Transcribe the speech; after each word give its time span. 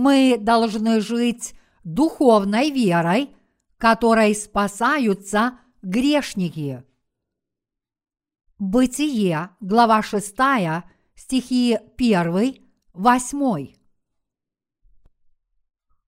мы 0.00 0.38
должны 0.40 1.02
жить 1.02 1.54
духовной 1.84 2.70
верой, 2.70 3.36
которой 3.76 4.34
спасаются 4.34 5.58
грешники. 5.82 6.82
Бытие, 8.58 9.50
глава 9.60 10.02
6, 10.02 10.36
стихи 11.14 11.78
1, 11.98 12.54
8. 12.94 13.74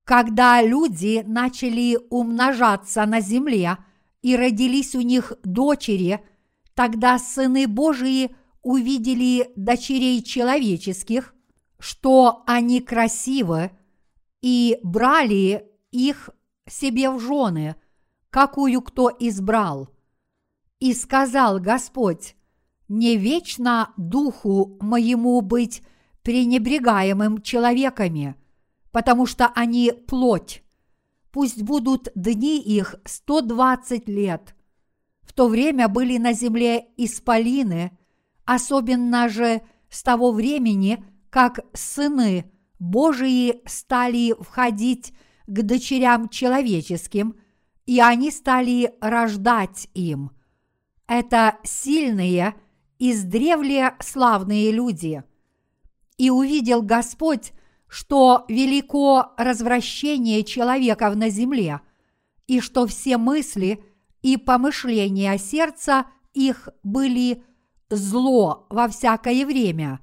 Когда 0.04 0.62
люди 0.62 1.22
начали 1.26 1.98
умножаться 2.08 3.04
на 3.04 3.20
земле 3.20 3.76
и 4.22 4.36
родились 4.36 4.94
у 4.94 5.02
них 5.02 5.34
дочери, 5.44 6.24
тогда 6.74 7.18
сыны 7.18 7.68
Божии 7.68 8.34
увидели 8.62 9.50
дочерей 9.54 10.22
человеческих, 10.22 11.34
что 11.78 12.42
они 12.46 12.80
красивы, 12.80 13.70
и 14.42 14.78
брали 14.82 15.70
их 15.92 16.30
себе 16.68 17.10
в 17.10 17.20
жены, 17.20 17.76
какую 18.30 18.82
кто 18.82 19.10
избрал. 19.18 19.88
И 20.80 20.92
сказал 20.92 21.60
Господь, 21.60 22.36
не 22.88 23.16
вечно 23.16 23.92
духу 23.96 24.76
моему 24.80 25.40
быть 25.40 25.82
пренебрегаемым 26.22 27.40
человеками, 27.40 28.36
потому 28.90 29.26
что 29.26 29.46
они 29.46 29.92
плоть. 29.92 30.62
Пусть 31.30 31.62
будут 31.62 32.08
дни 32.14 32.60
их 32.60 32.96
сто 33.06 33.40
двадцать 33.40 34.08
лет. 34.08 34.54
В 35.22 35.32
то 35.32 35.48
время 35.48 35.88
были 35.88 36.18
на 36.18 36.32
земле 36.32 36.88
исполины, 36.96 37.96
особенно 38.44 39.28
же 39.28 39.62
с 39.88 40.02
того 40.02 40.32
времени, 40.32 41.02
как 41.30 41.60
сыны 41.72 42.52
Божии 42.82 43.60
стали 43.64 44.34
входить 44.42 45.14
к 45.46 45.62
дочерям 45.62 46.28
человеческим, 46.28 47.36
и 47.86 48.00
они 48.00 48.32
стали 48.32 48.92
рождать 49.00 49.88
им. 49.94 50.32
Это 51.06 51.58
сильные, 51.62 52.56
издревле 52.98 53.94
славные 54.00 54.72
люди. 54.72 55.22
И 56.18 56.30
увидел 56.30 56.82
Господь, 56.82 57.52
что 57.86 58.44
велико 58.48 59.32
развращение 59.36 60.42
человеков 60.42 61.14
на 61.14 61.30
земле, 61.30 61.82
и 62.48 62.58
что 62.58 62.88
все 62.88 63.16
мысли 63.16 63.84
и 64.22 64.36
помышления 64.36 65.38
сердца 65.38 66.06
их 66.34 66.68
были 66.82 67.44
зло 67.90 68.66
во 68.70 68.88
всякое 68.88 69.46
время. 69.46 70.00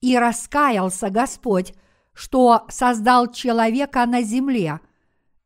И 0.00 0.16
раскаялся 0.16 1.10
Господь, 1.10 1.74
что 2.16 2.64
создал 2.70 3.30
человека 3.30 4.06
на 4.06 4.22
земле, 4.22 4.80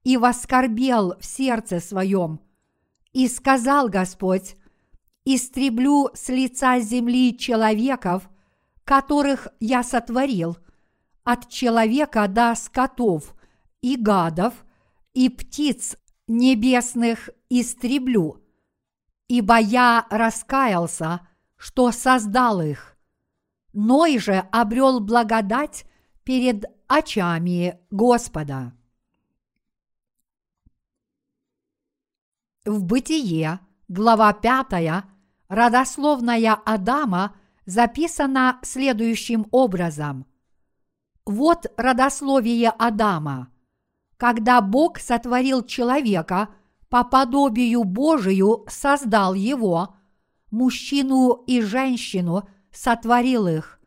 и 0.04 0.16
воскорбел 0.16 1.16
в 1.18 1.24
сердце 1.24 1.80
своем. 1.80 2.40
И 3.12 3.26
сказал 3.26 3.88
Господь, 3.88 4.56
истреблю 5.24 6.10
с 6.14 6.28
лица 6.28 6.78
земли 6.78 7.36
человеков, 7.36 8.30
которых 8.84 9.48
я 9.58 9.82
сотворил, 9.82 10.58
от 11.24 11.48
человека 11.48 12.28
до 12.28 12.54
скотов 12.54 13.34
и 13.82 13.96
гадов 13.96 14.54
и 15.12 15.28
птиц 15.28 15.96
небесных 16.28 17.30
истреблю, 17.48 18.40
ибо 19.26 19.58
я 19.58 20.06
раскаялся, 20.08 21.26
что 21.56 21.90
создал 21.90 22.62
их. 22.62 22.96
Ной 23.72 24.18
же 24.18 24.44
обрел 24.52 25.00
благодать 25.00 25.84
перед 26.24 26.64
очами 26.86 27.78
Господа. 27.90 28.72
В 32.64 32.84
Бытие, 32.84 33.60
глава 33.88 34.32
5, 34.32 35.04
родословная 35.48 36.54
Адама 36.54 37.36
записана 37.64 38.58
следующим 38.62 39.46
образом. 39.50 40.26
Вот 41.24 41.66
родословие 41.76 42.70
Адама. 42.70 43.50
Когда 44.16 44.60
Бог 44.60 44.98
сотворил 44.98 45.64
человека, 45.64 46.48
по 46.88 47.04
подобию 47.04 47.84
Божию 47.84 48.66
создал 48.68 49.34
его, 49.34 49.94
мужчину 50.50 51.44
и 51.46 51.60
женщину 51.62 52.48
сотворил 52.72 53.46
их, 53.46 53.80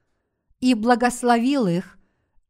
и 0.59 0.73
благословил 0.73 1.67
их, 1.67 2.00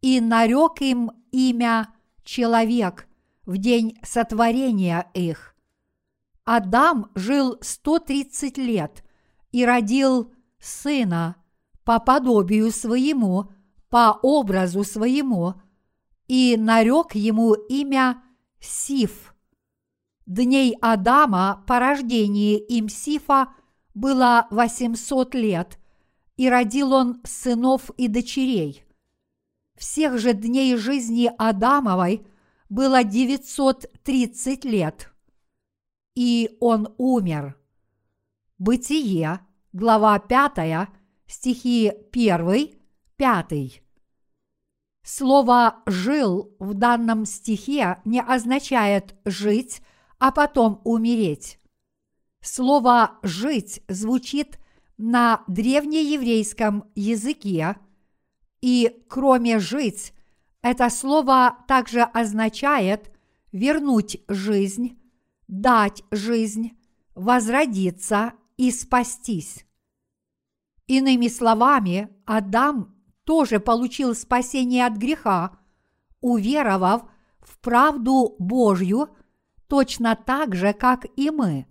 и 0.03 0.19
нарек 0.19 0.81
им 0.81 1.11
имя 1.31 1.87
человек 2.25 3.07
в 3.45 3.57
день 3.57 3.97
сотворения 4.03 5.09
их. 5.13 5.55
Адам 6.43 7.09
жил 7.15 7.57
130 7.61 8.57
лет 8.57 9.01
и 9.53 9.65
родил 9.65 10.33
сына 10.59 11.37
по 11.85 11.99
подобию 11.99 12.69
своему, 12.71 13.49
по 13.89 14.19
образу 14.21 14.83
своему, 14.83 15.53
и 16.27 16.57
нарек 16.57 17.15
ему 17.15 17.53
имя 17.53 18.21
Сиф. 18.59 19.33
Дней 20.25 20.75
Адама 20.81 21.63
по 21.65 21.79
рождении 21.79 22.57
им 22.57 22.89
Сифа 22.89 23.53
было 23.93 24.47
800 24.51 25.33
лет, 25.33 25.79
и 26.35 26.49
родил 26.49 26.91
он 26.91 27.21
сынов 27.23 27.89
и 27.91 28.09
дочерей. 28.09 28.82
Всех 29.77 30.17
же 30.17 30.33
дней 30.33 30.75
жизни 30.77 31.31
Адамовой 31.37 32.25
было 32.69 33.03
930 33.03 34.65
лет, 34.65 35.13
и 36.15 36.55
он 36.59 36.93
умер. 36.97 37.57
Бытие, 38.57 39.39
глава 39.73 40.19
5, 40.19 40.89
стихи 41.27 41.91
1, 42.11 42.69
5. 43.17 43.83
Слово 45.05 45.83
«жил» 45.85 46.55
в 46.59 46.73
данном 46.75 47.25
стихе 47.25 48.01
не 48.05 48.21
означает 48.21 49.15
«жить», 49.25 49.81
а 50.17 50.31
потом 50.31 50.79
умереть. 50.85 51.59
Слово 52.41 53.19
«жить» 53.21 53.81
звучит 53.89 54.59
на 54.97 55.43
древнееврейском 55.47 56.85
языке, 56.95 57.75
и 58.63 59.03
кроме 59.09 59.59
«жить» 59.59 60.13
это 60.61 60.89
слово 60.89 61.57
также 61.67 62.01
означает 62.01 63.11
вернуть 63.51 64.21
жизнь, 64.29 64.97
дать 65.49 66.01
жизнь, 66.11 66.71
возродиться 67.13 68.31
и 68.55 68.71
спастись. 68.71 69.65
Иными 70.87 71.27
словами, 71.27 72.07
Адам 72.25 72.95
тоже 73.25 73.59
получил 73.59 74.15
спасение 74.15 74.85
от 74.85 74.93
греха, 74.93 75.59
уверовав 76.21 77.03
в 77.41 77.57
правду 77.59 78.37
Божью 78.39 79.09
точно 79.67 80.15
так 80.15 80.55
же, 80.55 80.71
как 80.71 81.05
и 81.17 81.31
мы. 81.31 81.67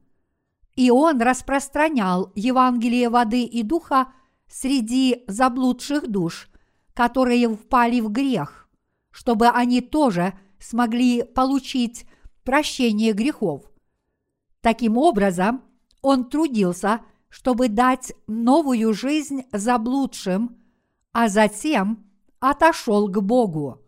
И 0.77 0.91
он 0.91 1.23
распространял 1.23 2.31
Евангелие 2.35 3.09
воды 3.09 3.45
и 3.45 3.63
духа 3.63 4.13
среди 4.47 5.25
заблудших 5.27 6.11
душ, 6.11 6.51
которые 6.95 7.49
впали 7.55 8.01
в 8.01 8.11
грех, 8.11 8.69
чтобы 9.11 9.49
они 9.49 9.81
тоже 9.81 10.39
смогли 10.59 11.23
получить 11.23 12.07
прощение 12.45 13.13
грехов. 13.13 13.71
Таким 14.61 14.97
образом, 14.97 15.63
он 16.03 16.29
трудился, 16.29 17.01
чтобы 17.29 17.69
дать 17.69 18.13
новую 18.27 18.93
жизнь 18.93 19.45
заблудшим, 19.53 20.61
а 21.13 21.29
затем 21.29 22.11
отошел 22.41 23.09
к 23.09 23.21
Богу. 23.21 23.81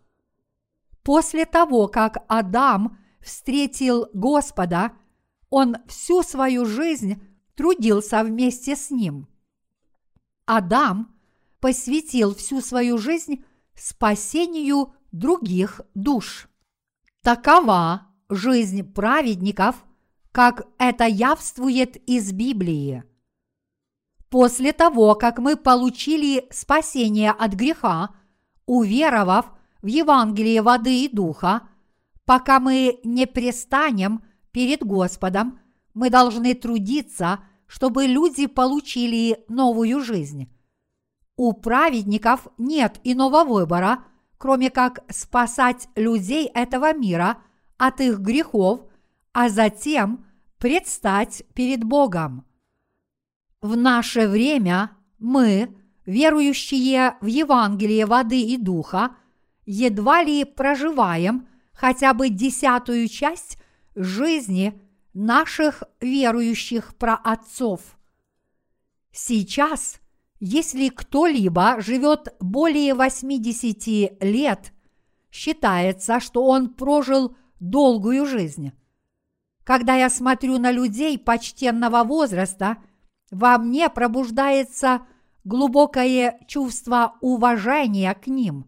После 1.02 1.44
того, 1.44 1.88
как 1.88 2.24
Адам 2.28 2.98
встретил 3.20 4.08
Господа, 4.14 4.92
он 5.50 5.76
всю 5.86 6.22
свою 6.22 6.64
жизнь 6.64 7.22
трудился 7.54 8.24
вместе 8.24 8.74
с 8.74 8.90
ним. 8.90 9.28
Адам 10.46 11.13
посвятил 11.64 12.34
всю 12.34 12.60
свою 12.60 12.98
жизнь 12.98 13.42
спасению 13.74 14.92
других 15.12 15.80
душ. 15.94 16.46
Такова 17.22 18.08
жизнь 18.28 18.82
праведников, 18.82 19.82
как 20.30 20.66
это 20.76 21.06
явствует 21.06 21.96
из 22.06 22.32
Библии. 22.32 23.02
После 24.28 24.74
того, 24.74 25.14
как 25.14 25.38
мы 25.38 25.56
получили 25.56 26.46
спасение 26.50 27.30
от 27.30 27.54
греха, 27.54 28.10
уверовав 28.66 29.46
в 29.80 29.86
Евангелие 29.86 30.60
воды 30.60 31.06
и 31.06 31.08
духа, 31.08 31.62
пока 32.26 32.60
мы 32.60 33.00
не 33.04 33.26
престанем 33.26 34.22
перед 34.52 34.84
Господом, 34.84 35.60
мы 35.94 36.10
должны 36.10 36.52
трудиться, 36.52 37.42
чтобы 37.66 38.04
люди 38.04 38.48
получили 38.48 39.42
новую 39.48 40.02
жизнь. 40.02 40.50
У 41.36 41.52
праведников 41.52 42.46
нет 42.58 43.00
иного 43.02 43.44
выбора, 43.44 44.04
кроме 44.38 44.70
как 44.70 45.04
спасать 45.10 45.88
людей 45.96 46.46
этого 46.46 46.92
мира 46.92 47.38
от 47.76 48.00
их 48.00 48.20
грехов, 48.20 48.82
а 49.32 49.48
затем 49.48 50.26
предстать 50.58 51.42
перед 51.54 51.82
Богом. 51.82 52.44
В 53.60 53.76
наше 53.76 54.28
время 54.28 54.92
мы, 55.18 55.74
верующие 56.06 57.16
в 57.20 57.26
Евангелие 57.26 58.06
воды 58.06 58.40
и 58.40 58.56
духа, 58.56 59.16
едва 59.66 60.22
ли 60.22 60.44
проживаем 60.44 61.48
хотя 61.72 62.14
бы 62.14 62.28
десятую 62.28 63.08
часть 63.08 63.58
жизни 63.94 64.80
наших 65.14 65.82
верующих 66.00 66.94
праотцов. 66.96 67.80
Сейчас, 69.12 70.00
если 70.40 70.88
кто-либо 70.88 71.80
живет 71.80 72.34
более 72.40 72.94
80 72.94 74.22
лет, 74.22 74.72
считается, 75.30 76.20
что 76.20 76.44
он 76.44 76.70
прожил 76.70 77.36
долгую 77.60 78.26
жизнь. 78.26 78.72
Когда 79.64 79.94
я 79.94 80.10
смотрю 80.10 80.58
на 80.58 80.70
людей 80.70 81.18
почтенного 81.18 82.04
возраста, 82.04 82.76
во 83.30 83.58
мне 83.58 83.88
пробуждается 83.88 85.06
глубокое 85.44 86.38
чувство 86.46 87.14
уважения 87.20 88.14
к 88.14 88.26
ним. 88.26 88.66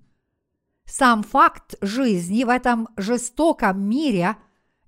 Сам 0.87 1.23
факт 1.23 1.75
жизни 1.81 2.45
в 2.45 2.49
этом 2.49 2.89
жестоком 2.97 3.83
мире 3.89 4.37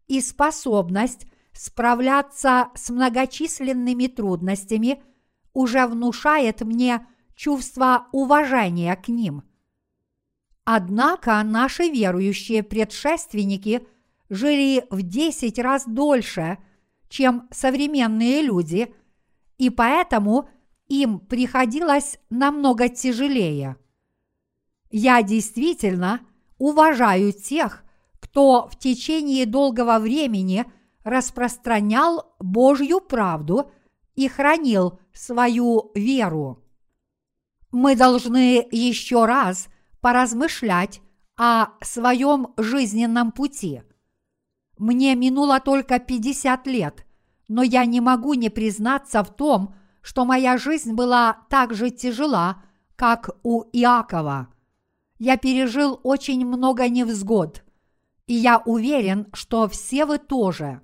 и 0.07 0.21
способность 0.21 1.27
справляться 1.53 2.69
с 2.75 2.89
многочисленными 2.89 4.07
трудностями 4.07 5.03
уже 5.59 5.89
внушает 5.89 6.61
мне 6.61 7.05
чувство 7.35 8.07
уважения 8.13 8.95
к 8.95 9.09
ним. 9.09 9.43
Однако 10.63 11.43
наши 11.43 11.89
верующие 11.89 12.63
предшественники 12.63 13.85
жили 14.29 14.87
в 14.91 15.03
десять 15.03 15.59
раз 15.59 15.85
дольше, 15.85 16.59
чем 17.09 17.49
современные 17.51 18.41
люди, 18.41 18.95
и 19.57 19.69
поэтому 19.69 20.49
им 20.87 21.19
приходилось 21.19 22.21
намного 22.31 22.89
тяжелее. 22.89 23.79
Я 24.93 25.25
действительно 25.25 26.21
уважаю 26.59 27.33
тех, 27.33 27.83
кто 28.21 28.69
в 28.69 28.79
течение 28.79 29.45
долгого 29.45 29.99
времени 29.99 30.67
распространял 31.03 32.33
Божью 32.39 33.01
правду 33.01 33.73
и 34.19 34.27
хранил 34.27 34.99
свою 35.15 35.93
веру. 35.95 36.61
Мы 37.71 37.95
должны 37.95 38.67
еще 38.73 39.27
раз 39.27 39.69
поразмышлять 40.01 41.01
о 41.37 41.69
своем 41.83 42.49
жизненном 42.57 43.31
пути. 43.31 43.83
Мне 44.77 45.15
минуло 45.15 45.61
только 45.61 46.01
50 46.01 46.67
лет, 46.67 47.07
но 47.47 47.63
я 47.63 47.85
не 47.85 48.01
могу 48.01 48.35
не 48.35 48.49
признаться 48.51 49.23
в 49.23 49.33
том, 49.37 49.77
что 50.03 50.25
моя 50.25 50.59
жизнь 50.59 50.95
была 50.95 51.47
так 51.49 51.73
же 51.73 51.91
тяжела, 51.91 52.65
как 52.97 53.31
у 53.45 53.67
Иакова. 53.73 54.49
Я 55.21 55.37
пережил 55.37 56.01
очень 56.03 56.45
много 56.45 56.89
невзгод, 56.89 57.63
и 58.27 58.35
я 58.35 58.59
уверен, 58.67 59.29
что 59.33 59.69
все 59.69 60.07
вы 60.07 60.19
тоже. 60.19 60.83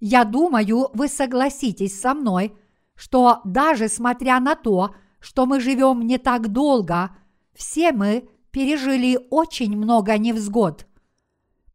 Я 0.00 0.24
думаю, 0.24 0.90
вы 0.94 1.08
согласитесь 1.08 2.00
со 2.00 2.14
мной, 2.14 2.54
что 2.94 3.40
даже 3.44 3.88
смотря 3.88 4.40
на 4.40 4.54
то, 4.54 4.94
что 5.20 5.46
мы 5.46 5.60
живем 5.60 6.06
не 6.06 6.18
так 6.18 6.48
долго, 6.48 7.10
все 7.54 7.92
мы 7.92 8.28
пережили 8.50 9.18
очень 9.30 9.76
много 9.76 10.16
невзгод. 10.16 10.86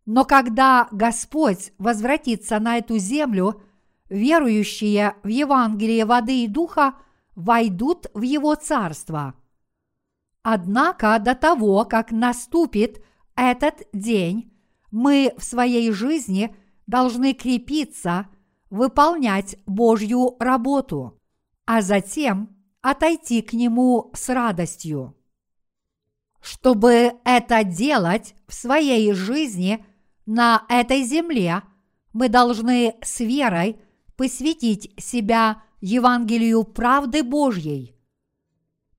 Но 0.05 0.25
когда 0.25 0.87
Господь 0.91 1.71
возвратится 1.77 2.59
на 2.59 2.77
эту 2.77 2.97
землю, 2.97 3.61
верующие 4.09 5.15
в 5.23 5.27
Евангелие 5.27 6.05
воды 6.05 6.43
и 6.43 6.47
духа 6.47 6.95
войдут 7.35 8.07
в 8.13 8.21
Его 8.21 8.55
Царство. 8.55 9.33
Однако 10.41 11.17
до 11.19 11.35
того, 11.35 11.85
как 11.85 12.11
наступит 12.11 13.03
этот 13.35 13.87
день, 13.93 14.51
мы 14.91 15.33
в 15.37 15.43
своей 15.43 15.91
жизни 15.91 16.55
должны 16.93 17.33
крепиться, 17.33 18.27
выполнять 18.69 19.55
Божью 19.65 20.35
работу, 20.39 21.19
а 21.65 21.81
затем 21.81 22.55
отойти 22.81 23.41
к 23.41 23.53
Нему 23.53 24.11
с 24.13 24.29
радостью. 24.29 25.17
Чтобы 26.39 27.13
это 27.25 27.63
делать 27.63 28.35
в 28.47 28.53
своей 28.53 29.11
жизни 29.13 29.83
на 30.27 30.65
этой 30.69 31.01
земле, 31.01 31.63
мы 32.13 32.29
должны 32.29 32.93
с 33.01 33.21
верой 33.21 33.79
посвятить 34.15 34.93
себя 35.01 35.63
Евангелию 35.81 36.63
правды 36.63 37.23
Божьей. 37.23 37.95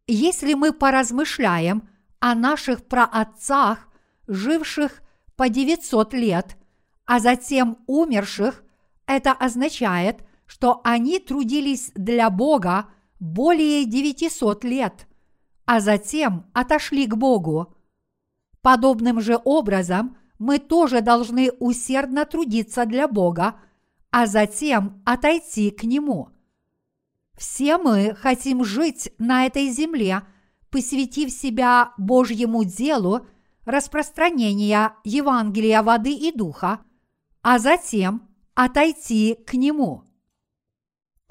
Если 0.09 0.55
мы 0.55 0.73
поразмышляем 0.73 1.89
о 2.19 2.35
наших 2.35 2.87
праотцах, 2.87 3.87
живших 4.27 5.01
по 5.37 5.49
900 5.49 6.13
лет, 6.15 6.57
а 7.07 7.21
затем 7.21 7.79
умерших, 7.87 8.65
это 9.07 9.33
означает, 9.33 10.25
что 10.47 10.81
они 10.85 11.19
трудились 11.19 11.93
для 11.95 12.31
Бога 12.31 12.87
более 13.19 13.85
900 13.85 14.65
лет– 14.65 15.07
а 15.67 15.81
затем 15.81 16.47
отошли 16.53 17.07
к 17.07 17.17
Богу. 17.17 17.75
Подобным 18.61 19.21
же 19.21 19.39
образом 19.45 20.17
мы 20.39 20.59
тоже 20.59 21.01
должны 21.01 21.51
усердно 21.59 22.25
трудиться 22.25 22.87
для 22.87 23.09
Бога, 23.09 23.61
а 24.11 24.27
затем 24.27 25.03
отойти 25.05 25.71
к 25.71 25.85
Нему. 25.85 26.31
Все 27.37 27.79
мы 27.79 28.15
хотим 28.15 28.65
жить 28.65 29.13
на 29.19 29.47
этой 29.47 29.69
земле, 29.71 30.23
посвятив 30.71 31.31
себя 31.31 31.93
Божьему 31.99 32.65
делу 32.65 33.27
распространения 33.65 34.95
Евангелия 35.05 35.83
воды 35.83 36.13
и 36.13 36.33
духа, 36.33 36.81
а 37.45 37.61
затем 37.61 38.29
отойти 38.55 39.37
к 39.47 39.55
Нему. 39.55 40.03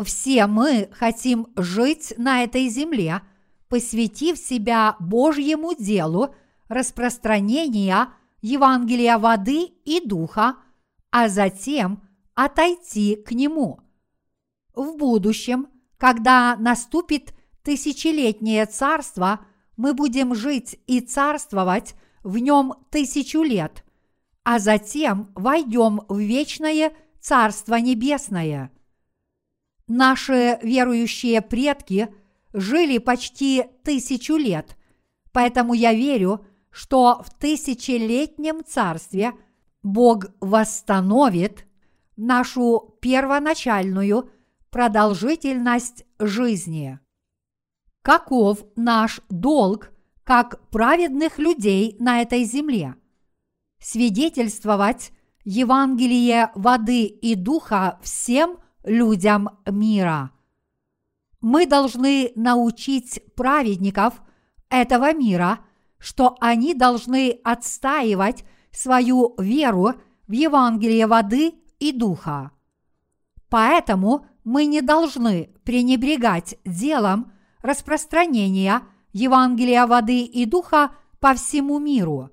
Все 0.02 0.48
мы 0.48 0.90
хотим 0.94 1.48
жить 1.58 2.14
на 2.18 2.44
этой 2.44 2.70
земле– 2.70 3.22
посвятив 3.74 4.38
себя 4.38 4.96
Божьему 5.00 5.74
делу 5.74 6.36
распространения 6.68 8.10
Евангелия 8.40 9.18
воды 9.18 9.64
и 9.64 10.00
духа, 10.00 10.58
а 11.10 11.28
затем 11.28 12.04
отойти 12.36 13.16
к 13.16 13.32
нему. 13.32 13.80
В 14.76 14.96
будущем, 14.96 15.70
когда 15.98 16.56
наступит 16.58 17.34
тысячелетнее 17.64 18.68
царство, 18.68 19.40
мы 19.76 19.96
будем 19.96 20.36
жить 20.36 20.80
и 20.86 21.00
царствовать 21.00 21.96
в 22.22 22.38
нем 22.38 22.76
тысячу 22.92 23.42
лет, 23.42 23.83
а 24.44 24.60
затем 24.60 25.32
войдем 25.36 26.02
в 26.08 26.20
вечное 26.20 26.94
Царство 27.20 27.76
Небесное. 27.76 28.72
Наши 29.88 30.60
верующие 30.62 31.42
предки– 31.42 32.10
жили 32.54 33.00
почти 33.00 33.66
тысячу 33.84 34.36
лет, 34.36 34.78
поэтому 35.32 35.74
я 35.74 35.94
верю, 35.94 36.46
что 36.70 37.22
в 37.24 37.34
тысячелетнем 37.38 38.64
царстве 38.64 39.34
Бог 39.82 40.26
восстановит 40.40 41.66
нашу 42.16 42.96
первоначальную 43.02 44.30
продолжительность 44.70 46.06
жизни. 46.20 47.00
Каков 48.02 48.64
наш 48.76 49.22
долг 49.30 49.92
как 50.24 50.68
праведных 50.70 51.38
людей 51.38 51.96
на 52.00 52.22
этой 52.22 52.44
земле? 52.44 52.96
Свидетельствовать 53.84 55.12
Евангелие 55.44 56.52
воды 56.56 57.04
и 57.04 57.36
духа 57.36 58.00
всем 58.02 58.58
людям 58.84 59.50
мира– 59.66 60.32
мы 61.44 61.66
должны 61.66 62.32
научить 62.36 63.20
праведников 63.36 64.14
этого 64.70 65.14
мира, 65.14 65.60
что 66.00 66.38
они 66.40 66.74
должны 66.74 67.38
отстаивать 67.44 68.46
свою 68.72 69.36
веру 69.38 69.96
в 70.26 70.32
Евангелие 70.32 71.06
воды 71.06 71.54
и 71.80 71.92
духа. 71.92 72.52
Поэтому 73.50 74.26
мы 74.46 74.66
не 74.66 74.82
должны 74.82 75.50
пренебрегать 75.66 76.58
делом 76.64 77.34
распространения 77.62 78.82
Евангелия 79.12 79.86
воды 79.86 80.22
и 80.24 80.46
духа 80.46 80.96
по 81.20 81.34
всему 81.34 81.78
миру. 81.78 82.30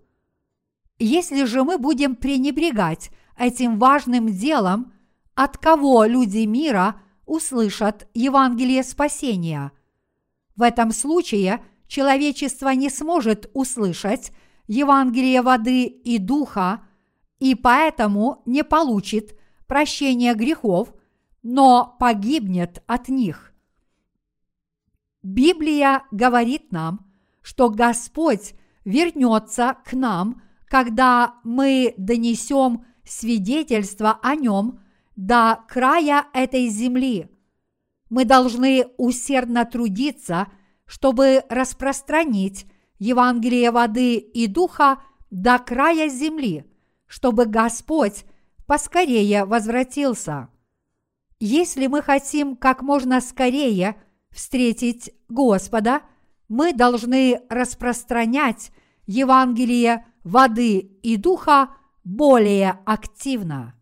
Если 1.00 1.45
же 1.45 1.64
мы 1.64 1.78
будем 1.78 2.14
пренебрегать 2.14 3.11
этим 3.37 3.78
важным 3.78 4.28
делом, 4.28 4.92
от 5.35 5.59
кого 5.59 6.04
люди 6.04 6.45
мира– 6.45 7.00
услышат 7.30 8.09
Евангелие 8.12 8.83
спасения. 8.83 9.71
В 10.57 10.62
этом 10.62 10.90
случае 10.90 11.64
человечество 11.87 12.71
не 12.71 12.90
сможет 12.90 13.49
услышать 13.54 14.33
Евангелие 14.66 15.40
воды 15.40 15.85
и 15.85 16.19
духа, 16.19 16.85
и 17.38 17.54
поэтому 17.54 18.42
не 18.47 18.64
получит 18.64 19.38
прощения 19.69 20.35
грехов, 20.35 20.92
но 21.45 21.97
погибнет 22.00 22.83
от 22.88 23.09
них. 23.09 23.52
Библия 25.23 26.02
говорит 26.11 26.73
нам, 26.73 27.07
что 27.42 27.71
Господь 27.71 28.54
вернется 28.85 29.76
к 29.85 29.92
нам, 29.92 30.42
когда 30.71 31.35
мы 31.43 31.95
донесем 31.99 32.87
свидетельство 33.05 34.21
о 34.23 34.37
нем 34.37 34.81
до 35.17 35.65
края 35.69 36.27
этой 36.33 36.69
земли. 36.69 37.29
Мы 38.09 38.25
должны 38.25 38.87
усердно 38.97 39.65
трудиться, 39.65 40.47
чтобы 40.87 41.43
распространить 41.49 42.67
Евангелие 43.00 43.73
воды 43.73 44.17
и 44.17 44.47
духа 44.47 45.03
до 45.31 45.59
края 45.59 46.09
земли, 46.09 46.65
чтобы 47.07 47.47
Господь 47.47 48.25
поскорее 48.67 49.47
возвратился. 49.47 50.50
Если 51.41 51.89
мы 51.89 52.00
хотим 52.00 52.55
как 52.55 52.83
можно 52.83 53.21
скорее 53.21 54.00
встретить 54.31 55.11
Господа, 55.29 56.03
мы 56.49 56.73
должны 56.73 57.41
распространять 57.49 58.71
Евангелие 59.07 60.05
воды 60.25 60.79
и 60.79 61.17
духа 61.17 61.77
более 62.05 62.81
активно. 62.85 63.75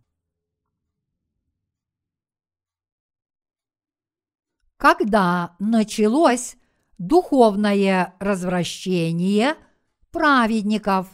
Когда 4.77 5.57
началось 5.59 6.57
духовное 6.99 8.15
развращение 8.21 9.57
праведников? 10.13 11.09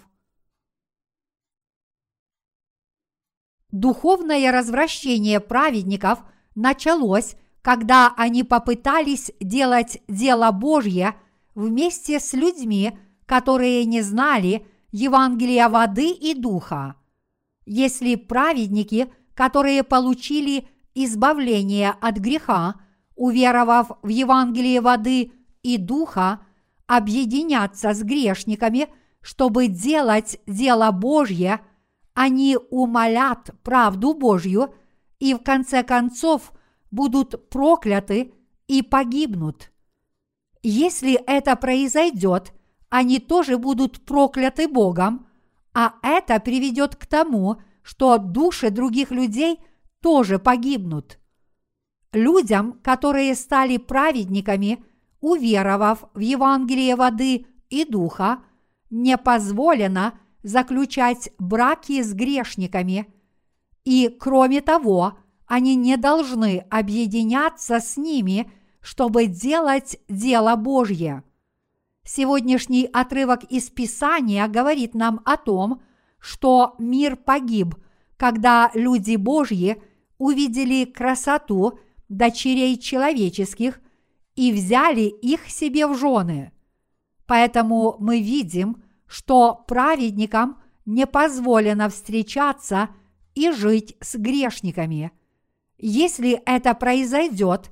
Духовное 3.71 4.53
развращение 4.53 5.41
праведников 5.41 6.21
началось, 6.55 7.37
когда 7.63 8.15
они 8.17 8.45
попытались 8.45 9.33
делать 9.41 10.03
дело 10.07 10.53
Божье 10.53 11.15
вместе 11.55 12.21
с 12.21 12.35
людьми, 12.35 12.97
которые 13.27 13.85
не 13.87 14.03
знали 14.03 14.67
Евангелия 14.97 15.69
воды 15.69 16.13
и 16.13 16.35
духа. 16.35 16.95
Если 17.67 18.15
праведники, 18.15 19.13
которые 19.35 19.83
получили 19.83 20.69
избавление 20.95 21.91
от 22.01 22.19
греха, 22.19 22.77
уверовав 23.17 23.91
в 24.03 24.09
Евангелие 24.09 24.81
воды 24.81 25.33
и 25.65 25.79
духа, 25.79 26.47
объединятся 26.87 27.93
с 27.93 28.05
грешниками, 28.05 28.87
чтобы 29.21 29.67
делать 29.67 30.39
дело 30.47 30.93
Божье, 30.93 31.59
они 32.13 32.57
умолят 32.71 33.51
правду 33.65 34.15
Божью 34.15 34.77
и 35.19 35.35
в 35.35 35.39
конце 35.41 35.83
концов 35.83 36.53
будут 36.93 37.51
прокляты 37.51 38.33
и 38.69 38.81
погибнут. 38.83 39.73
Если 40.63 41.15
это 41.15 41.57
произойдет– 41.57 42.53
они 42.95 43.19
тоже 43.19 43.59
будут 43.59 44.03
прокляты 44.03 44.69
Богом, 44.69 45.27
а 45.73 45.95
это 46.01 46.39
приведет 46.39 46.95
к 46.95 47.07
тому, 47.07 47.57
что 47.83 48.19
души 48.19 48.71
других 48.71 49.11
людей 49.11 49.59
тоже 50.01 50.39
погибнут. 50.39 51.19
Людям, 52.13 52.79
которые 52.85 53.35
стали 53.35 53.79
праведниками, 53.79 54.85
уверовав 55.21 56.05
в 56.15 56.21
Евангелие 56.21 56.95
воды 56.95 57.47
и 57.69 57.85
духа, 57.85 58.45
не 58.91 59.19
позволено 59.19 60.17
заключать 60.45 61.31
браки 61.41 62.01
с 62.01 62.15
грешниками, 62.15 63.13
и, 63.85 64.07
кроме 64.21 64.61
того, 64.61 65.19
они 65.47 65.75
не 65.75 65.97
должны 65.97 66.65
объединяться 66.71 67.81
с 67.81 67.97
ними, 67.97 68.53
чтобы 68.81 69.27
делать 69.27 69.99
дело 70.09 70.55
Божье. 70.55 71.25
Сегодняшний 72.05 72.85
отрывок 72.93 73.45
из 73.45 73.71
Писания 73.71 74.47
говорит 74.47 74.95
нам 74.95 75.21
о 75.25 75.39
том, 75.39 75.83
что 76.19 76.75
мир 76.79 77.17
погиб, 77.17 77.75
когда 78.19 78.71
люди 78.75 79.17
Божьи 79.17 79.83
увидели 80.19 80.85
красоту 80.85 81.79
дочерей 82.11 82.79
человеческих 82.79 83.81
и 84.37 84.53
взяли 84.53 85.03
их 85.03 85.49
себе 85.49 85.87
в 85.87 85.97
жены. 85.97 86.53
Поэтому 87.27 87.97
мы 87.99 88.21
видим, 88.21 88.83
что 89.07 89.65
праведникам 89.67 90.59
не 90.85 91.07
позволено 91.07 91.89
встречаться 91.89 92.91
и 93.35 93.51
жить 93.51 93.97
с 94.01 94.17
грешниками. 94.17 95.11
Если 95.79 96.43
это 96.45 96.75
произойдет, 96.75 97.71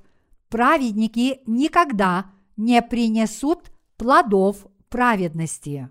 праведники 0.49 1.41
никогда 1.47 2.31
не 2.57 2.81
принесут 2.81 3.72
плодов 4.03 4.67
праведности. 4.89 5.89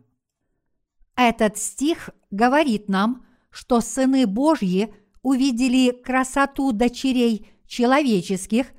Этот 1.15 1.57
стих 1.57 2.09
говорит 2.29 2.89
нам, 2.89 3.25
что 3.51 3.79
сыны 3.79 4.27
Божьи 4.27 4.93
увидели 5.21 5.91
красоту 5.91 6.73
дочерей 6.73 7.49
человеческих 7.67 8.73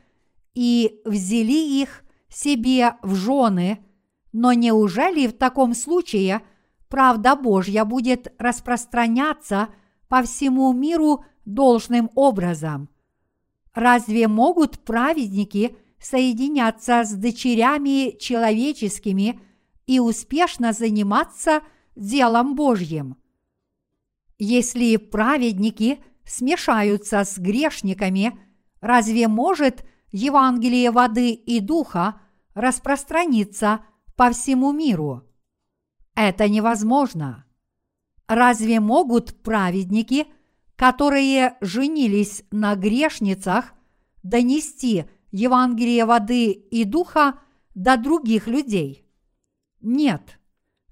и 0.53 1.01
взяли 1.07 1.81
их 1.81 2.05
себе 2.29 2.97
в 3.01 3.15
жены, 3.15 3.79
но 4.35 4.53
неужели 4.53 5.27
в 5.29 5.33
таком 5.33 5.75
случае 5.75 6.43
правда 6.91 7.35
Божья 7.35 7.87
будет 7.87 8.35
распространяться 8.39 9.69
по 10.09 10.23
всему 10.23 10.75
миру 10.75 11.25
должным 11.47 12.11
образом? 12.17 12.91
Разве 13.73 14.29
могут 14.29 14.81
праведники 14.81 15.75
соединяться 16.03 17.05
с 17.05 17.13
дочерями 17.15 18.19
человеческими 18.19 19.41
и 19.87 20.01
успешно 20.01 20.73
заниматься 20.73 21.63
делом 21.95 22.57
Божьим. 22.57 23.17
Если 24.39 24.97
праведники 24.97 26.03
смешаются 26.25 27.25
с 27.25 27.39
грешниками, 27.39 28.39
разве 28.81 29.29
может 29.29 29.85
Евангелие 30.11 30.91
воды 30.91 31.31
и 31.31 31.61
духа 31.61 32.21
распространиться 32.55 33.85
по 34.17 34.31
всему 34.31 34.73
миру? 34.73 35.23
Это 36.15 36.49
невозможно. 36.49 37.47
Разве 38.27 38.81
могут 38.81 39.43
праведники, 39.43 40.27
которые 40.77 41.57
женились 41.61 42.43
на 42.51 42.75
грешницах, 42.75 43.73
донести 44.23 45.05
Евангелие 45.33 46.05
воды 46.05 46.53
и 46.53 46.85
духа 46.85 47.39
до 47.75 47.97
других 47.97 48.47
людей? 48.47 49.07
Нет. 49.81 50.39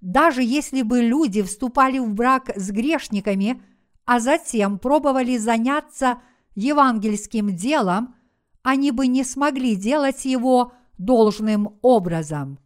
Даже 0.00 0.42
если 0.42 0.80
бы 0.80 1.02
люди 1.02 1.42
вступали 1.42 1.98
в 1.98 2.14
брак 2.14 2.50
с 2.56 2.70
грешниками, 2.70 3.62
а 4.06 4.18
затем 4.18 4.78
пробовали 4.78 5.36
заняться 5.36 6.22
евангельским 6.54 7.54
делом, 7.54 8.14
они 8.62 8.92
бы 8.92 9.06
не 9.06 9.24
смогли 9.24 9.76
делать 9.76 10.24
его 10.24 10.72
должным 10.96 11.78
образом. 11.82 12.58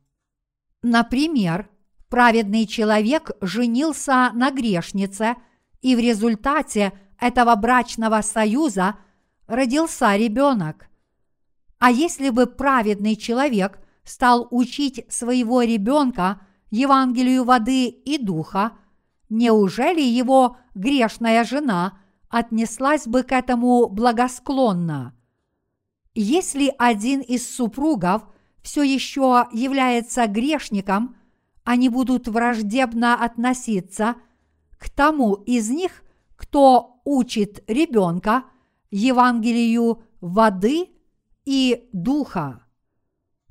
Например, 0.82 1.68
праведный 2.08 2.66
человек 2.66 3.32
женился 3.40 4.30
на 4.32 4.52
грешнице, 4.52 5.34
и 5.82 5.96
в 5.96 5.98
результате 5.98 6.92
этого 7.20 7.56
брачного 7.56 8.20
союза 8.20 8.94
родился 9.48 10.14
ребенок– 10.14 10.88
а 11.84 11.90
если 11.90 12.30
бы 12.30 12.46
праведный 12.46 13.14
человек 13.14 13.78
стал 14.04 14.48
учить 14.50 15.04
своего 15.10 15.60
ребенка 15.60 16.40
Евангелию 16.70 17.44
воды 17.44 17.88
и 17.88 18.16
духа, 18.16 18.72
неужели 19.28 20.00
его 20.00 20.56
грешная 20.74 21.44
жена 21.44 21.98
отнеслась 22.30 23.06
бы 23.06 23.22
к 23.22 23.32
этому 23.32 23.90
благосклонно? 23.90 25.14
Если 26.14 26.72
один 26.78 27.20
из 27.20 27.54
супругов 27.54 28.22
все 28.62 28.82
еще 28.82 29.46
является 29.52 30.26
грешником, 30.26 31.16
они 31.64 31.90
будут 31.90 32.28
враждебно 32.28 33.22
относиться 33.22 34.14
к 34.78 34.88
тому 34.88 35.34
из 35.34 35.68
них, 35.68 36.02
кто 36.34 37.02
учит 37.04 37.62
ребенка 37.68 38.44
Евангелию 38.90 40.02
воды 40.22 40.93
и 41.44 41.88
духа. 41.92 42.64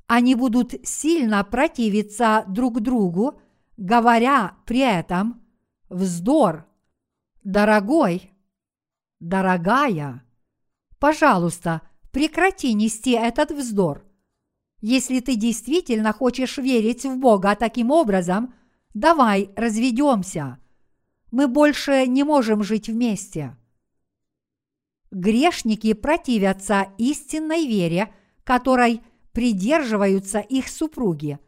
Они 0.06 0.34
будут 0.34 0.74
сильно 0.86 1.42
противиться 1.44 2.44
друг 2.48 2.80
другу, 2.80 3.40
говоря 3.76 4.56
при 4.66 4.80
этом 4.80 5.42
«вздор», 5.88 6.66
«дорогой», 7.42 8.32
«дорогая». 9.20 10.24
Пожалуйста, 10.98 11.82
прекрати 12.10 12.72
нести 12.74 13.12
этот 13.12 13.50
вздор. 13.50 14.04
Если 14.80 15.20
ты 15.20 15.34
действительно 15.34 16.12
хочешь 16.12 16.58
верить 16.58 17.04
в 17.04 17.18
Бога 17.18 17.56
таким 17.56 17.90
образом, 17.90 18.54
давай 18.92 19.50
разведемся. 19.56 20.58
Мы 21.30 21.48
больше 21.48 22.06
не 22.06 22.22
можем 22.22 22.62
жить 22.62 22.88
вместе. 22.88 23.56
Грешники 25.14 25.92
противятся 25.92 26.88
истинной 26.98 27.68
вере, 27.68 28.12
которой 28.42 29.00
придерживаются 29.30 30.40
их 30.40 30.68
супруги. 30.68 31.38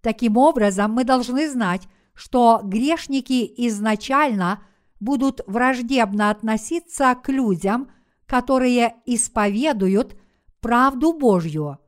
Таким 0.00 0.38
образом, 0.38 0.92
мы 0.92 1.04
должны 1.04 1.50
знать, 1.50 1.86
что 2.14 2.62
грешники 2.64 3.52
изначально 3.68 4.62
будут 5.00 5.42
враждебно 5.46 6.30
относиться 6.30 7.14
к 7.14 7.28
людям, 7.28 7.90
которые 8.24 8.94
исповедуют 9.04 10.16
правду 10.60 11.12
Божью. 11.12 11.78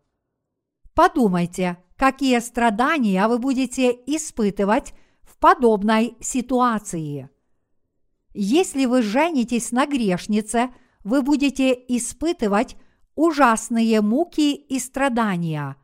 Подумайте, 0.94 1.78
какие 1.96 2.40
страдания 2.40 3.26
вы 3.26 3.38
будете 3.38 3.90
испытывать 3.90 4.92
в 5.22 5.38
подобной 5.38 6.14
ситуации. 6.20 7.30
Если 8.34 8.84
вы 8.84 9.00
женитесь 9.00 9.72
на 9.72 9.86
грешнице, 9.86 10.68
вы 11.06 11.22
будете 11.22 11.72
испытывать 11.72 12.76
ужасные 13.14 14.00
муки 14.00 14.56
и 14.56 14.80
страдания. 14.80 15.76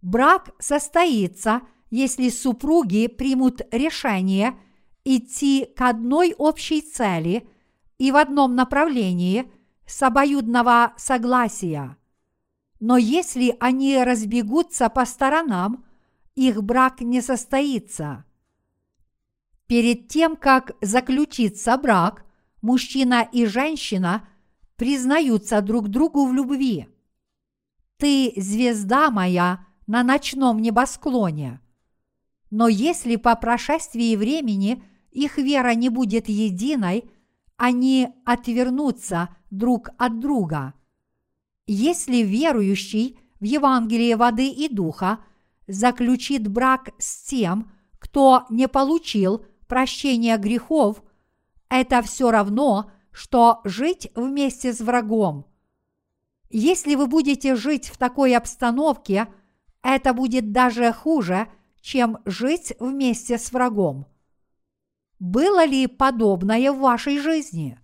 Брак 0.00 0.50
состоится, 0.60 1.62
если 1.90 2.28
супруги 2.28 3.08
примут 3.08 3.62
решение 3.72 4.56
идти 5.04 5.66
к 5.76 5.80
одной 5.80 6.36
общей 6.38 6.82
цели 6.82 7.48
и 7.98 8.12
в 8.12 8.16
одном 8.16 8.54
направлении 8.54 9.50
с 9.86 10.00
обоюдного 10.04 10.92
согласия. 10.96 11.96
Но 12.78 12.96
если 12.96 13.56
они 13.58 14.00
разбегутся 14.00 14.88
по 14.88 15.04
сторонам, 15.04 15.84
их 16.36 16.62
брак 16.62 17.00
не 17.00 17.22
состоится. 17.22 18.24
Перед 19.66 20.06
тем, 20.06 20.36
как 20.36 20.76
заключиться 20.80 21.76
брак, 21.76 22.24
мужчина 22.62 23.28
и 23.30 23.46
женщина 23.46 24.28
признаются 24.76 25.60
друг 25.60 25.88
другу 25.88 26.26
в 26.26 26.32
любви. 26.32 26.88
Ты 27.96 28.32
звезда 28.36 29.10
моя 29.10 29.66
на 29.86 30.02
ночном 30.02 30.60
небосклоне. 30.60 31.60
Но 32.50 32.68
если 32.68 33.16
по 33.16 33.34
прошествии 33.34 34.16
времени 34.16 34.82
их 35.10 35.38
вера 35.38 35.74
не 35.74 35.88
будет 35.88 36.28
единой, 36.28 37.10
они 37.56 38.08
отвернутся 38.24 39.30
друг 39.50 39.90
от 39.98 40.20
друга. 40.20 40.74
Если 41.66 42.18
верующий 42.18 43.18
в 43.40 43.44
Евангелие 43.44 44.16
воды 44.16 44.48
и 44.48 44.68
духа 44.68 45.18
заключит 45.66 46.48
брак 46.48 46.90
с 46.98 47.24
тем, 47.24 47.70
кто 47.98 48.46
не 48.48 48.68
получил 48.68 49.44
прощения 49.66 50.38
грехов, 50.38 51.02
это 51.68 52.02
все 52.02 52.30
равно, 52.30 52.90
что 53.12 53.60
жить 53.64 54.10
вместе 54.14 54.72
с 54.72 54.80
врагом. 54.80 55.46
Если 56.50 56.94
вы 56.94 57.06
будете 57.06 57.56
жить 57.56 57.88
в 57.88 57.98
такой 57.98 58.34
обстановке, 58.34 59.28
это 59.82 60.12
будет 60.12 60.52
даже 60.52 60.92
хуже, 60.92 61.48
чем 61.80 62.18
жить 62.24 62.72
вместе 62.80 63.38
с 63.38 63.52
врагом. 63.52 64.06
Было 65.18 65.64
ли 65.64 65.86
подобное 65.86 66.72
в 66.72 66.78
вашей 66.78 67.18
жизни? 67.18 67.78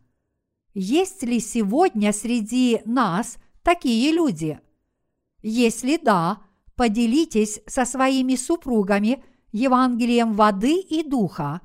Есть 0.73 1.23
ли 1.23 1.41
сегодня 1.41 2.13
среди 2.13 2.81
нас 2.85 3.39
такие 3.63 4.13
люди? 4.13 4.61
Если 5.43 5.97
да, 5.97 6.43
поделитесь 6.77 7.61
со 7.67 7.85
своими 7.85 8.35
супругами 8.35 9.23
Евангелием 9.53 10.33
воды 10.33 10.81
и 10.81 11.03
духа, 11.03 11.61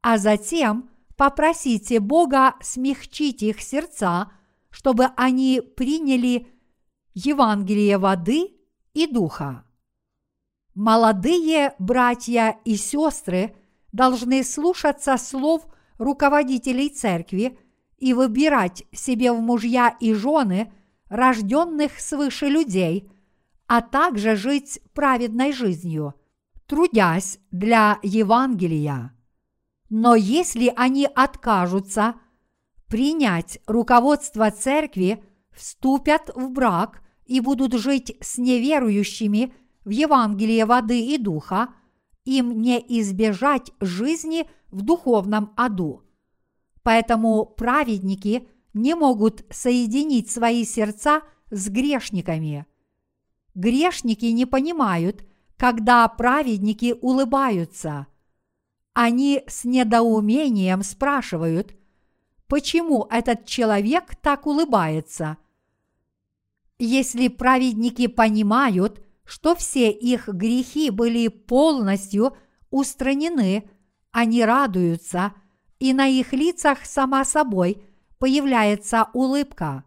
а 0.00 0.16
затем 0.16 0.90
попросите 1.20 2.00
Бога 2.00 2.54
смягчить 2.62 3.42
их 3.42 3.60
сердца, 3.60 4.32
чтобы 4.70 5.08
они 5.18 5.60
приняли 5.60 6.46
Евангелие 7.12 7.98
воды 7.98 8.56
и 8.94 9.06
духа. 9.06 9.66
Молодые 10.74 11.74
братья 11.78 12.56
и 12.64 12.74
сестры 12.76 13.54
должны 13.92 14.42
слушаться 14.42 15.18
слов 15.18 15.66
руководителей 15.98 16.88
церкви 16.88 17.58
и 17.98 18.14
выбирать 18.14 18.84
себе 18.90 19.30
в 19.30 19.42
мужья 19.42 19.94
и 20.00 20.14
жены– 20.14 20.72
рожденных 21.10 22.00
свыше 22.00 22.46
людей, 22.46 23.12
а 23.66 23.82
также 23.82 24.36
жить 24.36 24.80
праведной 24.94 25.52
жизнью, 25.52 26.14
трудясь 26.66 27.38
для 27.50 27.98
Евангелия. 28.02 29.14
Но 29.90 30.14
если 30.14 30.72
они 30.74 31.06
откажутся 31.06 32.14
принять 32.86 33.60
руководство 33.66 34.50
церкви, 34.50 35.22
вступят 35.52 36.30
в 36.34 36.50
брак 36.50 37.02
и 37.26 37.40
будут 37.40 37.74
жить 37.74 38.16
с 38.22 38.38
неверующими 38.38 39.52
в 39.84 39.90
Евангелие 39.90 40.64
воды 40.64 41.00
и 41.00 41.18
духа, 41.18 41.74
им 42.24 42.62
не 42.62 42.78
избежать 43.00 43.72
жизни 43.80 44.48
в 44.68 44.82
духовном 44.82 45.52
аду. 45.56 46.02
Поэтому 46.82 47.44
праведники– 47.44 48.48
не 48.74 48.94
могут 48.94 49.44
соединить 49.50 50.30
свои 50.30 50.64
сердца 50.64 51.22
с 51.50 51.68
грешниками. 51.68 52.66
Грешники 53.54 54.26
не 54.26 54.46
понимают, 54.46 55.26
когда 55.56 56.06
праведники 56.08 56.94
улыбаются. 57.00 58.06
Они 59.02 59.42
с 59.46 59.64
недоумением 59.64 60.82
спрашивают, 60.82 61.74
почему 62.48 63.06
этот 63.10 63.46
человек 63.46 64.14
так 64.20 64.46
улыбается. 64.46 65.38
Если 66.78 67.28
праведники 67.28 68.08
понимают, 68.08 69.02
что 69.24 69.54
все 69.54 69.90
их 69.90 70.28
грехи 70.28 70.90
были 70.90 71.28
полностью 71.28 72.36
устранены, 72.68 73.70
они 74.10 74.44
радуются, 74.44 75.32
и 75.78 75.94
на 75.94 76.06
их 76.06 76.34
лицах 76.34 76.84
сама 76.84 77.24
собой– 77.24 77.82
появляется 78.18 79.08
улыбка. 79.14 79.84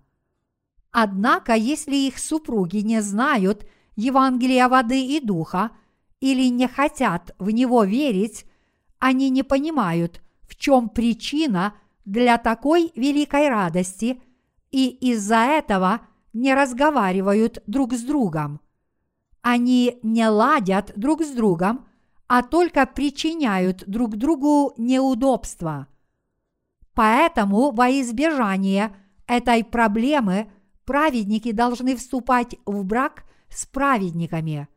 Однако, 0.89 1.53
если 1.53 1.95
их 1.95 2.17
супруги 2.17 2.77
не 2.77 2.99
знают 3.03 3.67
Евангелия 3.95 4.67
воды 4.67 5.05
и 5.05 5.19
духа 5.19 5.69
или 6.19 6.49
не 6.49 6.67
хотят 6.67 7.35
в 7.37 7.51
него 7.51 7.83
верить, 7.83 8.47
они 9.03 9.29
не 9.29 9.43
понимают, 9.43 10.21
в 10.41 10.55
чем 10.55 10.89
причина 10.89 11.73
для 12.05 12.37
такой 12.37 12.91
великой 12.95 13.49
радости, 13.49 14.21
и 14.71 14.87
из-за 14.89 15.37
этого 15.37 16.01
не 16.33 16.53
разговаривают 16.53 17.61
друг 17.67 17.93
с 17.93 18.01
другом. 18.01 18.59
Они 19.41 19.99
не 20.03 20.27
ладят 20.27 20.93
друг 20.95 21.21
с 21.21 21.31
другом, 21.31 21.85
а 22.27 22.41
только 22.43 22.85
причиняют 22.85 23.83
друг 23.87 24.15
другу 24.15 24.73
неудобства– 24.77 25.87
Поэтому 26.93 27.71
во 27.71 27.89
избежание 27.89 28.95
этой 29.27 29.63
проблемы 29.63 30.51
праведники 30.85 31.51
должны 31.51 31.95
вступать 31.95 32.55
в 32.65 32.83
брак 32.85 33.23
с 33.49 33.65
праведниками. 33.65 34.67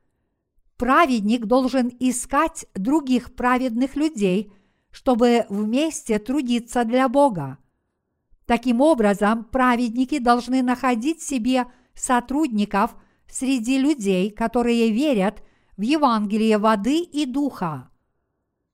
Праведник 0.76 1.46
должен 1.46 1.90
искать 2.00 2.66
других 2.74 3.34
праведных 3.34 3.96
людей, 3.96 4.52
чтобы 4.90 5.46
вместе 5.48 6.18
трудиться 6.18 6.84
для 6.84 7.08
Бога. 7.08 7.58
Таким 8.44 8.80
образом, 8.80 9.44
праведники 9.44 10.18
должны 10.18 10.62
находить 10.62 11.22
себе 11.22 11.66
сотрудников 11.94 12.94
среди 13.28 13.78
людей, 13.78 14.30
которые 14.30 14.92
верят 14.92 15.42
в 15.76 15.82
Евангелие 15.82 16.58
воды 16.58 17.00
и 17.00 17.26
духа. 17.26 17.90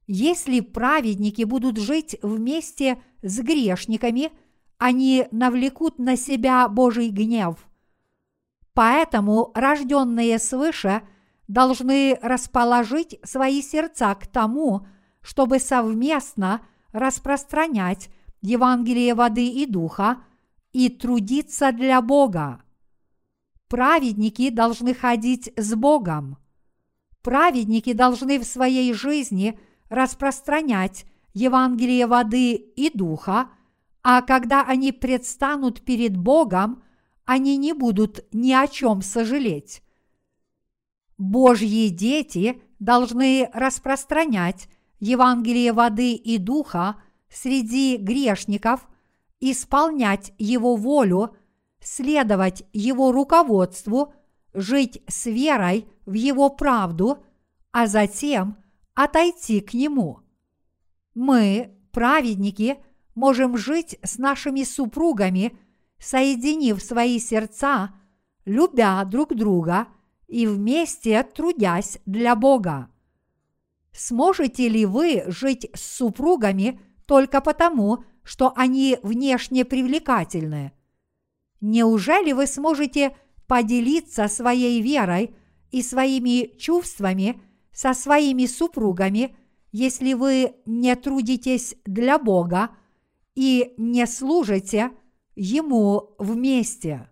Если 0.06 0.60
праведники 0.60 1.44
будут 1.44 1.78
жить 1.78 2.18
вместе 2.22 3.00
с 3.22 3.38
грешниками, 3.38 4.32
они 4.76 5.26
навлекут 5.30 5.98
на 5.98 6.16
себя 6.16 6.68
Божий 6.68 7.08
гнев. 7.10 7.56
Поэтому 8.74 9.52
рожденные 9.54 10.38
свыше 10.38 11.02
должны 11.48 12.18
расположить 12.22 13.18
свои 13.24 13.62
сердца 13.62 14.14
к 14.14 14.26
тому, 14.26 14.86
чтобы 15.20 15.58
совместно 15.58 16.62
распространять 16.92 18.10
Евангелие 18.40 19.14
воды 19.14 19.48
и 19.48 19.66
духа 19.66 20.22
и 20.72 20.88
трудиться 20.88 21.72
для 21.72 22.00
Бога. 22.00 22.62
Праведники 23.68 24.50
должны 24.50 24.94
ходить 24.94 25.52
с 25.56 25.74
Богом. 25.74 26.38
Праведники 27.22 27.92
должны 27.92 28.38
в 28.38 28.44
своей 28.44 28.92
жизни 28.92 29.58
распространять 29.88 31.06
Евангелие 31.34 32.06
воды 32.06 32.54
и 32.54 32.90
духа, 32.92 33.50
а 34.02 34.20
когда 34.22 34.62
они 34.62 34.92
предстанут 34.92 35.82
перед 35.82 36.16
Богом, 36.16 36.82
они 37.24 37.56
не 37.56 37.72
будут 37.72 38.26
ни 38.32 38.52
о 38.52 38.66
чем 38.66 39.00
сожалеть. 39.00 39.82
Божьи 41.22 41.88
дети 41.88 42.60
должны 42.80 43.48
распространять 43.52 44.68
Евангелие 44.98 45.72
воды 45.72 46.14
и 46.14 46.36
духа 46.36 46.96
среди 47.30 47.96
грешников, 47.96 48.88
исполнять 49.38 50.32
Его 50.36 50.74
волю, 50.74 51.36
следовать 51.80 52.64
Его 52.72 53.12
руководству, 53.12 54.12
жить 54.52 55.00
с 55.06 55.26
верой 55.26 55.86
в 56.06 56.14
Его 56.14 56.50
правду, 56.50 57.22
а 57.70 57.86
затем 57.86 58.56
отойти 58.94 59.60
к 59.60 59.74
Нему. 59.74 60.18
Мы, 61.14 61.72
праведники, 61.92 62.78
можем 63.14 63.56
жить 63.56 63.96
с 64.02 64.18
нашими 64.18 64.64
супругами, 64.64 65.56
соединив 66.00 66.82
свои 66.82 67.20
сердца, 67.20 67.94
любя 68.44 69.04
друг 69.04 69.36
друга 69.36 69.86
и 70.32 70.46
вместе 70.46 71.22
трудясь 71.22 71.98
для 72.06 72.34
Бога. 72.34 72.88
Сможете 73.92 74.66
ли 74.66 74.86
вы 74.86 75.24
жить 75.26 75.68
с 75.74 75.98
супругами 75.98 76.80
только 77.06 77.42
потому, 77.42 78.04
что 78.24 78.54
они 78.56 78.98
внешне 79.02 79.66
привлекательны? 79.66 80.72
Неужели 81.60 82.32
вы 82.32 82.46
сможете 82.46 83.14
поделиться 83.46 84.26
своей 84.28 84.80
верой 84.80 85.34
и 85.70 85.82
своими 85.82 86.56
чувствами 86.56 87.42
со 87.70 87.92
своими 87.92 88.46
супругами, 88.46 89.36
если 89.70 90.14
вы 90.14 90.54
не 90.64 90.96
трудитесь 90.96 91.76
для 91.84 92.18
Бога 92.18 92.70
и 93.34 93.74
не 93.76 94.06
служите 94.06 94.92
Ему 95.34 96.14
вместе? 96.18 97.11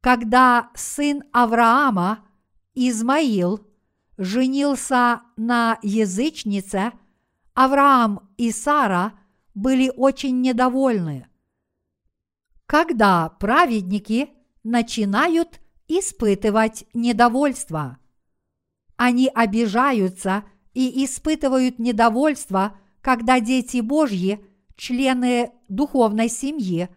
Когда 0.00 0.70
сын 0.74 1.24
Авраама, 1.32 2.24
Измаил, 2.74 3.66
женился 4.16 5.22
на 5.36 5.78
язычнице, 5.82 6.92
Авраам 7.54 8.30
и 8.38 8.50
Сара 8.50 9.12
были 9.54 9.92
очень 9.94 10.40
недовольны. 10.40 11.28
Когда 12.64 13.28
праведники 13.28 14.30
начинают 14.62 15.60
испытывать 15.88 16.86
недовольство, 16.94 17.98
они 18.96 19.28
обижаются 19.28 20.44
и 20.72 21.04
испытывают 21.04 21.78
недовольство, 21.78 22.78
когда 23.02 23.40
дети 23.40 23.80
Божьи, 23.80 24.42
члены 24.76 25.52
духовной 25.68 26.28
семьи, 26.28 26.88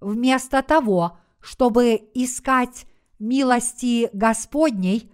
вместо 0.00 0.62
того, 0.62 1.18
чтобы 1.44 2.10
искать 2.14 2.86
милости 3.18 4.08
Господней, 4.14 5.12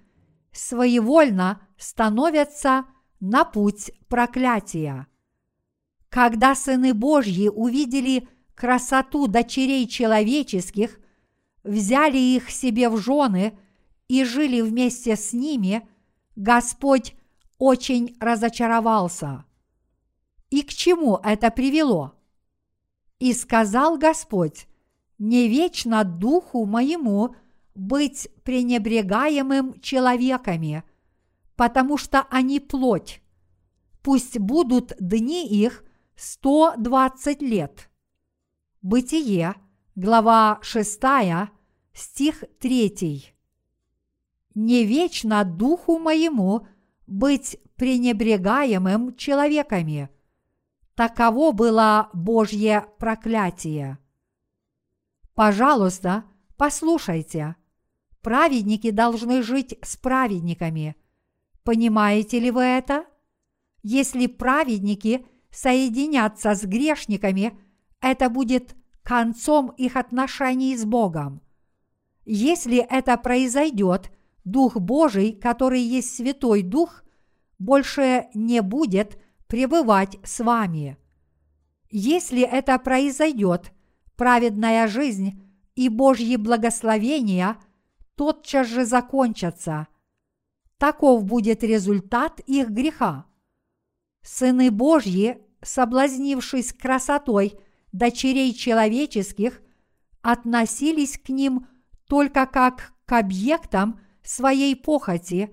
своевольно 0.53 1.61
становятся 1.77 2.85
на 3.19 3.45
путь 3.45 3.91
проклятия. 4.09 5.09
Когда 6.09 6.55
сыны 6.55 6.95
Божьи 6.95 7.49
увидели 7.49 8.29
красоту 8.55 9.27
дочерей 9.27 9.89
человеческих, 9.89 11.01
взяли 11.65 12.19
их 12.19 12.49
себе 12.51 12.89
в 12.91 12.99
жены 12.99 13.59
и 14.07 14.23
жили 14.23 14.61
вместе 14.61 15.17
с 15.17 15.33
ними, 15.33 15.89
Господь 16.37 17.15
очень 17.59 18.17
разочаровался. 18.21 19.45
И 20.51 20.63
к 20.63 20.69
чему 20.69 21.17
это 21.25 21.51
привело? 21.51 22.15
И 23.19 23.33
сказал 23.33 23.99
Господь, 23.99 24.69
не 25.21 25.49
вечно 25.49 26.03
духу 26.03 26.65
моему 26.65 27.37
быть 27.75 28.29
пренебрегаемым 28.43 29.79
человеками, 29.81 30.83
потому 31.57 31.99
что 31.99 32.27
они 32.31 32.59
плоть. 32.59 33.23
Пусть 34.03 34.39
будут 34.39 34.95
дни 34.99 35.47
их 35.47 35.85
сто 36.17 36.75
двадцать 36.79 37.43
лет. 37.43 37.91
Бытие, 38.81 39.55
глава 39.95 40.59
6, 40.63 41.01
стих 41.93 42.45
3. 42.59 43.35
Не 44.55 44.85
вечно 44.85 45.45
духу 45.45 45.99
моему 45.99 46.67
быть 47.07 47.59
пренебрегаемым 47.77 49.17
человеками. 49.17 50.09
Таково 50.95 51.53
было 51.53 52.09
Божье 52.15 52.87
проклятие. 52.99 54.00
Пожалуйста, 55.41 56.25
послушайте. 56.59 57.57
Праведники 58.21 58.91
должны 58.91 59.43
жить 59.43 59.75
с 59.81 59.97
праведниками. 59.97 60.97
Понимаете 61.65 62.39
ли 62.41 62.51
вы 62.51 62.65
это? 62.65 63.07
Если 63.83 64.27
праведники 64.27 65.25
соединятся 65.51 66.55
с 66.55 66.65
грешниками, 66.65 67.59
это 68.03 68.29
будет 68.29 68.77
концом 69.03 69.71
их 69.79 69.97
отношений 69.97 70.77
с 70.77 70.85
Богом. 70.85 71.41
Если 72.27 72.77
это 72.77 73.17
произойдет, 73.17 74.13
Дух 74.45 74.77
Божий, 74.77 75.33
который 75.33 75.81
есть 75.81 76.17
Святой 76.17 76.63
Дух, 76.63 77.03
больше 77.59 78.27
не 78.35 78.61
будет 78.61 79.19
пребывать 79.47 80.19
с 80.23 80.45
вами. 80.45 80.99
Если 81.89 82.43
это 82.43 82.79
произойдет, 82.79 83.73
праведная 84.21 84.87
жизнь 84.87 85.43
и 85.77 85.89
Божьи 85.89 86.37
благословения 86.37 87.57
тотчас 88.17 88.67
же 88.67 88.85
закончатся. 88.85 89.89
Таков 90.77 91.25
будет 91.25 91.65
результат 91.65 92.39
их 92.41 92.69
греха. 92.69 93.25
Сыны 94.21 94.71
Божьи, 94.71 95.39
соблазнившись 95.63 96.75
красотой 96.75 97.59
дочерей 97.93 98.53
человеческих, 98.53 99.63
относились 100.21 101.19
к 101.19 101.31
ним 101.31 101.67
только 102.07 102.45
как 102.45 102.93
к 103.07 103.13
объектам 103.13 104.01
своей 104.23 104.77
похоти 104.77 105.51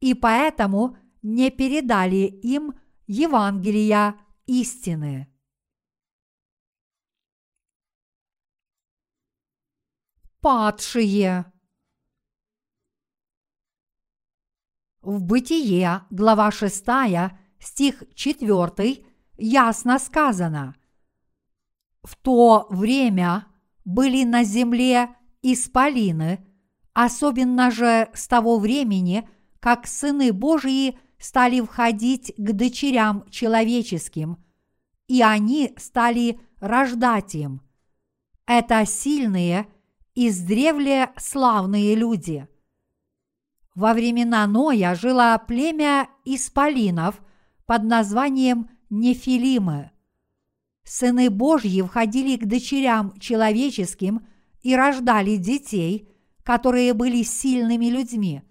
и 0.00 0.14
поэтому 0.14 0.96
не 1.22 1.52
передали 1.52 2.26
им 2.26 2.74
Евангелия 3.06 4.16
истины. 4.46 5.31
Падшие. 10.42 11.44
В 15.00 15.22
Бытие, 15.22 16.02
глава 16.10 16.50
6, 16.50 16.84
стих 17.60 18.02
4, 18.14 19.04
ясно 19.38 19.98
сказано. 19.98 20.74
В 22.02 22.16
то 22.16 22.66
время 22.70 23.46
были 23.84 24.24
на 24.24 24.42
земле 24.42 25.14
исполины, 25.42 26.44
особенно 26.92 27.70
же 27.70 28.10
с 28.12 28.26
того 28.26 28.58
времени, 28.58 29.28
как 29.60 29.86
сыны 29.86 30.32
Божьи 30.32 30.98
стали 31.18 31.60
входить 31.60 32.34
к 32.36 32.52
дочерям 32.52 33.28
человеческим, 33.30 34.42
и 35.06 35.22
они 35.22 35.72
стали 35.78 36.40
рождать 36.58 37.36
им. 37.36 37.62
Это 38.44 38.84
сильные– 38.86 39.68
издревле 40.14 41.10
славные 41.16 41.94
люди. 41.94 42.46
Во 43.74 43.94
времена 43.94 44.46
Ноя 44.46 44.94
жило 44.94 45.42
племя 45.46 46.08
исполинов 46.24 47.22
под 47.66 47.84
названием 47.84 48.68
Нефилимы. 48.90 49.90
Сыны 50.84 51.30
Божьи 51.30 51.80
входили 51.80 52.36
к 52.36 52.46
дочерям 52.46 53.18
человеческим 53.18 54.26
и 54.62 54.76
рождали 54.76 55.36
детей, 55.36 56.08
которые 56.42 56.92
были 56.92 57.22
сильными 57.22 57.86
людьми. 57.86 58.42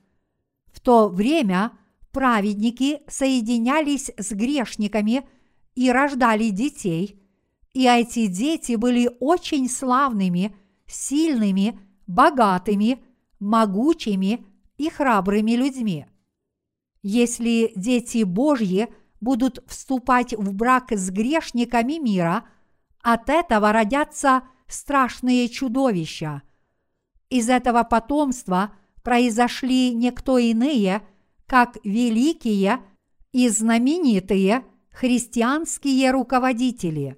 В 0.73 0.79
то 0.79 1.09
время 1.09 1.71
праведники 2.11 3.01
соединялись 3.07 4.11
с 4.17 4.31
грешниками 4.31 5.23
и 5.75 5.91
рождали 5.91 6.49
детей, 6.49 7.21
и 7.73 7.85
эти 7.87 8.27
дети 8.27 8.75
были 8.75 9.09
очень 9.19 9.69
славными 9.69 10.55
сильными, 10.93 11.79
богатыми, 12.07 13.03
могучими 13.39 14.45
и 14.77 14.89
храбрыми 14.89 15.51
людьми. 15.51 16.05
Если 17.03 17.71
дети 17.75 18.23
Божьи 18.23 18.87
будут 19.19 19.63
вступать 19.67 20.33
в 20.33 20.53
брак 20.53 20.91
с 20.91 21.09
грешниками 21.09 21.99
мира, 21.99 22.45
от 23.01 23.29
этого 23.29 23.71
родятся 23.71 24.43
страшные 24.67 25.49
чудовища. 25.49 26.43
Из 27.29 27.49
этого 27.49 27.83
потомства 27.83 28.73
произошли 29.03 29.93
никто 29.93 30.37
иные, 30.37 31.01
как 31.47 31.77
великие 31.83 32.79
и 33.31 33.49
знаменитые 33.49 34.63
христианские 34.91 36.11
руководители. 36.11 37.17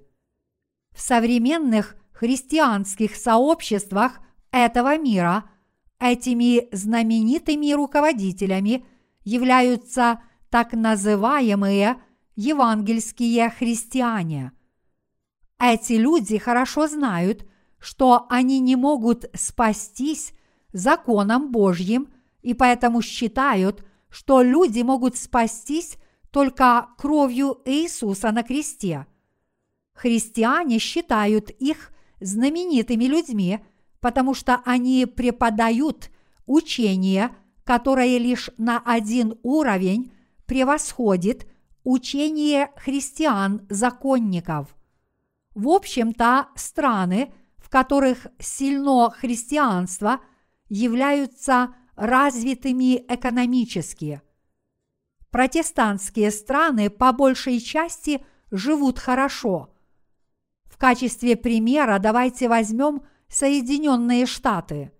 В 0.92 1.00
современных 1.00 1.96
христианских 2.14 3.16
сообществах 3.16 4.20
этого 4.50 4.96
мира 4.96 5.50
этими 5.98 6.68
знаменитыми 6.74 7.72
руководителями 7.72 8.86
являются 9.24 10.22
так 10.48 10.72
называемые 10.72 11.96
евангельские 12.36 13.50
христиане. 13.50 14.52
Эти 15.58 15.94
люди 15.94 16.38
хорошо 16.38 16.88
знают, 16.88 17.46
что 17.78 18.26
они 18.28 18.60
не 18.60 18.76
могут 18.76 19.26
спастись 19.34 20.32
законом 20.72 21.50
Божьим 21.50 22.08
и 22.42 22.54
поэтому 22.54 23.02
считают, 23.02 23.84
что 24.08 24.42
люди 24.42 24.82
могут 24.82 25.16
спастись 25.16 25.96
только 26.30 26.88
кровью 26.98 27.60
Иисуса 27.64 28.30
на 28.30 28.42
кресте. 28.42 29.06
Христиане 29.94 30.78
считают 30.78 31.50
их 31.50 31.90
знаменитыми 32.20 33.04
людьми, 33.04 33.60
потому 34.00 34.34
что 34.34 34.60
они 34.64 35.06
преподают 35.06 36.10
учение, 36.46 37.30
которое 37.64 38.18
лишь 38.18 38.50
на 38.58 38.82
один 38.84 39.38
уровень 39.42 40.12
превосходит 40.46 41.46
учение 41.84 42.70
христиан-законников. 42.76 44.74
В 45.54 45.68
общем-то, 45.68 46.48
страны, 46.56 47.32
в 47.58 47.68
которых 47.70 48.26
сильно 48.38 49.10
христианство, 49.10 50.20
являются 50.68 51.74
развитыми 51.96 53.04
экономически. 53.08 54.20
Протестантские 55.30 56.30
страны 56.30 56.90
по 56.90 57.12
большей 57.12 57.60
части 57.60 58.24
живут 58.50 58.98
хорошо. 58.98 59.73
Качестве 60.84 61.34
примера 61.34 61.98
давайте 61.98 62.46
возьмем 62.46 63.04
Соединенные 63.26 64.26
Штаты. 64.26 64.92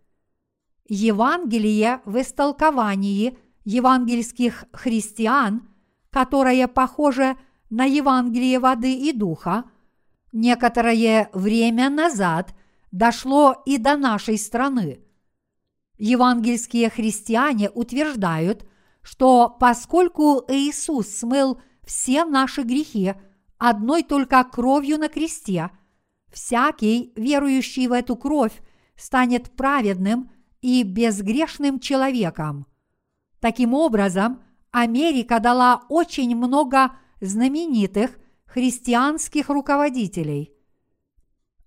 Евангелие 0.88 2.00
в 2.06 2.18
истолковании 2.18 3.36
евангельских 3.66 4.64
христиан, 4.72 5.68
которое 6.08 6.68
похоже 6.68 7.36
на 7.68 7.84
Евангелие 7.84 8.60
воды 8.60 8.94
и 8.94 9.12
духа, 9.12 9.64
некоторое 10.32 11.28
время 11.34 11.90
назад 11.90 12.54
дошло 12.90 13.54
и 13.66 13.76
до 13.76 13.98
нашей 13.98 14.38
страны. 14.38 15.00
Евангельские 15.98 16.88
христиане 16.88 17.68
утверждают, 17.68 18.66
что 19.02 19.54
поскольку 19.60 20.46
Иисус 20.48 21.08
смыл 21.08 21.60
все 21.82 22.24
наши 22.24 22.62
грехи 22.62 23.12
одной 23.68 24.02
только 24.02 24.44
кровью 24.44 24.98
на 24.98 25.08
кресте, 25.08 25.70
всякий, 26.30 27.12
верующий 27.16 27.86
в 27.86 27.92
эту 27.92 28.14
кровь, 28.16 28.52
станет 28.96 29.50
праведным 29.52 30.30
и 30.60 30.82
безгрешным 30.82 31.80
человеком. 31.80 32.66
Таким 33.40 33.72
образом, 33.74 34.42
Америка 34.70 35.40
дала 35.40 35.84
очень 35.88 36.36
много 36.36 36.92
знаменитых 37.20 38.18
христианских 38.44 39.48
руководителей. 39.48 40.52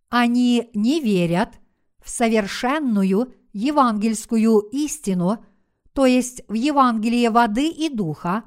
Они 0.10 0.70
не 0.74 1.00
верят 1.00 1.60
в 2.04 2.10
совершенную 2.10 3.34
евангельскую 3.54 4.60
истину, 4.72 5.44
то 5.94 6.06
есть 6.06 6.44
в 6.48 6.54
Евангелие 6.54 7.32
воды 7.32 7.70
и 7.70 7.90
духа, 7.90 8.44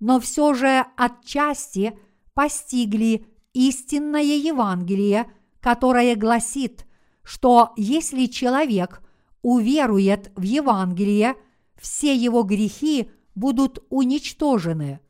но 0.00 0.20
все 0.20 0.54
же 0.54 0.86
отчасти 0.96 1.98
постигли 2.34 3.26
истинное 3.52 4.22
Евангелие, 4.22 5.30
которое 5.60 6.16
гласит, 6.16 6.86
что 7.22 7.72
если 7.76 8.26
человек 8.26 9.02
уверует 9.42 10.32
в 10.36 10.42
Евангелие, 10.42 11.34
все 11.80 12.14
его 12.14 12.42
грехи 12.42 13.10
будут 13.34 13.84
уничтожены. 13.90 15.00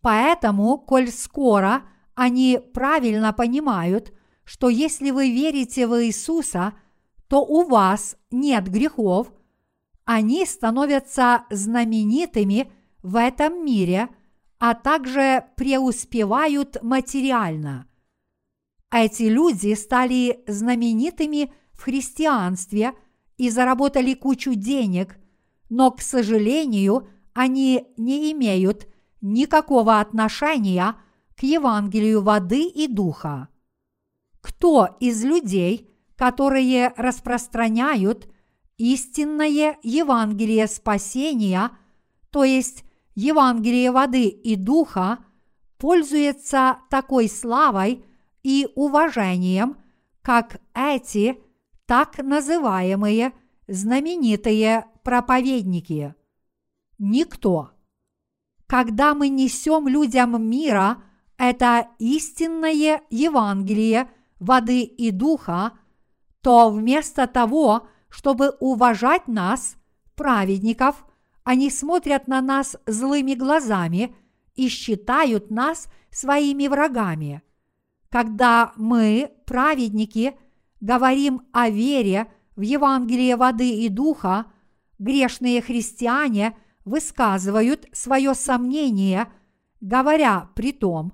Поэтому, 0.00 0.78
коль 0.78 1.10
скоро 1.10 1.82
они 2.14 2.60
правильно 2.74 3.32
понимают, 3.32 4.12
что 4.44 4.68
если 4.68 5.10
вы 5.10 5.30
верите 5.30 5.86
в 5.86 6.04
Иисуса– 6.04 6.74
то 7.32 7.40
у 7.40 7.64
вас 7.64 8.18
нет 8.30 8.68
грехов, 8.68 9.32
они 10.04 10.44
становятся 10.44 11.46
знаменитыми 11.48 12.70
в 13.02 13.16
этом 13.16 13.64
мире, 13.64 14.10
а 14.62 14.74
также 14.74 15.44
преуспевают 15.56 16.80
материально. 16.84 17.88
Эти 18.92 19.24
люди 19.24 19.74
стали 19.74 20.44
знаменитыми 20.46 21.52
в 21.72 21.82
христианстве 21.82 22.92
и 23.36 23.50
заработали 23.50 24.14
кучу 24.14 24.54
денег, 24.54 25.18
но, 25.68 25.90
к 25.90 26.00
сожалению, 26.00 27.08
они 27.32 27.88
не 27.96 28.30
имеют 28.30 28.86
никакого 29.20 29.98
отношения 29.98 30.94
к 31.36 31.42
Евангелию 31.42 32.22
воды 32.22 32.62
и 32.62 32.86
духа. 32.86 33.48
Кто 34.40 34.96
из 35.00 35.24
людей– 35.24 35.88
которые 36.22 36.92
распространяют 36.96 38.28
истинное 38.76 39.76
Евангелие 39.82 40.68
спасения, 40.68 41.70
то 42.30 42.44
есть 42.44 42.84
Евангелие 43.14 43.90
воды 43.90 44.28
и 44.28 44.56
духа, 44.56 45.18
пользуется 45.78 46.78
такой 46.90 47.28
славой 47.28 48.04
и 48.42 48.68
уважением, 48.74 49.76
как 50.22 50.60
эти 50.74 51.40
так 51.86 52.18
называемые 52.18 53.32
знаменитые 53.66 54.86
проповедники. 55.02 56.14
Никто. 56.98 57.70
Когда 58.66 59.14
мы 59.14 59.28
несем 59.28 59.88
людям 59.88 60.40
мира 60.48 61.02
это 61.36 61.88
истинное 61.98 63.02
Евангелие 63.10 64.08
воды 64.38 64.82
и 64.82 65.10
духа, 65.10 65.72
то 66.40 66.70
вместо 66.70 67.26
того, 67.26 67.88
чтобы 68.08 68.50
уважать 68.60 69.26
нас, 69.26 69.76
праведников, 70.14 71.04
они 71.44 71.70
смотрят 71.70 72.28
на 72.28 72.40
нас 72.40 72.76
злыми 72.86 73.34
глазами 73.34 74.14
и 74.54 74.68
считают 74.68 75.50
нас 75.50 75.88
своими 76.10 76.68
врагами. 76.68 77.42
Когда 78.10 78.72
мы, 78.76 79.32
праведники, 79.46 80.34
говорим 80.80 81.42
о 81.52 81.70
вере 81.70 82.30
в 82.56 82.60
Евангелие 82.60 83.36
воды 83.36 83.84
и 83.84 83.88
духа, 83.88 84.46
грешные 84.98 85.62
христиане 85.62 86.56
высказывают 86.84 87.88
свое 87.92 88.34
сомнение, 88.34 89.32
говоря 89.80 90.50
при 90.54 90.72
том, 90.72 91.12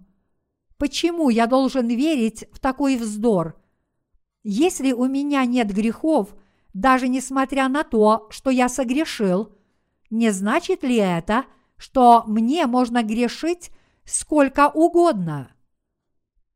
почему 0.77 1.29
я 1.29 1.47
должен 1.47 1.89
верить 1.89 2.45
в 2.53 2.59
такой 2.59 2.97
вздор– 2.97 3.55
если 4.51 4.93
у 4.93 5.05
меня 5.07 5.45
нет 5.45 5.75
грехов, 5.75 6.35
даже 6.73 7.07
несмотря 7.07 7.69
на 7.69 7.85
то, 7.85 8.29
что 8.31 8.49
я 8.49 8.71
согрешил, 8.71 9.53
не 10.11 10.31
значит 10.31 10.83
ли 10.83 10.97
это, 10.97 11.45
что 11.77 12.25
мне 12.27 12.67
можно 12.67 13.03
грешить 13.03 13.71
сколько 14.05 14.69
угодно? 14.69 15.53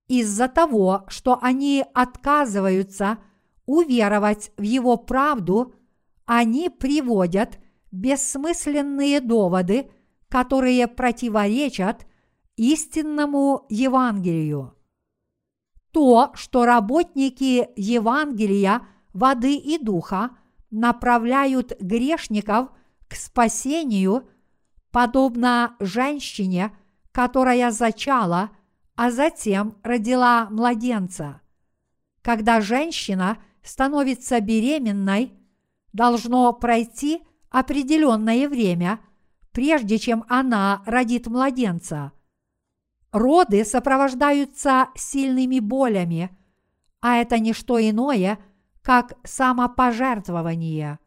Из-за 0.08 0.48
того, 0.48 1.04
что 1.08 1.38
они 1.40 1.84
отказываются 1.94 3.18
уверовать 3.66 4.50
в 4.56 4.62
его 4.62 4.96
правду, 4.96 5.74
они 6.24 6.68
приводят 6.70 7.58
бессмысленные 7.90 9.20
доводы, 9.20 9.90
которые 10.28 10.86
противоречат 10.88 12.06
истинному 12.56 13.66
Евангелию 13.68 14.74
то, 15.92 16.32
что 16.34 16.64
работники 16.64 17.68
Евангелия 17.76 18.82
воды 19.12 19.54
и 19.54 19.78
духа 19.78 20.30
направляют 20.70 21.74
грешников 21.80 22.70
к 23.12 23.16
спасению, 23.16 24.28
подобно 24.90 25.76
женщине, 25.78 26.74
которая 27.12 27.70
зачала, 27.70 28.50
а 28.96 29.10
затем 29.10 29.76
родила 29.82 30.48
младенца. 30.50 31.42
Когда 32.22 32.60
женщина 32.60 33.38
становится 33.62 34.40
беременной, 34.40 35.32
должно 35.92 36.52
пройти 36.52 37.22
определенное 37.50 38.48
время, 38.48 39.00
прежде 39.52 39.98
чем 39.98 40.24
она 40.28 40.82
родит 40.86 41.26
младенца– 41.26 42.12
Роды 43.12 43.66
сопровождаются 43.66 44.88
сильными 44.94 45.60
болями, 45.60 46.34
а 47.02 47.16
это 47.16 47.38
не 47.38 47.52
что 47.52 47.78
иное, 47.78 48.38
как 48.80 49.18
самопожертвование. 49.22 50.98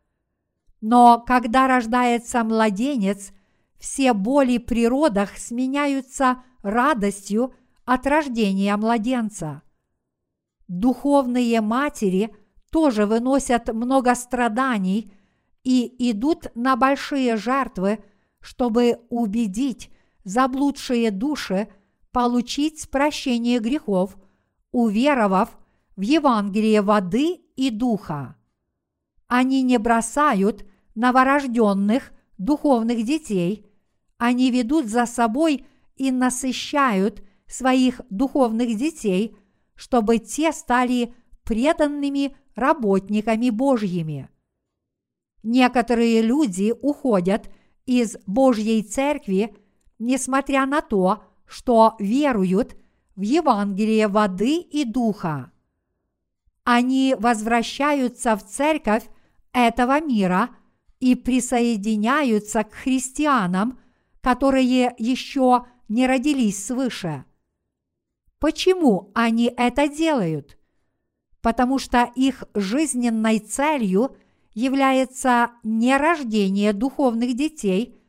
Но 0.87 1.17
когда 1.17 1.67
рождается 1.67 2.43
младенец, 2.43 3.31
все 3.79 4.13
боли 4.13 4.59
при 4.59 4.87
родах 4.87 5.35
сменяются 5.35 6.43
радостью 6.61 7.55
от 7.85 8.05
рождения 8.05 8.77
младенца. 8.77 9.63
Духовные 10.67 11.59
матери 11.61 12.35
тоже 12.69 13.07
выносят 13.07 13.73
много 13.73 14.13
страданий 14.13 15.11
и 15.63 16.11
идут 16.11 16.51
на 16.53 16.75
большие 16.75 17.35
жертвы, 17.35 18.03
чтобы 18.39 18.99
убедить 19.09 19.89
заблудшие 20.23 21.09
души 21.09 21.67
получить 22.11 22.91
прощение 22.91 23.57
грехов, 23.57 24.17
уверовав 24.71 25.57
в 25.95 26.01
Евангелие 26.01 26.83
воды 26.83 27.41
и 27.55 27.71
духа. 27.71 28.35
Они 29.25 29.63
не 29.63 29.79
бросают 29.79 30.63
новорожденных 30.95 32.11
духовных 32.37 33.03
детей, 33.03 33.65
они 34.17 34.51
ведут 34.51 34.87
за 34.87 35.05
собой 35.05 35.65
и 35.95 36.11
насыщают 36.11 37.23
своих 37.47 38.01
духовных 38.09 38.75
детей, 38.75 39.37
чтобы 39.75 40.17
те 40.17 40.51
стали 40.51 41.13
преданными 41.43 42.35
работниками 42.55 43.49
Божьими. 43.49 44.29
Некоторые 45.43 46.21
люди 46.21 46.73
уходят 46.81 47.51
из 47.85 48.17
Божьей 48.25 48.81
Церкви, 48.81 49.55
несмотря 49.99 50.65
на 50.65 50.81
то, 50.81 51.23
что 51.45 51.95
веруют 51.99 52.75
в 53.15 53.21
Евангелие 53.21 54.07
воды 54.07 54.57
и 54.59 54.83
духа. 54.85 55.51
Они 56.63 57.15
возвращаются 57.19 58.35
в 58.35 58.43
церковь 58.43 59.07
этого 59.53 60.01
мира 60.01 60.49
и 61.05 61.13
присоединяются 61.13 62.63
к 62.63 62.73
христианам, 62.73 63.79
которые 64.21 64.95
еще 64.97 65.67
не 65.87 66.07
родились 66.07 66.65
свыше. 66.65 67.25
Почему 68.39 69.11
они 69.13 69.53
это 69.55 69.87
делают? 69.87 70.57
Потому 71.41 71.77
что 71.77 72.11
их 72.15 72.43
жизненной 72.55 73.37
целью 73.37 74.17
является 74.55 75.51
не 75.61 75.95
рождение 75.95 76.73
духовных 76.73 77.35
детей, 77.35 78.01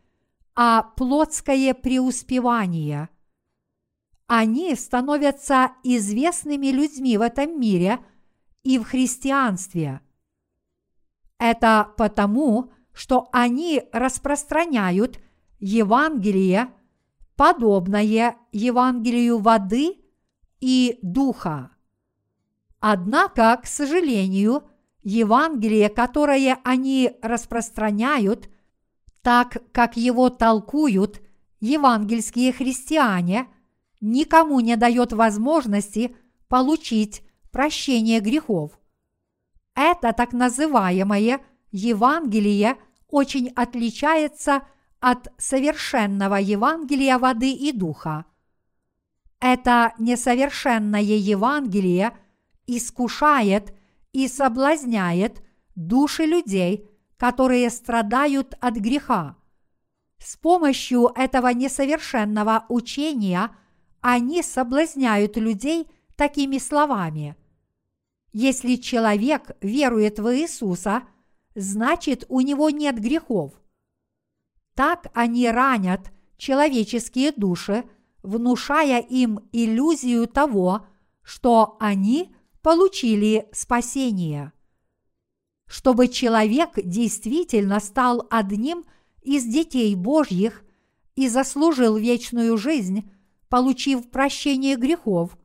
а 0.54 0.82
плотское 0.82 1.74
преуспевание. 1.74 3.10
Они 4.26 4.74
становятся 4.74 5.72
известными 5.82 6.68
людьми 6.68 7.18
в 7.18 7.20
этом 7.20 7.60
мире 7.60 7.98
и 8.62 8.78
в 8.78 8.84
христианстве. 8.84 10.00
Это 11.38 11.92
потому, 11.98 12.72
что 12.96 13.28
они 13.30 13.82
распространяют 13.92 15.20
Евангелие, 15.58 16.70
подобное 17.36 18.36
Евангелию 18.52 19.38
воды 19.38 19.98
и 20.60 20.98
духа. 21.02 21.72
Однако, 22.80 23.60
к 23.62 23.66
сожалению, 23.66 24.62
Евангелие, 25.02 25.90
которое 25.90 26.58
они 26.64 27.12
распространяют, 27.20 28.48
так 29.20 29.58
как 29.72 29.98
его 29.98 30.30
толкуют 30.30 31.20
евангельские 31.60 32.50
христиане, 32.50 33.48
никому 34.00 34.60
не 34.60 34.74
дает 34.76 35.12
возможности 35.12 36.16
получить 36.48 37.22
прощение 37.52 38.20
грехов. 38.20 38.80
Это 39.74 40.14
так 40.14 40.32
называемое 40.32 41.42
Евангелие 41.72 42.78
очень 43.08 43.48
отличается 43.50 44.62
от 45.00 45.28
совершенного 45.38 46.36
Евангелия 46.36 47.18
воды 47.18 47.52
и 47.52 47.72
духа. 47.72 48.24
Это 49.40 49.94
несовершенное 49.98 51.00
Евангелие 51.00 52.16
искушает 52.66 53.74
и 54.12 54.28
соблазняет 54.28 55.42
души 55.74 56.24
людей, 56.24 56.90
которые 57.16 57.70
страдают 57.70 58.54
от 58.60 58.74
греха. 58.76 59.36
С 60.18 60.36
помощью 60.36 61.12
этого 61.14 61.48
несовершенного 61.48 62.64
учения 62.68 63.50
они 64.00 64.42
соблазняют 64.42 65.36
людей 65.36 65.88
такими 66.16 66.58
словами. 66.58 67.36
Если 68.32 68.76
человек 68.76 69.50
верует 69.60 70.18
в 70.18 70.34
Иисуса, 70.34 71.02
значит 71.56 72.24
у 72.28 72.40
него 72.40 72.70
нет 72.70 73.00
грехов. 73.00 73.52
Так 74.74 75.10
они 75.14 75.48
ранят 75.50 76.12
человеческие 76.36 77.32
души, 77.32 77.84
внушая 78.22 79.00
им 79.00 79.40
иллюзию 79.52 80.28
того, 80.28 80.86
что 81.22 81.76
они 81.80 82.34
получили 82.62 83.48
спасение. 83.52 84.52
Чтобы 85.66 86.08
человек 86.08 86.72
действительно 86.76 87.80
стал 87.80 88.26
одним 88.30 88.84
из 89.22 89.44
детей 89.44 89.94
Божьих 89.94 90.62
и 91.16 91.28
заслужил 91.28 91.96
вечную 91.96 92.56
жизнь, 92.58 93.10
получив 93.48 94.10
прощение 94.10 94.76
грехов, 94.76 95.36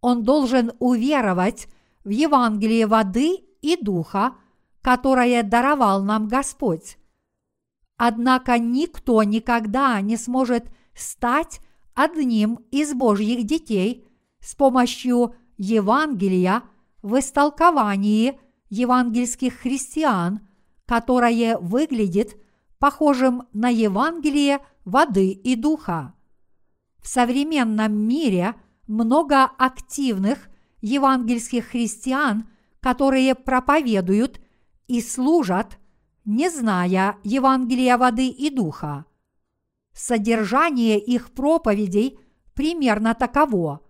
он 0.00 0.24
должен 0.24 0.72
уверовать 0.78 1.68
в 2.04 2.10
Евангелие 2.10 2.86
воды 2.86 3.38
и 3.62 3.76
духа, 3.76 4.34
которое 4.86 5.42
даровал 5.42 6.04
нам 6.04 6.28
Господь. 6.28 6.96
Однако 7.96 8.56
никто 8.56 9.24
никогда 9.24 10.00
не 10.00 10.16
сможет 10.16 10.70
стать 10.94 11.60
одним 11.94 12.60
из 12.70 12.94
Божьих 12.94 13.44
детей 13.44 14.06
с 14.38 14.54
помощью 14.54 15.34
Евангелия 15.56 16.62
в 17.02 17.18
истолковании 17.18 18.38
евангельских 18.68 19.54
христиан, 19.54 20.46
которое 20.86 21.58
выглядит 21.58 22.40
похожим 22.78 23.48
на 23.52 23.70
Евангелие 23.70 24.60
воды 24.84 25.32
и 25.32 25.56
духа. 25.56 26.14
В 27.02 27.08
современном 27.08 27.92
мире 27.92 28.54
много 28.86 29.46
активных 29.46 30.48
евангельских 30.80 31.64
христиан, 31.64 32.48
которые 32.78 33.34
проповедуют 33.34 34.40
и 34.88 35.00
служат, 35.00 35.78
не 36.24 36.50
зная 36.50 37.18
Евангелия 37.22 37.96
воды 37.96 38.28
и 38.28 38.50
духа. 38.50 39.06
Содержание 39.92 40.98
их 40.98 41.32
проповедей 41.32 42.18
примерно 42.54 43.14
таково. 43.14 43.80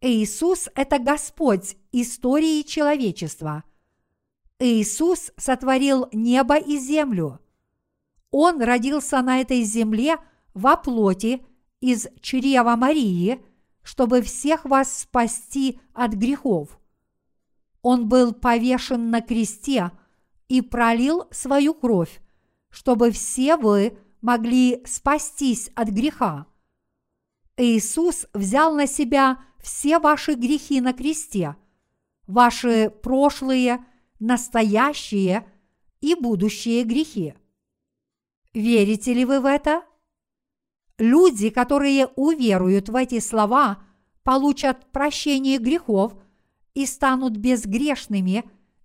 Иисус– 0.00 0.68
это 0.74 0.98
Господь 0.98 1.76
истории 1.92 2.62
человечества. 2.62 3.64
Иисус 4.58 5.32
сотворил 5.36 6.08
небо 6.12 6.56
и 6.56 6.78
землю. 6.78 7.40
Он 8.30 8.60
родился 8.62 9.20
на 9.22 9.40
этой 9.40 9.62
земле 9.62 10.16
во 10.54 10.76
плоти 10.76 11.44
из 11.80 12.08
чрева 12.20 12.76
Марии, 12.76 13.44
чтобы 13.82 14.22
всех 14.22 14.64
вас 14.64 15.00
спасти 15.00 15.80
от 15.92 16.12
грехов. 16.12 16.78
Он 17.82 18.08
был 18.08 18.32
повешен 18.32 19.10
на 19.10 19.20
кресте 19.20 19.90
и 20.52 20.60
пролил 20.60 21.24
свою 21.30 21.72
кровь, 21.72 22.20
чтобы 22.68 23.10
все 23.10 23.56
вы 23.56 23.96
могли 24.20 24.82
спастись 24.84 25.70
от 25.74 25.88
греха. 25.88 26.46
Иисус 27.56 28.26
взял 28.34 28.74
на 28.74 28.86
себя 28.86 29.42
все 29.62 29.98
ваши 29.98 30.34
грехи 30.34 30.82
на 30.82 30.92
кресте, 30.92 31.56
ваши 32.26 32.90
прошлые, 32.90 33.82
настоящие 34.20 35.50
и 36.02 36.14
будущие 36.14 36.84
грехи. 36.84 37.32
Верите 38.52 39.14
ли 39.14 39.24
вы 39.24 39.40
в 39.40 39.46
это? 39.46 39.82
Люди, 40.98 41.48
которые 41.48 42.08
уверуют 42.08 42.90
в 42.90 42.96
эти 42.96 43.20
слова, 43.20 43.82
получат 44.22 44.92
прощение 44.92 45.56
грехов 45.56 46.12
и 46.74 46.84
станут 46.84 47.38
безгрешными 47.38 48.44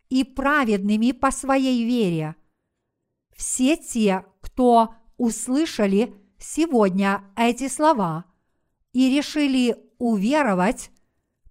и 0.09 0.23
праведными 0.23 1.11
по 1.11 1.31
своей 1.31 1.85
вере. 1.85 2.35
Все 3.35 3.77
те, 3.77 4.25
кто 4.41 4.95
услышали 5.17 6.13
сегодня 6.39 7.23
эти 7.35 7.67
слова 7.67 8.25
и 8.93 9.15
решили 9.15 9.77
уверовать, 9.97 10.91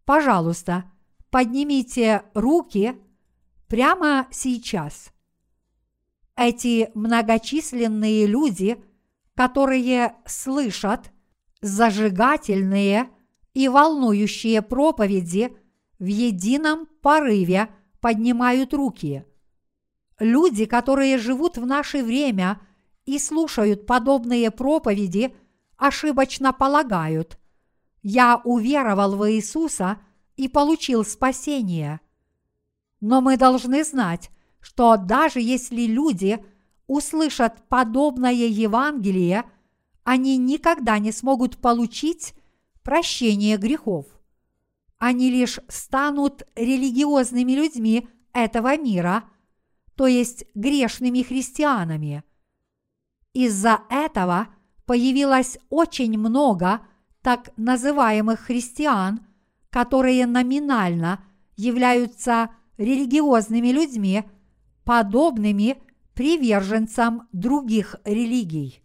пожалуйста, 0.04 0.90
поднимите 1.30 2.22
руки 2.34 2.96
прямо 3.68 4.26
сейчас. 4.30 5.12
Эти 6.36 6.90
многочисленные 6.94 8.26
люди, 8.26 8.82
которые 9.34 10.14
слышат 10.26 11.12
зажигательные 11.60 13.08
и 13.54 13.68
волнующие 13.68 14.62
проповеди, 14.62 15.56
в 15.98 16.04
едином 16.04 16.86
порыве 17.00 17.70
поднимают 18.00 18.74
руки. 18.74 19.24
Люди, 20.18 20.64
которые 20.64 21.18
живут 21.18 21.58
в 21.58 21.66
наше 21.66 22.02
время 22.02 22.60
и 23.04 23.18
слушают 23.18 23.86
подобные 23.86 24.50
проповеди, 24.50 25.34
ошибочно 25.76 26.52
полагают– 26.52 27.38
я 28.08 28.40
уверовал 28.44 29.16
в 29.16 29.28
Иисуса 29.32 29.98
и 30.36 30.46
получил 30.46 31.04
спасение. 31.04 31.98
Но 33.00 33.20
мы 33.20 33.36
должны 33.36 33.82
знать, 33.82 34.30
что 34.60 34.96
даже 34.96 35.40
если 35.40 35.86
люди 35.86 36.38
услышат 36.86 37.66
подобное 37.68 38.30
Евангелие, 38.30 39.42
они 40.04 40.36
никогда 40.36 41.00
не 41.00 41.10
смогут 41.10 41.56
получить 41.56 42.34
прощение 42.84 43.56
грехов. 43.56 44.06
Они 44.98 45.30
лишь 45.30 45.60
станут 45.68 46.42
религиозными 46.54 47.52
людьми 47.52 48.08
этого 48.32 48.76
мира, 48.76 49.24
то 49.94 50.06
есть 50.06 50.44
грешными 50.54 51.22
христианами. 51.22 52.22
Из-за 53.32 53.80
этого 53.90 54.48
появилось 54.86 55.58
очень 55.68 56.18
много 56.18 56.80
так 57.22 57.50
называемых 57.56 58.40
христиан, 58.40 59.26
которые 59.70 60.26
номинально 60.26 61.24
являются 61.56 62.50
религиозными 62.78 63.68
людьми, 63.68 64.24
подобными 64.84 65.82
приверженцам 66.14 67.28
других 67.32 67.96
религий. 68.04 68.82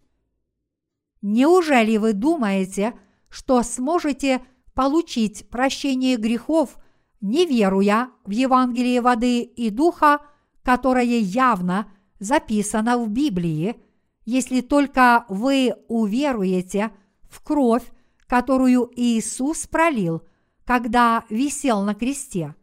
Неужели 1.22 1.96
вы 1.96 2.12
думаете, 2.12 2.94
что 3.28 3.62
сможете 3.62 4.42
получить 4.74 5.48
прощение 5.48 6.16
грехов, 6.16 6.78
не 7.20 7.46
веруя 7.46 8.10
в 8.24 8.30
Евангелие 8.30 9.00
воды 9.00 9.42
и 9.42 9.70
духа, 9.70 10.20
которое 10.62 11.18
явно 11.18 11.92
записано 12.18 12.98
в 12.98 13.08
Библии, 13.08 13.76
если 14.24 14.60
только 14.60 15.24
вы 15.28 15.74
уверуете 15.88 16.92
в 17.28 17.42
кровь, 17.42 17.84
которую 18.26 18.90
Иисус 18.96 19.66
пролил, 19.66 20.22
когда 20.64 21.24
висел 21.28 21.82
на 21.82 21.94
кресте. 21.94 22.54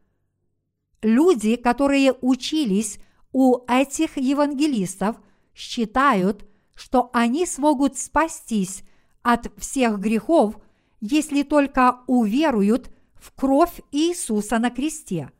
Люди, 1.01 1.55
которые 1.55 2.13
учились 2.21 2.99
у 3.31 3.59
этих 3.67 4.17
евангелистов, 4.17 5.17
считают, 5.53 6.45
что 6.75 7.09
они 7.13 7.45
смогут 7.45 7.97
спастись 7.97 8.83
от 9.21 9.51
всех 9.57 9.99
грехов, 9.99 10.57
если 11.01 11.43
только 11.43 11.99
уверуют 12.07 12.91
в 13.15 13.31
кровь 13.33 13.81
Иисуса 13.91 14.59
на 14.59 14.69
кресте. 14.69 15.31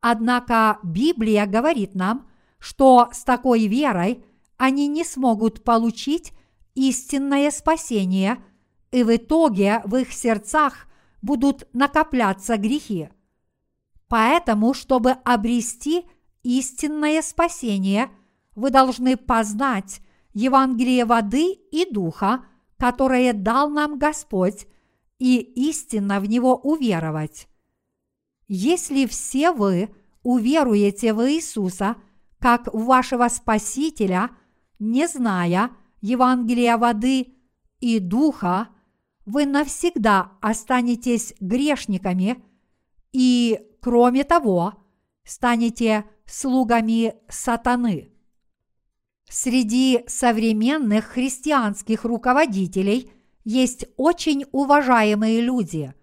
Однако 0.00 0.78
Библия 0.82 1.46
говорит 1.46 1.94
нам, 1.94 2.28
что 2.58 3.08
с 3.12 3.24
такой 3.24 3.66
верой 3.66 4.24
они 4.56 4.88
не 4.88 5.04
смогут 5.04 5.64
получить 5.64 6.32
истинное 6.74 7.50
спасение, 7.50 8.42
и 8.90 9.02
в 9.02 9.14
итоге 9.14 9.82
в 9.84 9.96
их 9.96 10.12
сердцах 10.12 10.86
будут 11.22 11.68
накопляться 11.72 12.56
грехи. 12.56 13.08
Поэтому, 14.08 14.74
чтобы 14.74 15.12
обрести 15.24 16.04
истинное 16.42 17.22
спасение, 17.22 18.10
вы 18.54 18.70
должны 18.70 19.16
познать 19.16 20.00
Евангелие 20.32 21.04
воды 21.04 21.52
и 21.52 21.90
духа, 21.90 22.44
которое 22.78 23.32
дал 23.32 23.70
нам 23.70 23.98
Господь, 23.98 24.66
и 25.18 25.38
истинно 25.38 26.20
в 26.20 26.26
него 26.26 26.56
уверовать. 26.56 27.48
Если 28.48 29.06
все 29.06 29.50
вы 29.50 29.90
уверуете 30.22 31.14
в 31.14 31.26
Иисуса 31.30 31.96
как 32.38 32.72
в 32.72 32.84
вашего 32.84 33.28
Спасителя, 33.28 34.30
не 34.78 35.08
зная 35.08 35.70
Евангелия 36.00 36.76
воды 36.76 37.34
и 37.80 37.98
духа, 37.98 38.68
вы 39.24 39.46
навсегда 39.46 40.32
останетесь 40.40 41.34
грешниками 41.40 42.44
и, 43.12 43.60
кроме 43.80 44.24
того, 44.24 44.74
станете 45.24 46.04
слугами 46.26 47.14
сатаны. 47.28 48.15
Среди 49.28 50.04
современных 50.06 51.06
христианских 51.06 52.04
руководителей 52.04 53.10
есть 53.44 53.86
очень 53.96 54.44
уважаемые 54.52 55.40
люди. 55.40 55.94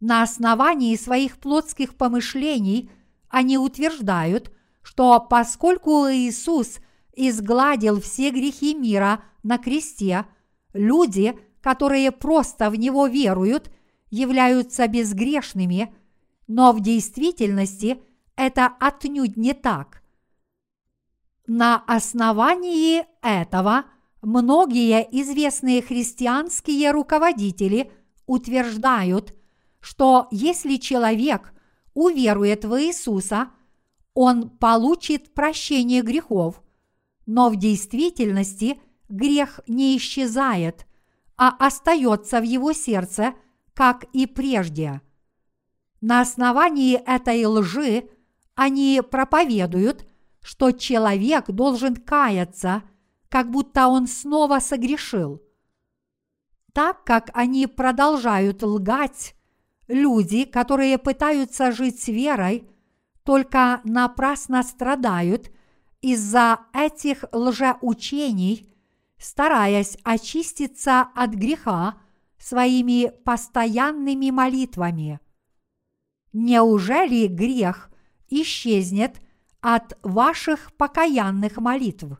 На 0.00 0.22
основании 0.22 0.96
своих 0.96 1.36
плотских 1.38 1.94
помышлений 1.96 2.90
они 3.28 3.58
утверждают, 3.58 4.50
что 4.82 5.20
поскольку 5.20 6.08
Иисус 6.10 6.78
изгладил 7.14 8.00
все 8.00 8.30
грехи 8.30 8.74
мира 8.74 9.22
на 9.42 9.58
кресте, 9.58 10.24
люди, 10.72 11.38
которые 11.60 12.10
просто 12.10 12.70
в 12.70 12.76
Него 12.76 13.06
веруют, 13.06 13.70
являются 14.10 14.88
безгрешными, 14.88 15.94
но 16.48 16.72
в 16.72 16.80
действительности 16.80 18.02
это 18.34 18.72
отнюдь 18.80 19.36
не 19.36 19.52
так. 19.52 19.99
На 21.52 21.78
основании 21.88 23.04
этого 23.22 23.86
многие 24.22 25.02
известные 25.20 25.82
христианские 25.82 26.92
руководители 26.92 27.90
утверждают, 28.26 29.34
что 29.80 30.28
если 30.30 30.76
человек 30.76 31.52
уверует 31.92 32.64
в 32.64 32.80
Иисуса, 32.80 33.48
он 34.14 34.48
получит 34.48 35.34
прощение 35.34 36.02
грехов, 36.02 36.62
но 37.26 37.50
в 37.50 37.56
действительности 37.56 38.80
грех 39.08 39.58
не 39.66 39.96
исчезает, 39.96 40.86
а 41.36 41.48
остается 41.48 42.38
в 42.38 42.44
его 42.44 42.72
сердце, 42.72 43.34
как 43.74 44.04
и 44.12 44.28
прежде. 44.28 45.00
На 46.00 46.20
основании 46.20 46.94
этой 46.94 47.44
лжи 47.44 48.08
они 48.54 49.02
проповедуют, 49.02 50.06
что 50.42 50.72
человек 50.72 51.50
должен 51.50 51.96
каяться, 51.96 52.82
как 53.28 53.50
будто 53.50 53.88
он 53.88 54.06
снова 54.06 54.58
согрешил. 54.58 55.42
Так 56.72 57.04
как 57.04 57.30
они 57.34 57.66
продолжают 57.66 58.62
лгать, 58.62 59.34
люди, 59.88 60.44
которые 60.44 60.98
пытаются 60.98 61.72
жить 61.72 62.00
с 62.00 62.08
верой, 62.08 62.68
только 63.24 63.80
напрасно 63.84 64.62
страдают 64.62 65.50
из-за 66.00 66.60
этих 66.72 67.24
лжеучений, 67.32 68.72
стараясь 69.18 69.98
очиститься 70.02 71.02
от 71.14 71.30
греха 71.30 71.98
своими 72.38 73.10
постоянными 73.24 74.30
молитвами. 74.30 75.20
Неужели 76.32 77.26
грех 77.26 77.90
исчезнет– 78.30 79.20
от 79.60 79.98
ваших 80.02 80.72
покаянных 80.76 81.56
молитв. 81.58 82.18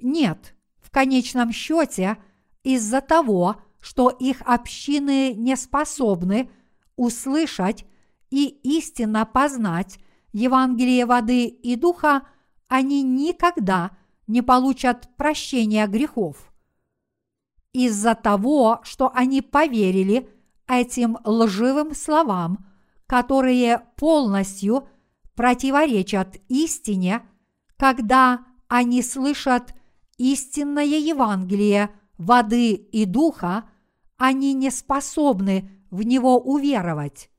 Нет, 0.00 0.54
в 0.80 0.90
конечном 0.90 1.52
счете, 1.52 2.18
из-за 2.62 3.00
того, 3.00 3.56
что 3.80 4.08
их 4.08 4.40
общины 4.42 5.34
не 5.34 5.56
способны 5.56 6.50
услышать 6.96 7.84
и 8.30 8.46
истинно 8.46 9.26
познать 9.26 9.98
Евангелие 10.32 11.06
воды 11.06 11.46
и 11.46 11.76
духа, 11.76 12.26
они 12.68 13.02
никогда 13.02 13.96
не 14.26 14.42
получат 14.42 15.08
прощения 15.16 15.86
грехов. 15.86 16.52
Из-за 17.72 18.14
того, 18.14 18.80
что 18.82 19.10
они 19.14 19.42
поверили 19.42 20.28
этим 20.66 21.18
лживым 21.24 21.94
словам, 21.94 22.66
которые 23.06 23.82
полностью 23.96 24.88
противоречат 25.34 26.36
истине, 26.48 27.22
когда 27.76 28.44
они 28.68 29.02
слышат 29.02 29.74
истинное 30.16 30.84
Евангелие 30.84 31.90
воды 32.18 32.72
и 32.72 33.04
духа, 33.04 33.68
они 34.16 34.52
не 34.52 34.70
способны 34.70 35.70
в 35.90 36.02
него 36.02 36.38
уверовать. 36.38 37.30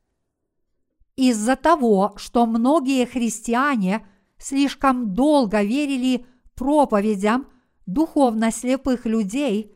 Из-за 1.16 1.56
того, 1.56 2.14
что 2.18 2.46
многие 2.46 3.06
христиане 3.06 4.06
слишком 4.38 5.14
долго 5.14 5.64
верили 5.64 6.26
проповедям 6.56 7.48
духовно 7.86 8.52
слепых 8.52 9.06
людей, 9.06 9.72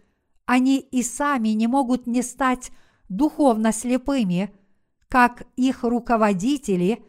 они 0.45 0.79
и 0.79 1.03
сами 1.03 1.49
не 1.49 1.67
могут 1.67 2.07
не 2.07 2.21
стать 2.21 2.71
духовно 3.07 3.71
слепыми, 3.71 4.53
как 5.07 5.43
их 5.55 5.83
руководители 5.83 7.03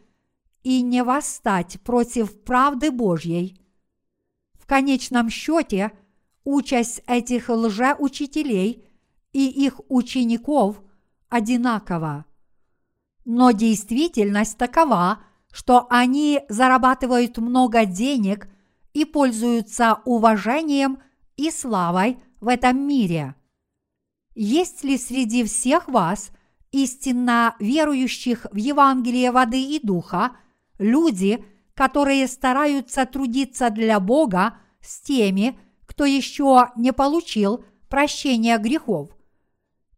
и 0.63 0.81
не 0.81 1.03
восстать 1.03 1.81
против 1.81 2.43
правды 2.43 2.91
Божьей. 2.91 3.59
В 4.53 4.65
конечном 4.65 5.29
счете, 5.29 5.91
участь 6.43 7.01
этих 7.07 7.49
лжеучителей 7.49 8.85
и 9.33 9.47
их 9.47 9.81
учеников 9.89 10.81
одинакова. 11.29 12.25
Но 13.25 13.51
действительность 13.51 14.57
такова, 14.57 15.23
что 15.51 15.87
они 15.89 16.41
зарабатывают 16.49 17.37
много 17.37 17.85
денег 17.85 18.47
и 18.93 19.05
пользуются 19.05 19.99
уважением 20.05 21.01
и 21.37 21.49
славой 21.49 22.17
в 22.39 22.47
этом 22.47 22.87
мире. 22.87 23.35
Есть 24.33 24.83
ли 24.83 24.97
среди 24.97 25.43
всех 25.43 25.87
вас 25.87 26.31
истинно 26.71 27.55
верующих 27.59 28.47
в 28.51 28.55
Евангелие 28.55 29.31
воды 29.31 29.61
и 29.61 29.79
духа– 29.79 30.35
люди, 30.81 31.43
которые 31.73 32.27
стараются 32.27 33.05
трудиться 33.05 33.69
для 33.69 33.99
Бога 33.99 34.57
с 34.81 35.01
теми, 35.01 35.57
кто 35.85 36.05
еще 36.05 36.69
не 36.75 36.91
получил 36.91 37.63
прощения 37.87 38.57
грехов? 38.57 39.09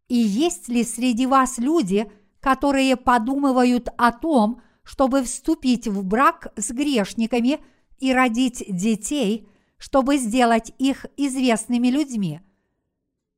И 0.08 0.16
есть 0.16 0.68
ли 0.68 0.84
среди 0.84 1.26
вас 1.26 1.58
люди, 1.58 2.10
которые 2.40 2.96
подумывают 2.96 3.88
о 3.96 4.12
том, 4.12 4.60
чтобы 4.82 5.22
вступить 5.22 5.88
в 5.88 6.04
брак 6.04 6.52
с 6.56 6.70
грешниками 6.70 7.60
и 7.98 8.12
родить 8.12 8.64
детей, 8.68 9.48
чтобы 9.78 10.18
сделать 10.18 10.72
их 10.78 11.06
известными 11.16 11.88
людьми? 11.88 12.40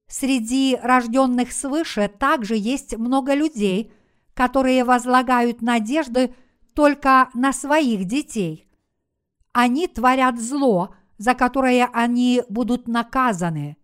Среди 0.09 0.79
рожденных 0.81 1.53
свыше 1.53 2.09
также 2.09 2.57
есть 2.57 2.97
много 2.97 3.35
людей, 3.35 3.93
которые 4.35 4.85
возлагают 4.85 5.63
надежды 5.63 6.35
только 6.77 7.31
на 7.33 7.55
своих 7.55 8.05
детей. 8.05 8.69
Они 9.55 9.89
творят 9.89 10.39
зло, 10.39 10.95
за 11.17 11.33
которое 11.33 11.87
они 11.87 12.43
будут 12.51 12.87
наказаны. 12.87 13.79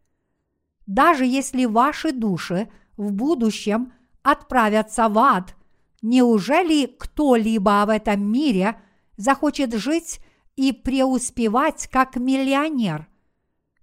Даже 0.86 1.24
если 1.24 1.64
ваши 1.64 2.12
души 2.12 2.68
в 2.98 3.10
будущем 3.12 3.94
отправятся 4.22 5.08
в 5.08 5.18
ад, 5.18 5.56
неужели 6.02 6.84
кто-либо 6.84 7.82
в 7.86 7.88
этом 7.88 8.30
мире 8.30 8.78
захочет 9.16 9.72
жить 9.72 10.20
и 10.56 10.72
преуспевать 10.72 11.88
как 11.90 12.16
миллионер? 12.16 13.08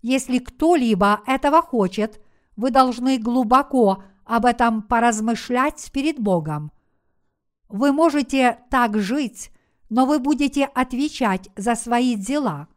Если 0.04 0.38
кто-либо 0.38 1.22
этого 1.26 1.64
хочет, 1.64 2.24
вы 2.56 2.70
должны 2.70 3.18
глубоко 3.18 4.04
об 4.24 4.46
этом 4.46 4.84
поразмышлять 4.84 5.90
перед 5.92 6.20
Богом. 6.20 6.72
Вы 7.70 7.92
можете 7.92 8.60
так 8.70 8.98
жить, 8.98 9.52
но 9.90 10.06
вы 10.06 10.20
будете 10.20 10.66
отвечать 10.66 11.50
за 11.56 11.76
свои 11.76 12.16
дела. 12.16 12.68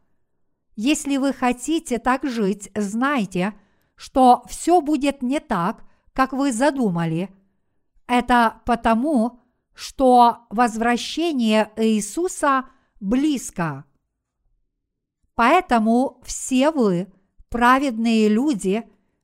Если 0.75 1.17
вы 1.17 1.33
хотите 1.33 1.99
так 1.99 2.23
жить, 2.23 2.71
знайте, 2.75 3.53
что 3.95 4.43
все 4.47 4.81
будет 4.81 5.21
не 5.21 5.39
так, 5.39 5.83
как 6.13 6.31
вы 6.31 6.51
задумали. 6.51 7.29
Это 8.07 8.61
потому, 8.65 9.39
что 9.73 10.45
возвращение 10.49 11.71
Иисуса 11.75 12.65
близко. 12.99 13.85
Поэтому 15.35 16.21
все 16.23 16.69
вы, 16.69 17.11
праведные 17.49 18.29
люди, 18.29 18.83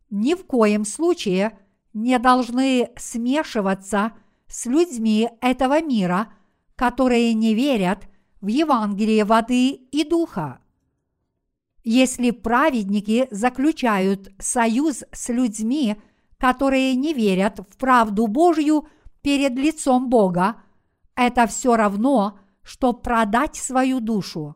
ни 0.09 0.33
в 0.33 0.45
коем 0.45 0.85
случае 0.85 1.57
не 1.93 2.17
должны 2.17 2.89
смешиваться 2.97 4.13
с 4.13 4.19
людьми 4.65 5.29
этого 5.41 5.81
мира, 5.81 6.33
которые 6.75 7.33
не 7.33 7.53
верят 7.53 8.07
в 8.41 8.47
Евангелие 8.47 9.25
воды 9.25 9.69
и 9.69 10.03
духа. 10.03 10.59
Если 11.83 12.31
праведники 12.31 13.27
заключают 13.31 14.31
союз 14.39 15.03
с 15.11 15.29
людьми, 15.29 15.95
которые 16.37 16.95
не 16.95 17.13
верят 17.13 17.59
в 17.59 17.77
правду 17.77 18.27
Божью 18.27 18.87
перед 19.21 19.53
лицом 19.53 20.09
Бога, 20.09 20.61
это 21.15 21.47
все 21.47 21.75
равно, 21.75 22.39
что 22.63 22.93
продать 22.93 23.55
свою 23.55 23.99
душу. 23.99 24.55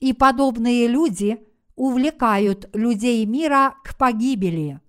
И 0.00 0.12
подобные 0.12 0.86
люди 0.86 1.46
увлекают 1.76 2.68
людей 2.74 3.24
мира 3.24 3.74
к 3.84 3.96
погибели. 3.96 4.80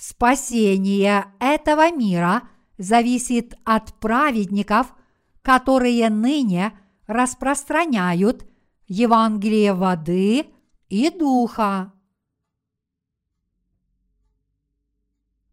Спасение 0.00 1.26
этого 1.40 1.92
мира 1.92 2.48
зависит 2.78 3.52
от 3.64 3.92
праведников, 4.00 4.94
которые 5.42 6.08
ныне 6.08 6.72
распространяют 7.06 8.48
Евангелие 8.86 9.74
воды 9.74 10.46
и 10.88 11.10
духа. 11.10 11.92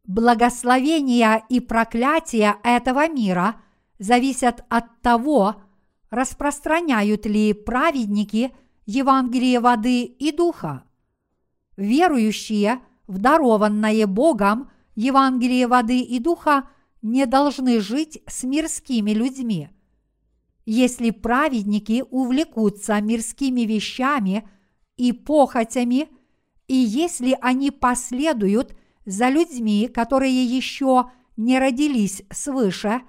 Благословения 0.06 1.44
и 1.50 1.60
проклятия 1.60 2.56
этого 2.64 3.10
мира 3.10 3.62
зависят 4.00 4.64
от 4.70 5.02
того, 5.02 5.62
распространяют 6.10 7.26
ли 7.26 7.52
праведники 7.52 8.56
Евангелие 8.86 9.60
воды 9.60 10.04
и 10.04 10.32
духа. 10.32 10.86
Верующие 11.76 12.80
в 13.08 13.20
Богом 14.06 14.70
Евангелие 14.96 15.68
воды 15.68 16.00
и 16.00 16.20
духа 16.20 16.70
не 17.02 17.26
должны 17.26 17.80
жить 17.80 18.22
с 18.28 18.44
мирскими 18.44 19.12
людьми. 19.12 19.70
Если 20.66 21.12
праведники 21.12 22.04
увлекутся 22.10 23.00
мирскими 23.00 23.62
вещами 23.62 24.48
и 24.98 25.14
похотями, 25.14 26.10
и 26.68 26.76
если 26.76 27.38
они 27.42 27.72
последуют 27.72 28.76
за 29.06 29.30
людьми, 29.30 29.88
которые 29.88 30.44
еще 30.44 31.12
не 31.38 31.60
родились 31.60 32.24
свыше, 32.30 33.02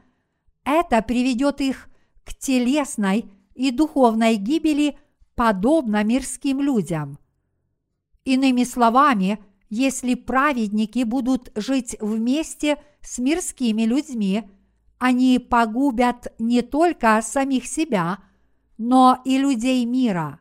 это 0.64 1.02
приведет 1.02 1.60
их 1.60 1.88
к 2.24 2.34
телесной 2.34 3.24
и 3.54 3.72
духовной 3.72 4.36
гибели 4.36 4.96
подобно 5.34 6.04
мирским 6.04 6.60
людям. 6.60 7.18
Иными 8.24 8.64
словами, 8.64 9.38
если 9.68 10.14
праведники 10.14 11.04
будут 11.04 11.50
жить 11.54 11.96
вместе 12.00 12.82
с 13.00 13.18
мирскими 13.18 13.82
людьми, 13.82 14.50
они 14.98 15.38
погубят 15.38 16.32
не 16.38 16.62
только 16.62 17.20
самих 17.22 17.66
себя, 17.66 18.18
но 18.76 19.20
и 19.24 19.38
людей 19.38 19.84
мира. 19.84 20.40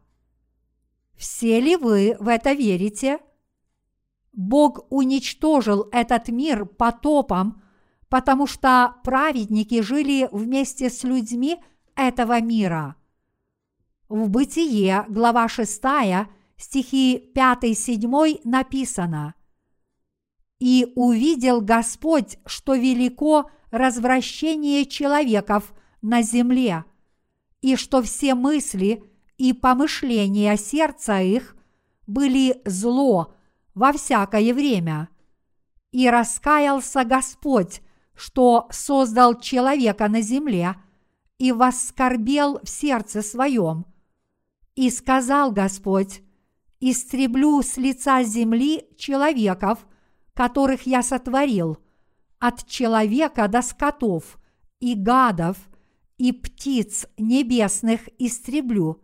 Все 1.16 1.60
ли 1.60 1.76
вы 1.76 2.16
в 2.20 2.28
это 2.28 2.54
верите? 2.54 3.20
Бог 4.34 4.86
уничтожил 4.90 5.88
этот 5.92 6.28
мир 6.30 6.66
потопом, 6.66 7.62
потому 8.10 8.48
что 8.48 8.96
праведники 9.04 9.82
жили 9.82 10.30
вместе 10.32 10.90
с 10.90 11.04
людьми– 11.04 11.58
этого 11.98 12.40
мира. 12.40 12.96
В 14.08 14.30
Бытие, 14.30 15.06
глава 15.10 15.50
6, 15.50 15.84
стихи 16.58 17.32
5-7 17.36 18.42
написано 18.44 19.36
«И 20.60 20.92
увидел 20.96 21.62
Господь, 21.62 22.38
что 22.46 22.76
велико 22.76 23.50
развращение 23.72 24.86
человеков 24.86 25.74
на 26.02 26.22
земле, 26.22 26.86
и 27.62 27.76
что 27.76 28.02
все 28.02 28.34
мысли 28.34 29.04
и 29.38 29.54
помышления 29.54 30.58
сердца 30.58 31.20
их 31.20 31.56
были 32.08 32.62
зло 32.66 33.36
во 33.76 33.94
всякое 33.94 34.54
время. 34.54 35.10
И 35.92 36.10
раскаялся 36.10 37.04
Господь, 37.04 37.82
что 38.16 38.68
создал 38.72 39.40
человека 39.40 40.08
на 40.08 40.22
земле– 40.22 40.76
и 41.38 41.52
воскорбел 41.52 42.60
в 42.64 42.70
сердце 42.70 43.22
своем. 43.22 43.86
И 44.76 44.90
сказал 44.90 45.52
Господь, 45.52 46.22
истреблю 46.80 47.62
с 47.62 47.78
лица 47.78 48.24
земли 48.24 48.88
человеков, 48.98 49.88
которых 50.34 50.86
я 50.86 51.02
сотворил, 51.02 51.78
от 52.40 52.68
человека 52.68 53.48
до 53.48 53.62
скотов 53.62 54.38
и 54.80 54.94
гадов 54.96 55.58
и 56.18 56.32
птиц 56.32 57.08
небесных 57.18 58.10
истреблю, 58.20 59.02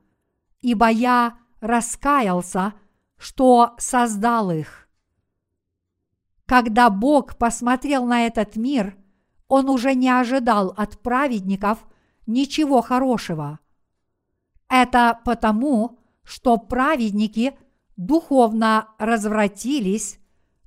ибо 0.61 0.88
я 0.89 1.38
раскаялся, 1.59 2.74
что 3.17 3.74
создал 3.78 4.51
их. 4.51 4.88
Когда 6.45 6.89
Бог 6.89 7.38
посмотрел 7.38 8.05
на 8.05 8.28
этот 8.28 8.55
мир, 8.55 8.97
Он 9.47 9.69
уже 9.69 9.95
не 9.95 10.09
ожидал 10.09 10.74
от 10.76 10.99
праведников 11.01 11.86
ничего 12.26 12.82
хорошего. 12.82 13.59
Это 14.69 15.19
потому, 15.24 15.99
что 16.24 16.57
праведники 16.57 17.57
духовно 17.96 18.89
развратились, 18.98 20.20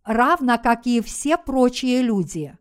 равно 0.04 0.58
как 0.58 0.86
и 0.86 1.00
все 1.00 1.36
прочие 1.36 2.02
люди. 2.02 2.56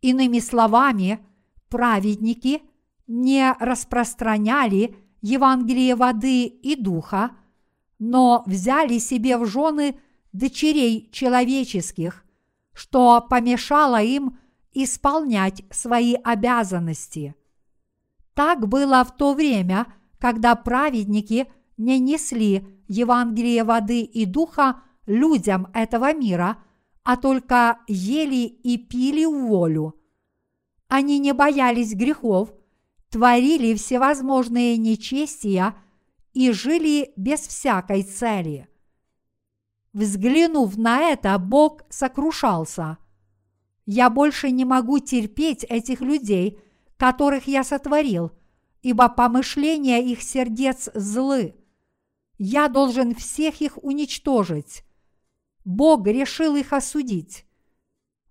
Иными 0.00 0.38
словами, 0.38 1.20
праведники 1.68 2.62
не 3.06 3.54
распространяли 3.58 4.96
Евангелие 5.20 5.94
воды 5.94 6.44
и 6.46 6.76
духа, 6.76 7.30
но 7.98 8.42
взяли 8.46 8.98
себе 8.98 9.38
в 9.38 9.46
жены 9.46 9.98
дочерей 10.32 11.08
человеческих, 11.12 12.24
что 12.72 13.24
помешало 13.28 14.02
им 14.02 14.38
исполнять 14.72 15.62
свои 15.70 16.14
обязанности– 16.14 17.34
так 18.34 18.68
было 18.68 19.04
в 19.04 19.16
то 19.16 19.32
время, 19.32 19.86
когда 20.18 20.54
праведники 20.56 21.46
не 21.76 21.98
несли 21.98 22.66
Евангелие 22.88 23.64
воды 23.64 24.02
и 24.02 24.24
духа 24.26 24.82
людям 25.06 25.68
этого 25.74 26.12
мира, 26.14 26.58
а 27.02 27.16
только 27.16 27.80
ели 27.86 28.46
и 28.46 28.78
пили 28.78 29.24
волю. 29.24 29.94
Они 30.88 31.18
не 31.18 31.32
боялись 31.32 31.94
грехов, 31.94 32.52
творили 33.10 33.74
всевозможные 33.74 34.76
нечестия 34.76 35.74
и 36.32 36.52
жили 36.52 37.12
без 37.16 37.40
всякой 37.40 38.02
цели. 38.02 38.68
Взглянув 39.92 40.76
на 40.76 41.10
это, 41.10 41.38
Бог 41.38 41.82
сокрушался. 41.88 42.98
Я 43.86 44.10
больше 44.10 44.50
не 44.50 44.64
могу 44.64 44.98
терпеть 44.98 45.64
этих 45.64 46.00
людей, 46.00 46.58
которых 46.96 47.46
я 47.46 47.62
сотворил, 47.64 48.32
ибо 48.82 49.08
помышления 49.08 50.02
их 50.02 50.22
сердец 50.22 50.88
злы. 50.94 51.54
Я 52.38 52.68
должен 52.68 53.14
всех 53.14 53.60
их 53.60 53.82
уничтожить. 53.82 54.84
Бог 55.64 56.06
решил 56.06 56.56
их 56.56 56.72
осудить. 56.72 57.46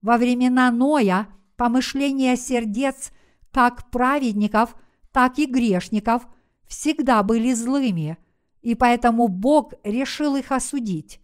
Во 0.02 0.18
времена 0.18 0.72
Ноя 0.72 1.28
помышления 1.56 2.36
сердец 2.36 3.12
как 3.52 3.92
праведников, 3.92 4.76
так 5.12 5.38
и 5.38 5.46
грешников 5.46 6.28
всегда 6.68 7.22
были 7.22 7.54
злыми, 7.54 8.18
и 8.62 8.76
поэтому 8.76 9.28
Бог 9.28 9.74
решил 9.84 10.36
их 10.36 10.52
осудить. 10.52 11.22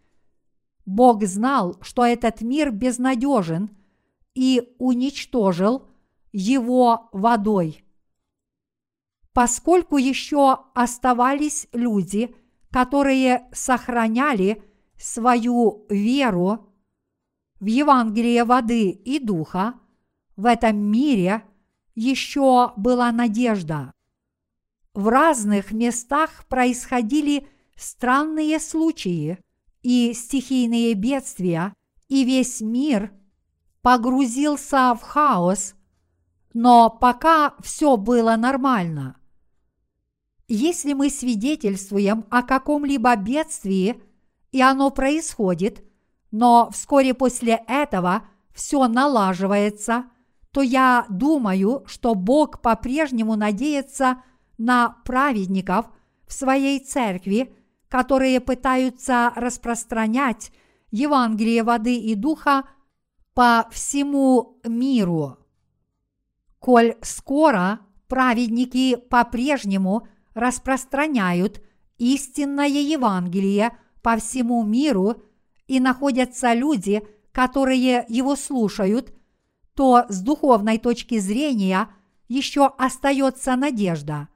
Бог 0.86 1.23
знал, 1.25 1.77
что 1.82 2.05
этот 2.05 2.41
мир 2.41 2.71
безнадежен 2.71 3.69
и 4.36 4.75
уничтожил 4.77 5.88
его 6.32 7.09
водой. 7.11 7.84
Поскольку 9.34 9.97
еще 9.97 10.59
оставались 10.73 11.67
люди, 11.73 12.36
которые 12.72 13.47
сохраняли 13.51 14.63
свою 14.97 15.86
веру 15.89 16.74
в 17.59 17.65
Евангелие 17.65 18.43
воды 18.43 18.89
и 18.89 19.20
духа, 19.20 19.76
в 20.36 20.45
этом 20.45 20.78
мире 20.78 21.43
еще 21.95 22.74
была 22.78 23.11
надежда. 23.11 23.93
В 24.93 25.07
разных 25.07 25.72
местах 25.72 26.45
происходили 26.47 27.47
странные 27.76 28.59
случаи 28.59 29.39
и 29.82 30.13
стихийные 30.13 30.93
бедствия, 30.93 31.74
и 32.07 32.24
весь 32.24 32.61
мир 32.61 33.11
погрузился 33.82 34.93
в 34.95 35.01
хаос, 35.01 35.76
но 36.53 36.89
пока 36.89 37.55
все 37.61 37.97
было 37.97 38.36
нормально. 38.36 39.18
Если 40.52 40.93
мы 40.93 41.12
свидетельствуем 41.12 42.26
о 42.32 42.41
каком-либо 42.41 43.16
бедствии, 43.16 44.02
и 44.52 44.60
оно 44.60 44.89
происходит, 44.89 45.84
но 46.32 46.72
вскоре 46.72 47.14
после 47.14 47.64
этого 47.68 48.24
все 48.52 48.88
налаживается, 48.88 50.06
то 50.52 50.64
я 50.64 51.06
думаю, 51.08 51.84
что 51.86 52.16
Бог 52.16 52.62
по-прежнему 52.62 53.36
надеется 53.36 54.24
на 54.58 54.97
праведников 55.06 55.86
в 56.28 56.34
своей 56.34 56.80
церкви, 56.80 57.56
которые 57.88 58.39
пытаются 58.39 59.32
распространять 59.36 60.52
Евангелие 60.89 61.62
воды 61.62 61.95
и 61.95 62.16
духа 62.16 62.64
по 63.36 63.68
всему 63.72 64.60
миру. 64.64 65.38
Коль 66.58 66.95
скоро 67.04 67.82
праведники 68.08 68.95
по-прежнему 68.95 70.08
распространяют 70.34 71.61
истинное 71.97 72.67
Евангелие 72.67 73.77
по 74.01 74.17
всему 74.17 74.63
миру 74.63 75.21
и 75.67 75.80
находятся 75.80 76.53
люди, 76.53 77.01
которые 77.32 78.05
его 78.09 78.36
слушают, 78.36 79.13
то 79.75 80.05
с 80.09 80.21
духовной 80.21 80.77
точки 80.77 81.19
зрения 81.19 81.89
еще 82.27 82.67
остается 82.77 83.55
надежда. 83.55 84.27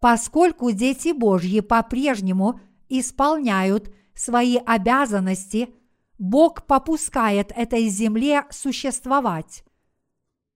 Поскольку 0.00 0.70
дети 0.70 1.12
Божьи 1.12 1.60
по-прежнему 1.60 2.60
исполняют 2.88 3.94
свои 4.14 4.58
обязанности, 4.58 5.70
Бог 6.18 6.66
попускает 6.66 7.52
этой 7.56 7.88
земле 7.88 8.44
существовать. 8.50 9.64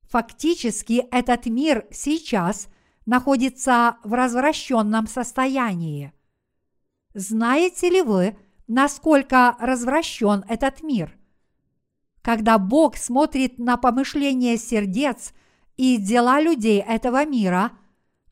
Фактически 0.02 1.06
этот 1.10 1.46
мир 1.46 1.86
сейчас 1.90 2.68
находится 3.08 3.96
в 4.04 4.12
развращенном 4.12 5.06
состоянии. 5.06 6.12
Знаете 7.14 7.88
ли 7.88 8.02
вы, 8.02 8.36
насколько 8.66 9.56
развращен 9.58 10.44
этот 10.46 10.82
мир? 10.82 11.16
Когда 12.20 12.58
Бог 12.58 12.98
смотрит 12.98 13.58
на 13.58 13.78
помышления 13.78 14.58
сердец 14.58 15.32
и 15.78 15.96
дела 15.96 16.38
людей 16.38 16.84
этого 16.86 17.24
мира, 17.24 17.72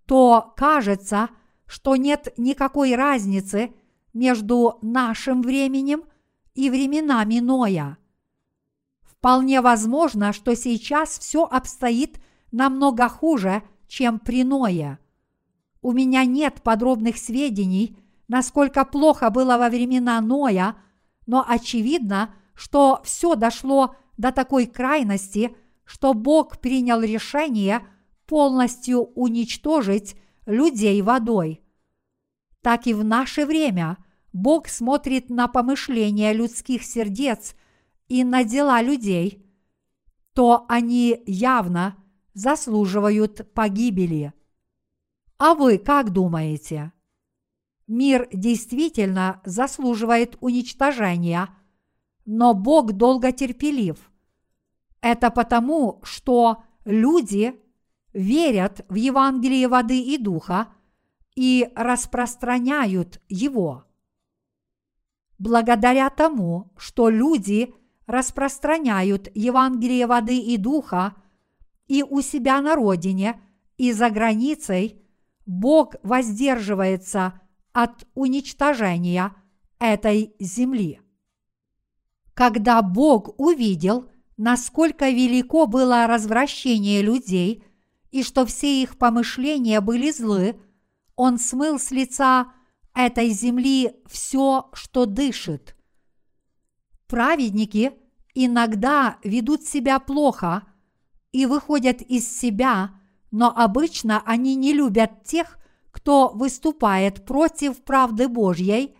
то 0.04 0.52
кажется, 0.58 1.30
что 1.64 1.96
нет 1.96 2.34
никакой 2.36 2.94
разницы 2.96 3.72
между 4.12 4.78
нашим 4.82 5.40
временем 5.40 6.04
и 6.52 6.68
временами 6.68 7.38
Ноя. 7.38 7.96
Вполне 9.04 9.62
возможно, 9.62 10.34
что 10.34 10.54
сейчас 10.54 11.18
все 11.18 11.44
обстоит 11.44 12.20
намного 12.52 13.08
хуже, 13.08 13.62
чем 13.88 14.18
при 14.18 14.44
Ное. 14.44 14.98
У 15.82 15.92
меня 15.92 16.24
нет 16.24 16.62
подробных 16.62 17.16
сведений, 17.16 17.96
насколько 18.28 18.84
плохо 18.84 19.30
было 19.30 19.56
во 19.56 19.68
времена 19.68 20.20
Ноя, 20.20 20.76
но 21.26 21.44
очевидно, 21.46 22.34
что 22.54 23.00
все 23.04 23.34
дошло 23.34 23.94
до 24.16 24.32
такой 24.32 24.66
крайности, 24.66 25.56
что 25.84 26.14
Бог 26.14 26.58
принял 26.58 27.00
решение 27.00 27.86
полностью 28.26 29.04
уничтожить 29.14 30.16
людей 30.46 31.00
водой. 31.02 31.62
Так 32.62 32.86
и 32.86 32.94
в 32.94 33.04
наше 33.04 33.46
время 33.46 33.98
Бог 34.32 34.68
смотрит 34.68 35.30
на 35.30 35.46
помышления 35.48 36.32
людских 36.32 36.82
сердец– 36.82 37.54
и 38.08 38.24
на 38.24 38.44
дела 38.44 38.82
людей, 38.82 39.44
то 40.32 40.64
они 40.68 41.22
явно 41.26 41.96
заслуживают 42.36 43.52
погибели. 43.54 44.34
А 45.38 45.54
вы 45.54 45.78
как 45.78 46.10
думаете? 46.10 46.92
Мир 47.86 48.28
действительно 48.30 49.40
заслуживает 49.44 50.36
уничтожения, 50.40 51.48
но 52.26 52.52
Бог 52.52 52.92
долго 52.92 53.32
терпелив. 53.32 54.12
Это 55.00 55.30
потому, 55.30 56.00
что 56.02 56.62
люди 56.84 57.58
верят 58.12 58.84
в 58.90 58.96
Евангелие 58.96 59.66
воды 59.66 59.98
и 59.98 60.18
духа 60.18 60.68
и 61.34 61.72
распространяют 61.74 63.22
его. 63.30 63.84
Благодаря 65.38 66.10
тому, 66.10 66.70
что 66.76 67.08
люди– 67.08 67.74
распространяют 68.06 69.28
Евангелие 69.34 70.06
воды 70.06 70.38
и 70.38 70.56
духа 70.56 71.14
и 71.88 72.02
у 72.02 72.20
себя 72.20 72.60
на 72.60 72.74
родине, 72.74 73.40
и 73.76 73.92
за 73.92 74.10
границей, 74.10 75.02
Бог 75.44 75.94
воздерживается 76.02 77.40
от 77.72 78.06
уничтожения 78.14 79.34
этой 79.78 80.34
земли. 80.40 81.00
Когда 82.34 82.82
Бог 82.82 83.38
увидел, 83.38 84.10
насколько 84.36 85.08
велико 85.08 85.66
было 85.66 86.06
развращение 86.06 87.02
людей 87.02 87.64
и 88.10 88.22
что 88.22 88.44
все 88.44 88.82
их 88.82 88.98
помышления 88.98 89.80
были 89.80 90.10
злы, 90.10 90.60
Он 91.14 91.38
смыл 91.38 91.78
с 91.78 91.90
лица 91.90 92.52
этой 92.94 93.30
земли 93.30 93.92
все, 94.06 94.70
что 94.72 95.06
дышит. 95.06 95.76
Праведники 97.06 97.92
иногда 98.34 99.18
ведут 99.22 99.64
себя 99.64 99.98
плохо 99.98 100.64
и 101.36 101.44
выходят 101.44 102.00
из 102.00 102.26
себя, 102.26 102.92
но 103.30 103.52
обычно 103.54 104.22
они 104.24 104.54
не 104.54 104.72
любят 104.72 105.22
тех, 105.24 105.58
кто 105.90 106.30
выступает 106.30 107.26
против 107.26 107.84
правды 107.84 108.26
Божьей 108.26 108.96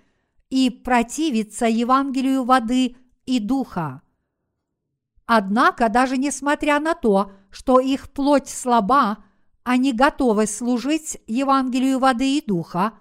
и 0.50 0.68
противится 0.68 1.64
Евангелию 1.64 2.44
воды 2.44 2.94
и 3.24 3.38
духа. 3.38 4.02
Однако, 5.24 5.88
даже 5.88 6.18
несмотря 6.18 6.78
на 6.78 6.92
то, 6.92 7.32
что 7.48 7.80
их 7.80 8.10
плоть 8.10 8.50
слаба, 8.50 9.24
они 9.64 9.94
готовы 9.94 10.46
служить 10.46 11.18
Евангелию 11.26 11.98
воды 11.98 12.36
и 12.36 12.44
духа, 12.46 12.92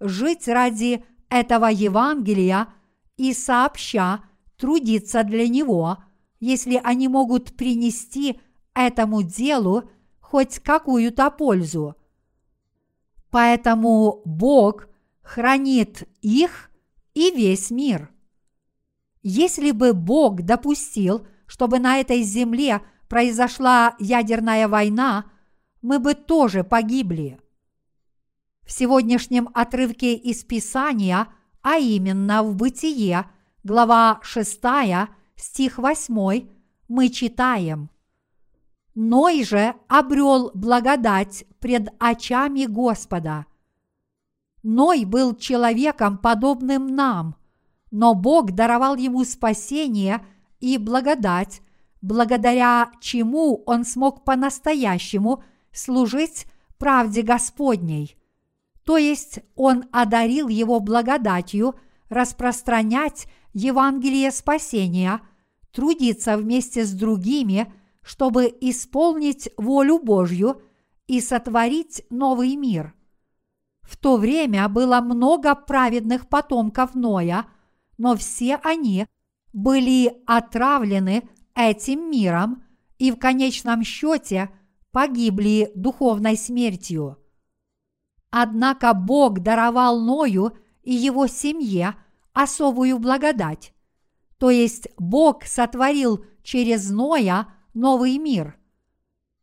жить 0.00 0.48
ради 0.48 1.04
этого 1.28 1.66
Евангелия 1.66 2.66
и 3.16 3.32
сообща 3.32 4.24
трудиться 4.56 5.22
для 5.22 5.46
него, 5.46 5.98
если 6.40 6.80
они 6.82 7.06
могут 7.06 7.56
принести 7.56 8.40
этому 8.74 9.22
делу 9.22 9.90
хоть 10.20 10.58
какую-то 10.60 11.30
пользу. 11.30 11.96
Поэтому 13.30 14.22
Бог 14.24 14.88
хранит 15.22 16.08
их 16.20 16.70
и 17.14 17.30
весь 17.30 17.70
мир. 17.70 18.10
Если 19.22 19.70
бы 19.70 19.92
Бог 19.92 20.42
допустил, 20.42 21.26
чтобы 21.46 21.78
на 21.78 21.98
этой 21.98 22.22
земле 22.22 22.82
произошла 23.08 23.94
ядерная 23.98 24.68
война, 24.68 25.26
мы 25.80 25.98
бы 25.98 26.14
тоже 26.14 26.64
погибли. 26.64 27.38
В 28.64 28.72
сегодняшнем 28.72 29.48
отрывке 29.54 30.14
из 30.14 30.44
Писания, 30.44 31.28
а 31.60 31.76
именно 31.76 32.42
в 32.42 32.54
Бытие, 32.56 33.26
глава 33.64 34.20
6, 34.22 34.60
стих 35.36 35.78
8, 35.78 36.48
мы 36.88 37.08
читаем 37.08 37.90
Ной 38.94 39.44
же 39.44 39.74
обрел 39.88 40.50
благодать 40.54 41.44
пред 41.60 41.88
очами 41.98 42.66
Господа. 42.66 43.46
Ной 44.62 45.04
был 45.04 45.34
человеком, 45.34 46.18
подобным 46.18 46.94
нам, 46.94 47.36
но 47.90 48.14
Бог 48.14 48.52
даровал 48.52 48.96
ему 48.96 49.24
спасение 49.24 50.24
и 50.60 50.78
благодать, 50.78 51.62
благодаря 52.00 52.90
чему 53.00 53.62
он 53.66 53.84
смог 53.84 54.24
по-настоящему 54.24 55.42
служить 55.72 56.46
правде 56.78 57.22
Господней. 57.22 58.16
То 58.84 58.98
есть 58.98 59.40
он 59.54 59.84
одарил 59.92 60.48
его 60.48 60.80
благодатью 60.80 61.76
распространять 62.08 63.26
Евангелие 63.54 64.30
спасения, 64.30 65.20
трудиться 65.72 66.36
вместе 66.36 66.84
с 66.84 66.92
другими, 66.92 67.72
чтобы 68.02 68.54
исполнить 68.60 69.50
волю 69.56 69.98
Божью 69.98 70.62
и 71.06 71.20
сотворить 71.20 72.04
новый 72.10 72.56
мир. 72.56 72.94
В 73.82 73.96
то 73.96 74.16
время 74.16 74.68
было 74.68 75.00
много 75.00 75.54
праведных 75.54 76.28
потомков 76.28 76.94
Ноя, 76.94 77.46
но 77.98 78.16
все 78.16 78.56
они 78.62 79.06
были 79.52 80.14
отравлены 80.26 81.28
этим 81.54 82.10
миром 82.10 82.64
и 82.98 83.10
в 83.10 83.18
конечном 83.18 83.82
счете 83.82 84.50
погибли 84.92 85.72
духовной 85.74 86.36
смертью. 86.36 87.18
Однако 88.30 88.94
Бог 88.94 89.40
даровал 89.40 90.00
Ною 90.00 90.56
и 90.82 90.94
его 90.94 91.26
семье 91.26 91.96
особую 92.32 92.98
благодать. 92.98 93.74
То 94.38 94.50
есть 94.50 94.88
Бог 94.98 95.44
сотворил 95.44 96.24
через 96.42 96.90
Ноя 96.90 97.48
новый 97.74 98.18
мир. 98.18 98.56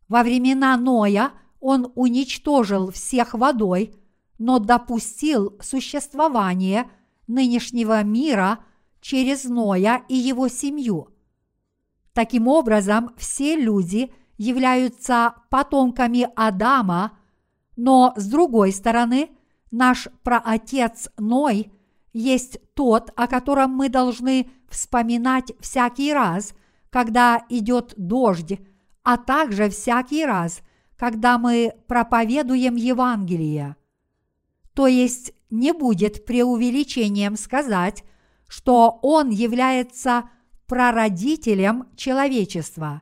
Во 0.08 0.24
времена 0.24 0.76
Ноя 0.78 1.32
он 1.60 1.92
уничтожил 1.96 2.92
всех 2.92 3.34
водой, 3.34 3.94
но 4.38 4.60
допустил 4.60 5.58
существование 5.62 6.90
нынешнего 7.28 8.02
мира 8.04 8.60
через 9.02 9.44
Ноя 9.44 10.04
и 10.08 10.16
его 10.16 10.48
семью. 10.48 11.10
Таким 12.14 12.48
образом, 12.48 13.12
все 13.18 13.56
люди 13.56 14.12
являются 14.38 15.36
потомками 15.50 16.28
Адама, 16.36 17.18
но 17.76 18.14
с 18.16 18.26
другой 18.26 18.72
стороны, 18.72 19.30
наш 19.72 20.08
праотец 20.24 21.10
Ной 21.18 21.72
есть 22.14 22.60
тот, 22.74 23.12
о 23.16 23.28
котором 23.28 23.72
мы 23.72 23.90
должны 23.90 24.50
вспоминать 24.70 25.52
всякий 25.60 26.14
раз, 26.14 26.54
когда 26.90 27.46
идет 27.50 27.94
дождь, 27.98 28.60
а 29.04 29.18
также 29.18 29.70
всякий 29.70 30.26
раз, 30.26 30.62
когда 30.98 31.38
мы 31.38 31.74
проповедуем 31.88 32.76
Евангелие. 32.76 33.76
То 34.74 34.88
есть 34.88 35.34
не 35.50 35.74
будет 35.74 36.26
преувеличением 36.26 37.36
сказать, 37.36 38.04
что 38.48 39.00
он 39.02 39.30
является 39.30 40.30
прародителем 40.68 41.88
человечества. 41.96 43.02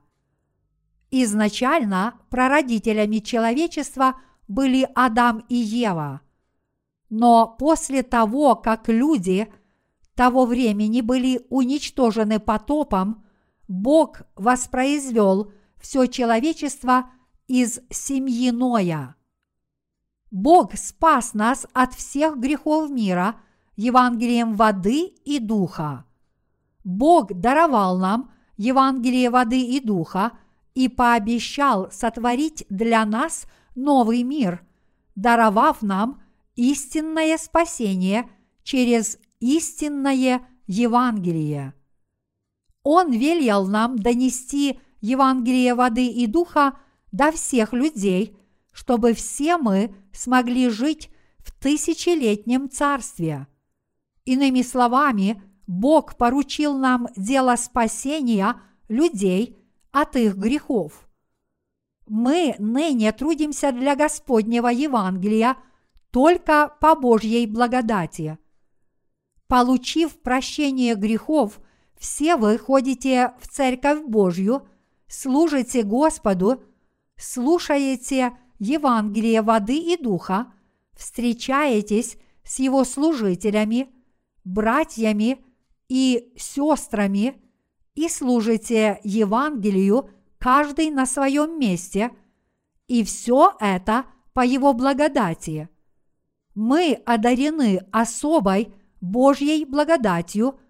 Изначально 1.11 2.15
прародителями 2.29 3.19
человечества 3.19 4.15
были 4.47 4.87
Адам 4.95 5.43
и 5.49 5.55
Ева. 5.55 6.21
Но 7.09 7.55
после 7.59 8.03
того, 8.03 8.55
как 8.55 8.89
люди 8.89 9.47
того 10.15 10.45
времени 10.45 11.01
были 11.01 11.45
уничтожены 11.49 12.39
потопом, 12.39 13.23
Бог 13.67 14.21
воспроизвел 14.35 15.51
все 15.77 16.05
человечество 16.07 17.09
из 17.47 17.79
семьи 17.89 18.51
Ноя. 18.51 19.15
Бог 20.31 20.75
спас 20.75 21.33
нас 21.33 21.65
от 21.73 21.93
всех 21.93 22.37
грехов 22.37 22.89
мира 22.89 23.39
Евангелием 23.75 24.55
воды 24.55 25.05
и 25.05 25.39
духа. 25.39 26.05
Бог 26.83 27.33
даровал 27.33 27.97
нам 27.97 28.31
Евангелие 28.57 29.29
воды 29.29 29.61
и 29.61 29.79
духа 29.79 30.31
и 30.73 30.89
пообещал 30.89 31.91
сотворить 31.91 32.65
для 32.69 33.05
нас 33.05 33.45
новый 33.75 34.23
мир, 34.23 34.65
даровав 35.15 35.81
нам 35.81 36.21
истинное 36.55 37.37
спасение 37.37 38.29
через 38.63 39.19
истинное 39.39 40.41
Евангелие. 40.65 41.73
Он 42.89 43.11
велел 43.11 43.67
нам 43.67 43.99
донести 43.99 44.79
Евангелие 45.01 45.75
воды 45.75 46.07
и 46.07 46.25
духа 46.25 46.79
до 47.11 47.33
всех 47.33 47.73
людей, 47.73 48.37
чтобы 48.71 49.11
все 49.11 49.57
мы 49.57 49.93
смогли 50.13 50.69
жить 50.69 51.09
в 51.39 51.51
тысячелетнем 51.51 52.69
царстве. 52.69 53.47
Иными 54.23 54.61
словами, 54.61 55.43
Бог 55.67 56.15
поручил 56.15 56.77
нам 56.77 57.09
дело 57.17 57.57
спасения 57.57 58.55
людей 58.87 59.57
от 59.91 60.15
их 60.15 60.37
грехов. 60.37 61.09
Мы 62.07 62.55
ныне 62.57 63.11
трудимся 63.11 63.73
для 63.73 63.97
Господнего 63.97 64.69
Евангелия 64.69 65.57
только 66.09 66.73
по 66.79 66.95
Божьей 66.95 67.47
благодати. 67.47 68.37
Получив 69.47 70.21
прощение 70.21 70.95
грехов– 70.95 71.59
все 71.97 72.35
вы 72.35 72.57
ходите 72.57 73.33
в 73.39 73.47
Церковь 73.47 74.03
Божью, 74.03 74.67
служите 75.07 75.83
Господу, 75.83 76.63
слушаете 77.17 78.37
Евангелие 78.59 79.41
воды 79.41 79.77
и 79.77 79.97
духа, 79.97 80.53
встречаетесь 80.93 82.17
с 82.43 82.59
Его 82.59 82.83
служителями, 82.83 83.89
братьями 84.43 85.43
и 85.89 86.33
сестрами 86.37 87.41
и 87.95 88.09
служите 88.09 88.99
Евангелию 89.03 90.09
каждый 90.37 90.91
на 90.91 91.05
своем 91.05 91.59
месте, 91.59 92.11
и 92.87 93.03
все 93.03 93.55
это 93.59 94.05
по 94.33 94.45
Его 94.45 94.73
благодати. 94.73 95.69
Мы 96.53 97.01
одарены 97.05 97.85
особой 97.91 98.71
Божьей 99.01 99.65
благодатью– 99.65 100.59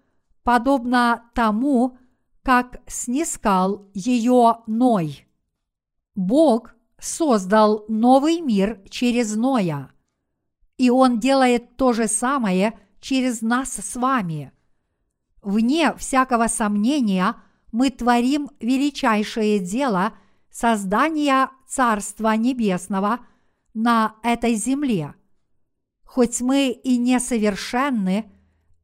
подобно 0.48 1.30
тому, 1.34 1.98
как 2.42 2.80
снискал 2.86 3.90
ее 3.92 4.60
Ной. 4.66 5.28
Бог 6.14 6.74
создал 6.98 7.84
новый 7.88 8.40
мир 8.40 8.80
через 8.88 9.36
Ноя, 9.36 9.90
и 10.78 10.88
Он 10.88 11.20
делает 11.20 11.76
то 11.76 11.92
же 11.92 12.08
самое 12.08 12.78
через 12.98 13.42
нас 13.42 13.74
с 13.74 13.94
вами. 13.94 14.50
Вне 15.42 15.94
всякого 15.96 16.46
сомнения 16.46 17.34
мы 17.70 17.90
творим 17.90 18.48
величайшее 18.58 19.58
дело 19.58 20.14
создания 20.50 21.50
Царства 21.66 22.34
Небесного 22.36 23.20
на 23.74 24.14
этой 24.22 24.54
земле. 24.54 25.14
Хоть 26.04 26.40
мы 26.40 26.70
и 26.70 26.96
несовершенны, 26.96 28.32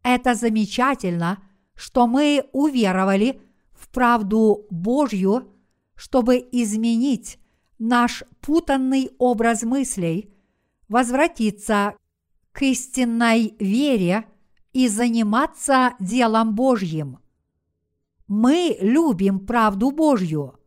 это 0.03 0.35
замечательно– 0.35 1.39
что 1.75 2.07
мы 2.07 2.49
уверовали 2.53 3.41
в 3.72 3.89
правду 3.89 4.66
Божью, 4.70 5.49
чтобы 5.95 6.37
изменить 6.53 7.39
наш 7.79 8.25
путанный 8.41 9.11
образ 9.18 9.62
мыслей, 9.62 10.33
возвратиться 10.89 11.95
к 12.53 12.62
истинной 12.62 13.55
вере 13.59 14.27
и 14.72 14.89
заниматься 14.89 15.95
делом 15.99 16.55
Божьим. 16.55 17.18
Мы 18.27 18.77
любим 18.81 19.41
правду 19.41 19.91
Божью. 19.91 20.59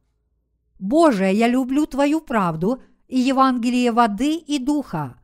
Боже, 0.79 1.25
я 1.25 1.47
люблю 1.47 1.85
Твою 1.85 2.21
правду 2.21 2.81
и 3.07 3.17
Евангелие 3.19 3.91
воды 3.91 4.35
и 4.35 4.59
духа. 4.59 5.19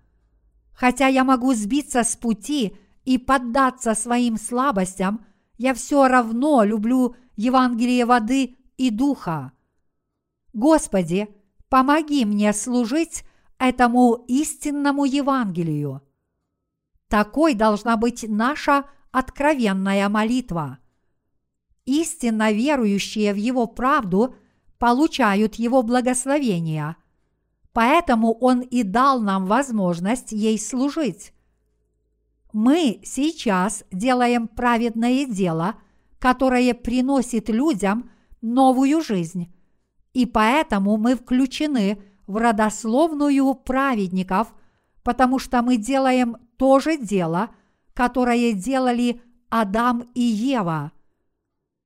Хотя 0.74 1.08
я 1.08 1.24
могу 1.24 1.54
сбиться 1.54 2.04
с 2.04 2.16
пути 2.16 2.76
и 3.06 3.18
поддаться 3.18 3.94
своим 3.94 4.38
слабостям– 4.38 5.26
я 5.58 5.74
все 5.74 6.08
равно 6.08 6.64
люблю 6.64 7.16
Евангелие 7.36 8.06
воды 8.06 8.58
и 8.78 8.90
духа. 8.90 9.52
Господи, 10.54 11.28
помоги 11.70 12.26
мне 12.26 12.54
служить 12.54 13.24
этому 13.58 14.26
истинному 14.28 15.06
Евангелию. 15.06 16.02
Такой 17.08 17.54
должна 17.54 17.98
быть 17.98 18.26
наша 18.28 18.86
откровенная 19.12 20.10
молитва. 20.10 20.80
Истинно 21.86 22.52
верующие 22.52 23.34
в 23.34 23.38
Его 23.38 23.68
правду 23.68 24.36
получают 24.80 25.56
Его 25.56 25.84
благословения. 25.84 26.98
Поэтому 27.72 28.34
Он 28.34 28.62
и 28.62 28.84
дал 28.84 29.22
нам 29.22 29.46
возможность 29.46 30.32
ей 30.32 30.60
служить. 30.60 31.34
Мы 32.54 33.00
сейчас 33.04 33.84
делаем 33.92 34.48
праведное 34.48 35.26
дело, 35.26 35.76
которое 36.20 36.76
приносит 36.76 37.50
людям 37.50 38.12
новую 38.42 39.02
жизнь, 39.02 39.52
и 40.14 40.28
поэтому 40.28 40.98
мы 40.98 41.16
включены 41.16 42.02
в 42.28 42.38
родословную 42.38 43.56
праведников, 43.56 44.54
потому 45.02 45.40
что 45.40 45.64
мы 45.64 45.78
делаем 45.78 46.38
то 46.58 46.80
же 46.80 46.96
дело, 46.96 47.50
которое 47.96 48.54
делали 48.54 49.20
Адам 49.50 50.08
и 50.14 50.22
Ева. 50.22 50.92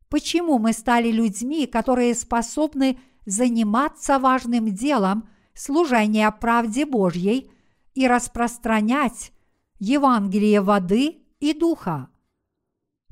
Почему 0.09 0.59
мы 0.59 0.73
стали 0.73 1.11
людьми, 1.11 1.65
которые 1.65 2.13
способны 2.13 2.99
заниматься 3.25 4.19
важным 4.19 4.67
делом 4.67 5.29
служения 5.53 6.29
правде 6.31 6.85
Божьей 6.85 7.49
и 7.93 8.05
распространять 8.05 9.31
Евангелие 9.79 10.61
воды 10.61 11.23
и 11.39 11.53
духа? 11.53 12.09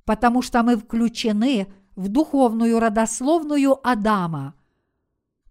Потому 0.03 0.41
что 0.41 0.63
мы 0.63 0.77
включены 0.77 1.67
в 1.95 2.09
духовную 2.09 2.79
родословную 2.79 3.79
Адама– 3.87 4.55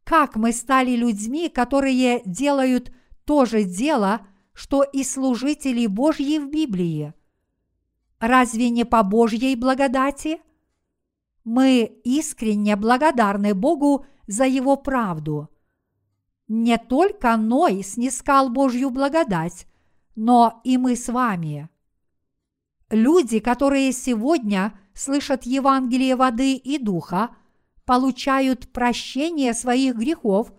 как 0.04 0.36
мы 0.36 0.52
стали 0.52 0.94
людьми, 0.94 1.48
которые 1.48 2.22
делают 2.26 2.92
то 3.24 3.46
же 3.46 3.64
дело, 3.64 4.20
что 4.52 4.82
и 4.82 5.02
служители 5.02 5.86
Божьи 5.86 6.38
в 6.38 6.50
Библии. 6.50 7.14
Разве 8.20 8.68
не 8.68 8.84
по 8.84 9.02
Божьей 9.02 9.56
благодати? 9.56 10.40
Мы 11.42 12.00
искренне 12.04 12.76
благодарны 12.76 13.54
Богу 13.54 14.06
за 14.26 14.44
Его 14.44 14.76
правду. 14.76 15.48
Не 16.48 16.76
только 16.76 17.36
Ной 17.36 17.82
снискал 17.82 18.50
Божью 18.50 18.90
благодать, 18.90 19.66
но 20.16 20.60
и 20.64 20.78
мы 20.78 20.96
с 20.96 21.08
вами. 21.08 21.68
Люди, 22.90 23.38
которые 23.40 23.92
сегодня 23.92 24.78
слышат 24.94 25.44
Евангелие 25.44 26.16
воды 26.16 26.54
и 26.54 26.78
духа– 26.78 27.36
получают 27.84 28.72
прощение 28.72 29.54
своих 29.54 29.96
грехов 29.96 30.52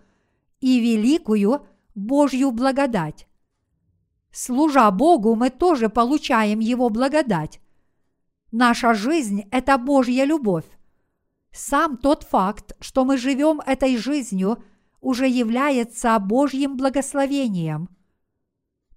и 0.60 0.80
великую 0.80 1.66
Божью 1.94 2.50
благодать. 2.50 3.26
Служа 4.30 4.90
Богу, 4.90 5.34
мы 5.34 5.50
тоже 5.50 5.88
получаем 5.88 6.60
Его 6.60 6.90
благодать. 6.90 7.60
Наша 8.52 8.94
жизнь– 8.94 9.44
это 9.50 9.78
Божья 9.78 10.24
любовь. 10.24 10.66
Сам 11.52 11.96
тот 11.96 12.22
факт, 12.22 12.76
что 12.80 13.04
мы 13.04 13.16
живем 13.16 13.60
этой 13.60 13.96
жизнью, 13.96 14.62
уже 15.00 15.26
является 15.26 16.18
Божьим 16.18 16.76
благословением. 16.76 17.88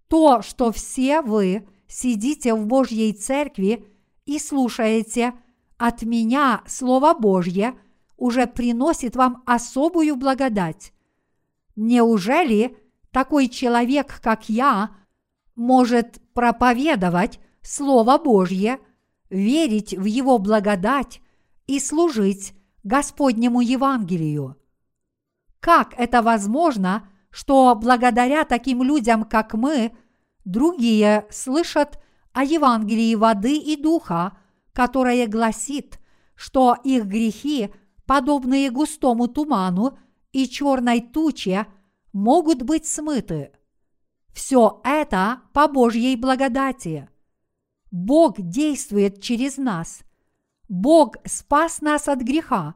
То, 0.09 0.41
что 0.41 0.71
все 0.71 1.21
вы 1.21 1.67
сидите 1.87 2.53
в 2.53 2.65
Божьей 2.65 3.13
церкви 3.13 3.87
и 4.25 4.39
слушаете 4.39 5.33
от 5.77 6.03
меня 6.03 6.63
Слово 6.67 7.13
Божье– 7.13 7.79
уже 8.19 8.47
приносит 8.47 9.15
вам 9.15 9.41
особую 9.45 10.15
благодать. 10.15 10.93
Неужели 11.75 12.77
такой 13.11 13.47
человек, 13.47 14.19
как 14.21 14.49
я, 14.49 14.91
может 15.55 16.21
проповедовать 16.33 17.39
Слово 17.61 18.17
Божье, 18.17 18.79
верить 19.29 19.93
в 19.93 20.05
Его 20.05 20.37
благодать 20.37 21.21
и 21.65 21.79
служить 21.79 22.53
Господнему 22.83 23.61
Евангелию? 23.61 24.57
Как 25.59 25.93
это 25.97 26.21
возможно, 26.21 27.09
что 27.31 27.75
благодаря 27.75 28.43
таким 28.43 28.83
людям, 28.83 29.23
как 29.23 29.53
мы, 29.53 29.91
другие 30.45 31.25
слышат 31.29 31.99
о 32.33 32.43
Евангелии 32.43 33.15
воды 33.15 33.57
и 33.57 33.75
духа, 33.75 34.37
которое 34.73 35.27
гласит, 35.27 35.99
что 36.35 36.75
их 36.83 37.05
грехи 37.05 37.69
подобные 38.05 38.71
густому 38.71 39.27
туману 39.27 39.97
и 40.31 40.47
черной 40.47 41.01
туче, 41.01 41.67
могут 42.13 42.63
быть 42.63 42.87
смыты. 42.87 43.51
Все 44.33 44.81
это 44.83 45.41
по 45.53 45.67
Божьей 45.67 46.15
благодати. 46.15 47.09
Бог 47.91 48.39
действует 48.39 49.21
через 49.21 49.57
нас. 49.57 50.01
Бог 50.67 51.15
спас 51.25 51.81
нас 51.81 52.07
от 52.07 52.21
греха, 52.21 52.75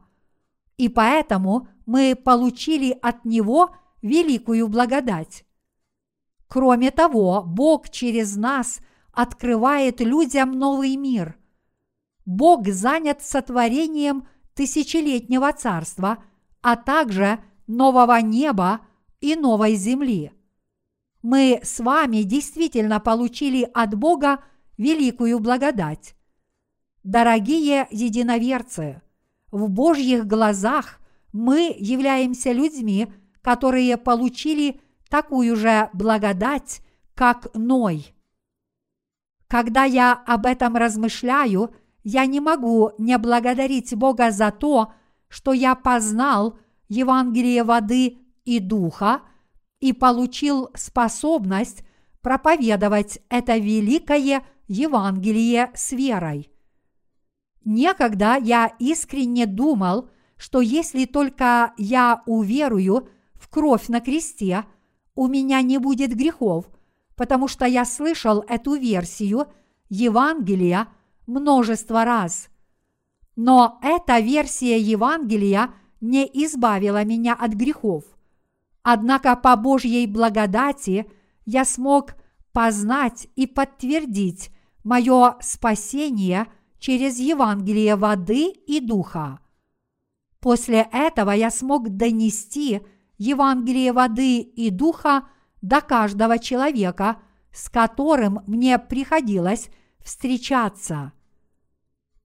и 0.76 0.88
поэтому 0.88 1.68
мы 1.86 2.16
получили 2.16 2.98
от 3.02 3.24
Него 3.24 3.74
великую 4.04 4.68
благодать. 4.68 5.44
Кроме 6.46 6.90
того, 6.90 7.42
Бог 7.44 7.88
через 7.88 8.36
нас 8.36 8.80
открывает 9.12 10.00
людям 10.00 10.52
новый 10.52 10.94
мир. 10.96 11.36
Бог 12.26 12.68
занят 12.68 13.22
сотворением 13.22 14.28
тысячелетнего 14.54 15.52
царства, 15.52 16.22
а 16.60 16.76
также 16.76 17.42
нового 17.66 18.20
неба 18.20 18.82
и 19.20 19.36
новой 19.36 19.74
земли. 19.74 20.32
Мы 21.22 21.60
с 21.62 21.80
вами 21.80 22.22
действительно 22.22 23.00
получили 23.00 23.68
от 23.72 23.94
Бога 23.94 24.44
великую 24.76 25.40
благодать. 25.40 26.14
Дорогие 27.04 27.86
единоверцы, 27.90 29.00
в 29.50 29.70
Божьих 29.70 30.26
глазах 30.26 31.00
мы 31.32 31.74
являемся 31.78 32.52
людьми, 32.52 33.10
которые 33.44 33.96
получили 33.96 34.80
такую 35.08 35.54
же 35.54 35.90
благодать, 35.92 36.80
как 37.14 37.46
Ной. 37.54 38.12
Когда 39.46 39.84
я 39.84 40.14
об 40.14 40.46
этом 40.46 40.76
размышляю– 40.76 41.72
я 42.04 42.26
не 42.26 42.38
могу 42.38 42.92
не 42.98 43.16
благодарить 43.18 43.94
Бога 43.96 44.30
за 44.30 44.52
то, 44.52 44.92
что 45.28 45.52
я 45.52 45.74
познал 45.74 46.58
Евангелие 46.88 47.64
воды 47.64 48.18
и 48.44 48.60
духа 48.60 49.22
и 49.80 49.94
получил 49.94 50.68
способность 50.74 51.82
проповедовать 52.20 53.18
это 53.30 53.56
великое 53.56 54.44
Евангелие 54.68 55.70
с 55.74 55.92
верой. 55.92 56.50
Некогда 57.64 58.36
я 58.36 58.74
искренне 58.78 59.46
думал, 59.46 60.10
что 60.36 60.60
если 60.60 61.06
только 61.06 61.72
я 61.78 62.22
уверую 62.26 63.08
в 63.44 63.48
кровь 63.48 63.88
на 63.88 64.00
кресте, 64.00 64.64
у 65.14 65.26
меня 65.28 65.60
не 65.60 65.76
будет 65.78 66.16
грехов, 66.16 66.70
потому 67.14 67.46
что 67.46 67.66
я 67.66 67.84
слышал 67.84 68.44
эту 68.48 68.74
версию 68.74 69.48
Евангелия– 69.88 70.88
множество 71.26 72.04
раз. 72.04 72.48
Но 73.36 73.78
эта 73.82 74.20
версия 74.20 74.78
Евангелия 74.78 75.74
не 76.00 76.24
избавила 76.24 77.04
меня 77.04 77.34
от 77.34 77.52
грехов. 77.52 78.04
Однако 78.82 79.34
по 79.36 79.56
Божьей 79.56 80.06
благодати 80.06 81.10
я 81.46 81.64
смог 81.64 82.14
познать 82.52 83.28
и 83.34 83.46
подтвердить 83.46 84.50
мое 84.84 85.36
спасение 85.40 86.46
через 86.78 87.18
Евангелие 87.18 87.96
воды 87.96 88.50
и 88.50 88.80
духа. 88.80 89.40
После 90.40 90.86
этого 90.92 91.30
я 91.30 91.50
смог 91.50 91.88
донести 91.88 92.82
Евангелие 93.24 93.92
воды 93.92 94.40
и 94.40 94.70
духа 94.70 95.28
до 95.62 95.80
каждого 95.80 96.38
человека, 96.38 97.22
с 97.52 97.70
которым 97.70 98.40
мне 98.46 98.78
приходилось 98.78 99.70
встречаться. 99.98 101.12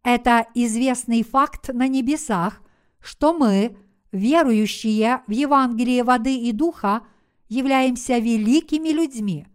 Это 0.04 0.48
известный 0.56 1.24
факт 1.24 1.70
на 1.74 1.88
небесах, 1.88 2.62
что 3.00 3.34
мы, 3.34 3.78
верующие 4.12 5.22
в 5.28 5.32
Евангелие 5.32 6.04
воды 6.04 6.36
и 6.36 6.52
духа, 6.52 7.04
являемся 7.48 8.18
великими 8.18 8.90
людьми. 8.90 9.48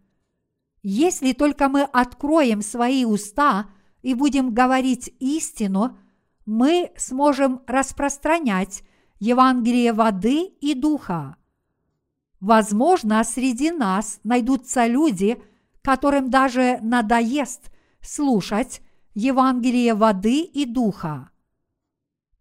Если 0.82 1.32
только 1.32 1.68
мы 1.68 1.82
откроем 1.82 2.62
свои 2.62 3.04
уста 3.04 3.70
и 4.02 4.14
будем 4.14 4.54
говорить 4.54 5.14
истину, 5.18 5.96
мы 6.46 6.92
сможем 6.96 7.60
распространять 7.66 8.82
Евангелие 9.26 9.94
воды 9.94 10.52
и 10.60 10.74
духа. 10.74 11.36
Возможно, 12.40 13.24
среди 13.24 13.70
нас 13.70 14.20
найдутся 14.22 14.86
люди, 14.86 15.42
которым 15.80 16.28
даже 16.28 16.78
надоест 16.82 17.70
слушать 18.02 18.82
Евангелие 19.14 19.94
воды 19.94 20.42
и 20.42 20.66
духа. 20.66 21.30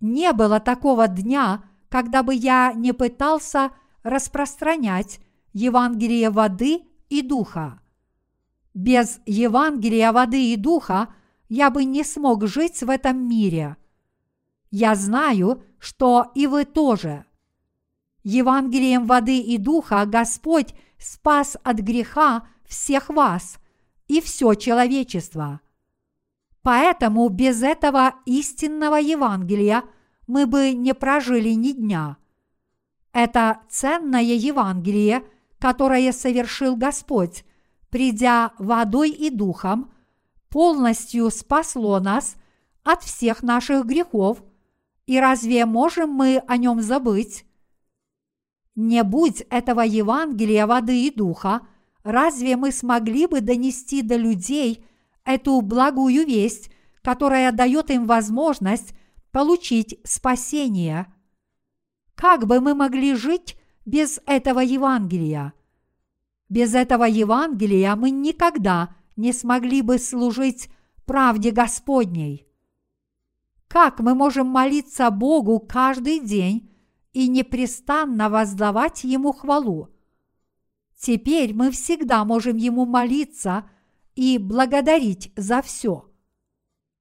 Не 0.01 0.33
было 0.33 0.59
такого 0.59 1.07
дня, 1.07 1.63
когда 1.87 2.21
бы 2.21 2.35
я 2.35 2.73
не 2.73 2.91
пытался 2.91 3.71
распространять 4.03 5.21
Евангелие 5.53 6.31
воды 6.31 6.81
и 7.07 7.21
духа. 7.21 7.79
Без 8.73 9.21
Евангелия 9.25 10.11
воды 10.11 10.51
и 10.51 10.57
духа 10.57 11.13
я 11.47 11.69
бы 11.69 11.85
не 11.85 12.03
смог 12.03 12.45
жить 12.45 12.83
в 12.83 12.89
этом 12.89 13.25
мире. 13.25 13.77
Я 14.69 14.95
знаю, 14.95 15.63
что 15.83 16.31
и 16.33 16.47
вы 16.47 16.63
тоже. 16.63 17.25
Евангелием 18.23 19.05
воды 19.05 19.39
и 19.39 19.57
духа 19.57 20.05
Господь 20.05 20.73
спас 20.97 21.57
от 21.61 21.79
греха 21.79 22.47
всех 22.65 23.09
вас 23.09 23.57
и 24.07 24.21
все 24.21 24.53
человечество. 24.53 25.59
Поэтому 26.61 27.27
без 27.27 27.61
этого 27.61 28.15
истинного 28.25 28.95
Евангелия 28.95 29.83
мы 30.25 30.47
бы 30.47 30.71
не 30.71 30.93
прожили 30.93 31.49
ни 31.49 31.73
дня. 31.73 32.15
Это 33.11 33.59
ценное 33.67 34.21
Евангелие, 34.21 35.21
которое 35.59 36.13
совершил 36.13 36.77
Господь, 36.77 37.43
придя 37.89 38.53
водой 38.57 39.09
и 39.09 39.29
духом, 39.29 39.91
полностью 40.47 41.29
спасло 41.29 41.99
нас 41.99 42.37
от 42.85 43.03
всех 43.03 43.43
наших 43.43 43.85
грехов, 43.85 44.41
и 45.05 45.19
разве 45.19 45.65
можем 45.65 46.11
мы 46.11 46.43
о 46.47 46.57
нем 46.57 46.81
забыть? 46.81 47.45
Не 48.75 49.03
будь 49.03 49.41
этого 49.49 49.81
Евангелия 49.81 50.65
воды 50.65 51.05
и 51.05 51.11
духа, 51.11 51.67
разве 52.03 52.55
мы 52.55 52.71
смогли 52.71 53.27
бы 53.27 53.41
донести 53.41 54.01
до 54.01 54.15
людей 54.15 54.85
эту 55.25 55.61
благую 55.61 56.25
весть, 56.25 56.71
которая 57.01 57.51
дает 57.51 57.91
им 57.91 58.05
возможность 58.05 58.93
получить 59.31 59.99
спасение? 60.03 61.13
Как 62.15 62.47
бы 62.47 62.61
мы 62.61 62.73
могли 62.73 63.15
жить 63.15 63.57
без 63.85 64.19
этого 64.25 64.61
Евангелия? 64.61 65.53
Без 66.49 66.73
этого 66.73 67.03
Евангелия 67.03 67.95
мы 67.95 68.09
никогда 68.09 68.95
не 69.15 69.33
смогли 69.33 69.81
бы 69.81 69.97
служить 69.97 70.69
правде 71.05 71.51
Господней. 71.51 72.47
Как 73.73 74.01
мы 74.01 74.13
можем 74.13 74.45
молиться 74.45 75.09
Богу 75.09 75.59
каждый 75.59 76.19
день 76.19 76.69
и 77.11 77.27
непрестанно 77.27 78.29
воздавать 78.29 79.03
Ему 79.03 79.31
хвалу. 79.31 79.89
Теперь 80.95 81.55
мы 81.55 81.71
всегда 81.71 82.23
можем 82.23 82.55
Ему 82.55 82.85
молиться 82.85 83.67
и 84.13 84.37
благодарить 84.37 85.33
за 85.35 85.63
все. 85.63 86.05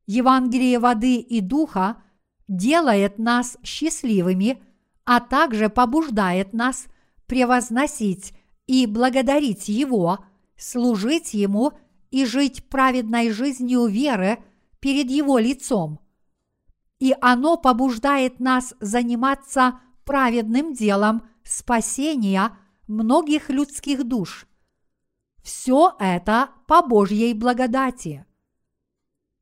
Евангелие 0.06 0.78
воды 0.78 1.16
и 1.16 1.42
духа 1.42 2.02
делает 2.48 3.18
нас 3.18 3.58
счастливыми, 3.62 4.62
а 5.04 5.20
также 5.20 5.68
побуждает 5.68 6.54
нас 6.54 6.86
превозносить 7.26 8.32
и 8.66 8.86
благодарить 8.86 9.68
Его, 9.68 10.20
служить 10.56 11.34
Ему 11.34 11.72
и 12.10 12.24
жить 12.24 12.66
праведной 12.70 13.30
жизнью 13.30 13.84
веры 13.88 14.42
перед 14.80 15.10
Его 15.10 15.36
лицом. 15.36 16.01
И 17.02 17.16
оно 17.20 17.56
побуждает 17.56 18.38
нас 18.38 18.76
заниматься 18.78 19.80
праведным 20.04 20.72
делом 20.72 21.28
спасения 21.42 22.56
многих 22.86 23.50
людских 23.50 24.04
душ. 24.04 24.46
Все 25.42 25.96
это 25.98 26.50
по 26.68 26.80
Божьей 26.80 27.34
благодати. 27.34 28.24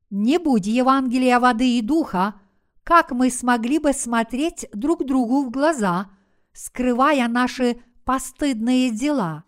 Не 0.09 0.39
будь 0.39 0.65
Евангелия 0.65 1.39
воды 1.39 1.77
и 1.77 1.83
духа, 1.83 2.41
как 2.83 3.11
мы 3.11 3.29
смогли 3.29 3.77
бы 3.77 3.93
смотреть 3.93 4.65
друг 4.73 5.05
другу 5.05 5.43
в 5.43 5.51
глаза, 5.51 6.09
скрывая 6.53 7.27
наши 7.27 7.79
постыдные 8.03 8.89
дела. 8.89 9.43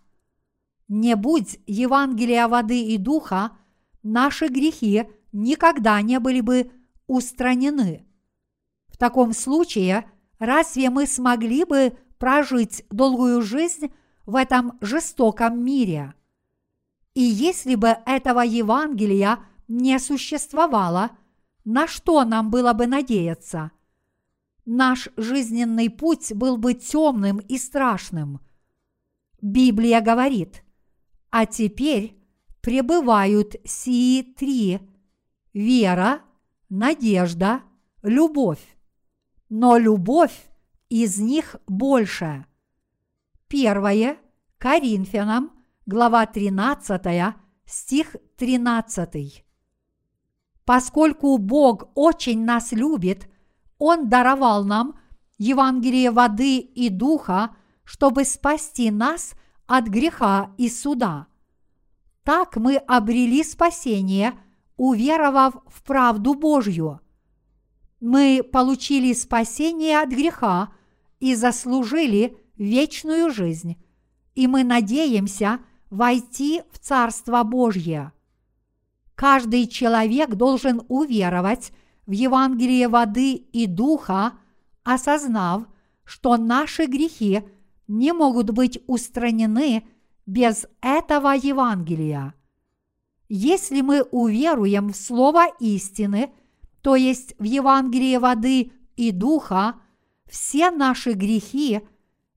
Не 0.88 1.16
будь 1.16 1.59
Евангелия 1.66 2.47
воды 2.47 2.80
и 2.80 2.99
духа, 2.99 3.57
наши 4.03 4.49
грехи 4.49 5.09
никогда 5.32 5.99
не 6.03 6.20
были 6.20 6.41
бы 6.41 6.72
устранены. 7.08 8.06
В 8.88 8.97
таком 8.97 9.34
случае 9.34 10.06
Разве 10.43 10.89
мы 10.89 11.08
смогли 11.08 11.64
бы 11.64 11.97
прожить 12.18 12.84
долгую 12.89 13.41
жизнь 13.41 13.93
в 14.26 14.36
этом 14.36 14.78
жестоком 14.82 15.64
мире? 15.64 16.16
И 17.14 17.22
если 17.22 17.76
бы 17.76 17.95
этого 18.06 18.41
Евангелия 18.41 19.39
не 19.70 19.97
существовало, 19.99 21.12
на 21.64 21.88
что 21.88 22.26
нам 22.26 22.51
было 22.51 22.74
бы 22.74 22.88
надеяться? 22.88 23.72
Наш 24.66 25.08
жизненный 25.16 25.89
путь 25.89 26.34
был 26.34 26.58
бы 26.58 26.74
темным 26.74 27.38
и 27.38 27.58
страшным. 27.58 28.41
Библия 29.41 30.01
говорит, 30.01 30.66
а 31.30 31.45
теперь 31.45 32.22
пребывают 32.60 33.56
сии 33.64 34.24
три– 34.24 34.82
вера, 35.54 36.22
надежда, 36.78 37.61
любовь 38.01 38.74
но 39.55 39.78
любовь 39.78 40.49
из 40.89 41.19
них 41.19 41.57
больше. 41.67 42.47
Первое 43.47 44.17
Коринфянам, 44.57 45.51
глава 45.86 46.26
13, 46.26 47.36
стих 47.63 48.15
13. 48.38 49.45
Поскольку 50.65 51.38
Бог 51.38 51.91
очень 51.93 52.43
нас 52.43 52.71
любит, 52.71 53.30
Он 53.78 54.09
даровал 54.09 54.63
нам 54.63 54.99
Евангелие 55.38 56.09
воды 56.09 56.57
и 56.57 56.89
духа, 56.89 57.55
чтобы 57.84 58.26
спасти 58.26 58.89
нас 58.89 59.36
от 59.67 59.86
греха 59.86 60.51
и 60.57 60.67
суда. 60.67 61.28
Так 62.24 62.55
мы 62.55 62.78
обрели 62.78 63.43
спасение, 63.43 64.34
уверовав 64.78 65.55
в 65.67 65.84
правду 65.84 66.34
Божью 66.34 66.99
мы 68.03 68.43
получили 68.43 69.13
спасение 69.13 70.01
от 70.01 70.09
греха 70.09 70.74
и 71.21 71.36
заслужили 71.36 72.38
вечную 72.57 73.32
жизнь, 73.32 73.82
и 74.36 74.45
мы 74.45 74.65
надеемся 74.65 75.59
войти 75.89 76.63
в 76.69 76.80
Царство 76.80 77.43
Божье. 77.43 78.11
Каждый 79.15 79.67
человек 79.67 80.32
должен 80.36 80.82
уверовать 80.89 81.71
в 82.05 82.11
Евангелие 82.11 82.89
воды 82.89 83.36
и 83.36 83.67
духа, 83.67 84.34
осознав, 84.84 85.63
что 86.03 86.36
наши 86.36 86.88
грехи 86.88 87.43
не 87.88 88.11
могут 88.11 88.49
быть 88.49 88.84
устранены 88.86 89.88
без 90.26 90.65
этого 90.82 91.30
Евангелия. 91.30 92.34
Если 93.30 93.82
мы 93.82 94.03
уверуем 94.03 94.89
в 94.89 94.95
Слово 94.95 95.47
истины– 95.59 96.32
то 96.84 96.97
есть 96.97 97.34
в 97.39 97.43
Евангелии 97.43 98.17
воды 98.17 98.74
и 98.97 99.11
духа, 99.11 99.76
все 100.28 100.69
наши 100.69 101.13
грехи, 101.13 101.82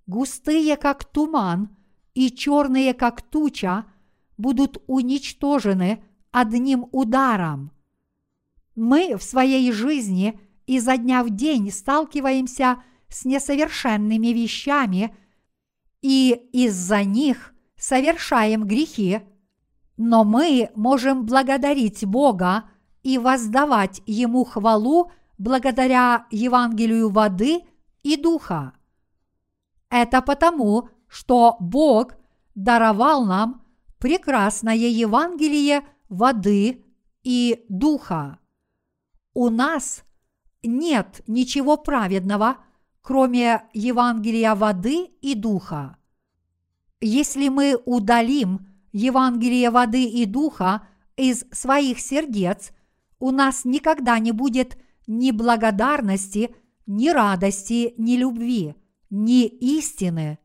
густые 0.07 0.77
как 0.77 1.05
туман 1.05 1.77
и 2.15 2.31
черные 2.31 2.95
как 2.95 3.23
туча, 3.23 3.85
будут 4.39 4.83
уничтожены 4.87 6.03
одним 6.31 6.87
ударом. 6.93 7.73
Мы 8.77 9.17
в 9.17 9.23
своей 9.25 9.73
жизни 9.73 10.39
изо 10.67 10.97
дня 10.97 11.25
в 11.25 11.31
день 11.31 11.73
сталкиваемся 11.73 12.83
с 13.09 13.25
несовершенными 13.25 14.29
вещами 14.29 15.17
и 16.03 16.41
из-за 16.53 17.03
них 17.03 17.53
совершаем 17.77 18.65
грехи, 18.65 19.23
но 19.97 20.25
мы 20.25 20.71
можем 20.75 21.25
благодарить 21.25 22.05
Бога 22.05 22.65
и 23.03 23.19
воздавать 23.19 24.03
Ему 24.07 24.45
хвалу 24.45 25.11
благодаря 25.39 26.27
Евангелию 26.31 27.11
воды 27.11 27.63
и 28.03 28.17
духа. 28.17 28.73
Это 29.91 30.23
потому, 30.23 30.89
что 31.09 31.57
Бог 31.61 32.15
даровал 32.55 33.25
нам 33.25 33.63
прекрасное 33.99 34.75
Евангелие 34.75 35.87
воды 36.09 36.85
и 37.23 37.65
духа. 37.69 38.39
У 39.35 39.51
нас 39.51 40.05
нет 40.63 41.23
ничего 41.27 41.77
праведного, 41.77 42.59
кроме 43.03 43.63
Евангелия 43.73 44.55
воды 44.55 45.11
и 45.21 45.35
духа. 45.35 45.97
Если 47.01 47.49
мы 47.49 47.79
удалим 47.85 48.67
Евангелие 48.97 49.69
воды 49.69 50.05
и 50.05 50.25
духа 50.25 50.89
из 51.19 51.45
своих 51.53 52.01
сердец 52.01 52.73
у 53.19 53.31
нас 53.31 53.67
никогда 53.67 54.19
не 54.19 54.33
будет 54.33 54.79
ни 55.07 55.33
благодарности, 55.33 56.55
ни 56.87 57.11
радости, 57.11 57.93
ни 57.99 58.17
любви, 58.17 58.75
ни 59.11 59.45
истины. 59.45 60.39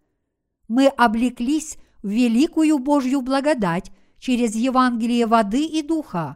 Мы 0.68 0.88
облеклись 0.88 1.78
в 2.04 2.10
великую 2.10 2.80
Божью 2.80 3.22
благодать 3.22 3.90
через 4.20 4.54
Евангелие 4.54 5.28
воды 5.28 5.64
и 5.64 5.82
духа. 5.82 6.36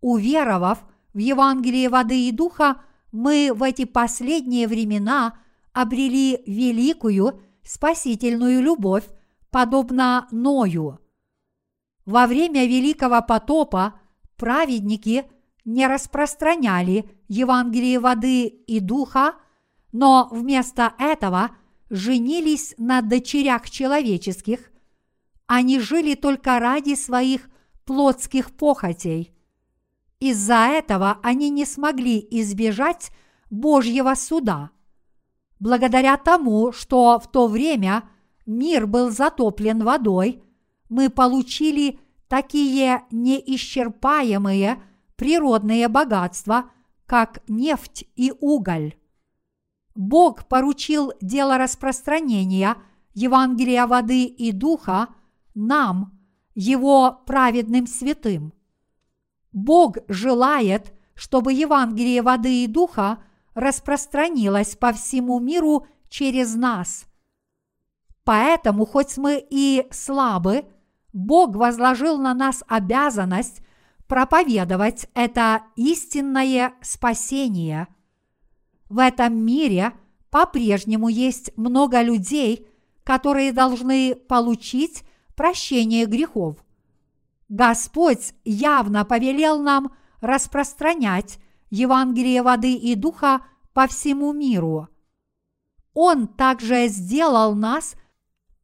Уверовав 0.00 0.86
в 1.12 1.18
Евангелие 1.18 1.90
воды 1.90 2.28
и 2.28 2.32
духа, 2.32 2.80
мы 3.12 3.50
в 3.54 3.62
эти 3.62 3.84
последние 3.84 4.66
времена 4.66 5.38
обрели 5.74 6.42
великую 6.46 7.42
спасительную 7.62 8.62
любовь, 8.62 9.04
подобно 9.50 10.26
Ною. 10.30 10.99
Во 12.06 12.26
время 12.26 12.66
Великого 12.66 13.22
потопа 13.22 14.00
праведники 14.36 15.24
не 15.64 15.86
распространяли 15.86 17.08
Евангелие 17.28 18.00
воды 18.00 18.46
и 18.46 18.80
духа, 18.80 19.34
но 19.92 20.28
вместо 20.30 20.94
этого 20.98 21.50
женились 21.90 22.74
на 22.78 23.02
дочерях 23.02 23.68
человеческих, 23.68 24.70
они 25.46 25.80
жили 25.80 26.14
только 26.14 26.58
ради 26.58 26.94
своих 26.94 27.50
плотских 27.84 28.52
похотей. 28.52 29.34
Из-за 30.20 30.68
этого 30.68 31.18
они 31.22 31.50
не 31.50 31.64
смогли 31.64 32.24
избежать 32.30 33.10
Божьего 33.50 34.14
суда. 34.14 34.70
Благодаря 35.58 36.16
тому, 36.16 36.72
что 36.72 37.18
в 37.18 37.30
то 37.30 37.48
время 37.48 38.08
мир 38.46 38.86
был 38.86 39.10
затоплен 39.10 39.82
водой, 39.82 40.42
мы 40.90 41.08
получили 41.08 41.98
такие 42.28 43.04
неисчерпаемые 43.10 44.82
природные 45.16 45.88
богатства, 45.88 46.70
как 47.06 47.42
нефть 47.48 48.04
и 48.16 48.32
уголь. 48.40 48.94
Бог 49.94 50.46
поручил 50.46 51.12
дело 51.20 51.58
распространения 51.58 52.76
Евангелия 53.14 53.86
воды 53.86 54.24
и 54.24 54.52
духа 54.52 55.08
нам, 55.54 56.18
Его 56.54 57.22
праведным 57.26 57.86
святым. 57.86 58.52
Бог 59.52 59.98
желает, 60.08 60.92
чтобы 61.14 61.52
Евангелие 61.52 62.22
воды 62.22 62.64
и 62.64 62.66
духа 62.66 63.22
распространилось 63.54 64.76
по 64.76 64.92
всему 64.92 65.38
миру 65.40 65.86
через 66.08 66.54
нас. 66.54 67.06
Поэтому, 68.24 68.86
хоть 68.86 69.16
мы 69.16 69.44
и 69.50 69.86
слабы, 69.90 70.64
Бог 71.12 71.56
возложил 71.56 72.18
на 72.18 72.34
нас 72.34 72.62
обязанность 72.68 73.62
проповедовать 74.06 75.06
это 75.14 75.62
истинное 75.76 76.74
спасение. 76.82 77.88
В 78.88 78.98
этом 78.98 79.36
мире 79.36 79.92
по-прежнему 80.30 81.08
есть 81.08 81.56
много 81.56 82.02
людей, 82.02 82.66
которые 83.04 83.52
должны 83.52 84.14
получить 84.14 85.04
прощение 85.34 86.06
грехов. 86.06 86.56
Господь 87.48 88.34
явно 88.44 89.04
повелел 89.04 89.60
нам 89.60 89.92
распространять 90.20 91.38
Евангелие 91.70 92.42
воды 92.42 92.74
и 92.74 92.94
духа 92.94 93.42
по 93.72 93.86
всему 93.86 94.32
миру. 94.32 94.88
Он 95.94 96.28
также 96.28 96.86
сделал 96.88 97.54
нас 97.54 97.94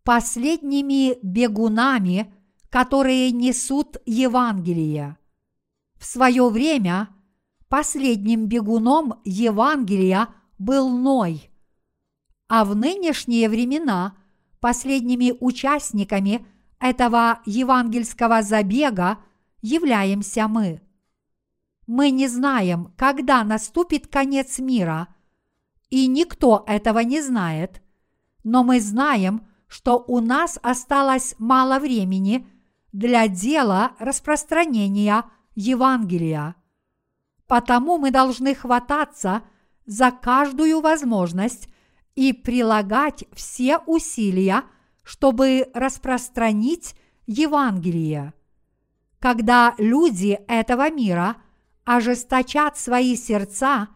последними 0.05 1.19
бегунами, 1.23 2.33
которые 2.77 3.31
несут 3.31 3.97
Евангелие. 4.05 5.17
В 5.99 6.05
свое 6.05 6.51
время 6.51 7.09
последним 7.71 8.49
бегуном 8.49 9.19
Евангелия 9.25 10.29
был 10.59 10.91
Ной, 10.91 11.51
а 12.49 12.67
в 12.67 12.77
нынешние 12.77 13.49
времена 13.49 14.15
последними 14.61 15.35
участниками 15.41 16.47
этого 16.79 17.41
евангельского 17.47 18.43
забега 18.43 19.21
являемся 19.63 20.47
мы. 20.47 20.83
Мы 21.87 22.11
не 22.11 22.29
знаем, 22.29 22.93
когда 22.99 23.43
наступит 23.43 24.07
конец 24.07 24.59
мира, 24.59 25.09
и 25.89 26.07
никто 26.07 26.63
этого 26.67 26.99
не 26.99 27.23
знает, 27.23 27.81
но 28.45 28.63
мы 28.63 28.83
знаем, 28.83 29.49
что 29.67 30.05
у 30.07 30.21
нас 30.21 30.59
осталось 30.63 31.35
мало 31.39 31.79
времени 31.79 32.47
для 32.97 33.29
дела 33.29 33.93
распространения 33.99 35.25
Евангелия. 35.55 36.57
Потому 37.47 37.99
мы 37.99 38.11
должны 38.11 38.55
хвататься 38.55 39.43
за 39.85 40.11
каждую 40.11 40.81
возможность 40.81 41.69
и 42.15 42.33
прилагать 42.33 43.25
все 43.35 43.79
усилия, 43.85 44.63
чтобы 45.03 45.69
распространить 45.75 46.97
Евангелие. 47.27 48.33
Когда 49.19 49.75
люди 49.77 50.41
этого 50.49 50.91
мира 50.91 51.37
ожесточат 51.85 52.79
свои 52.79 53.15
сердца, 53.15 53.89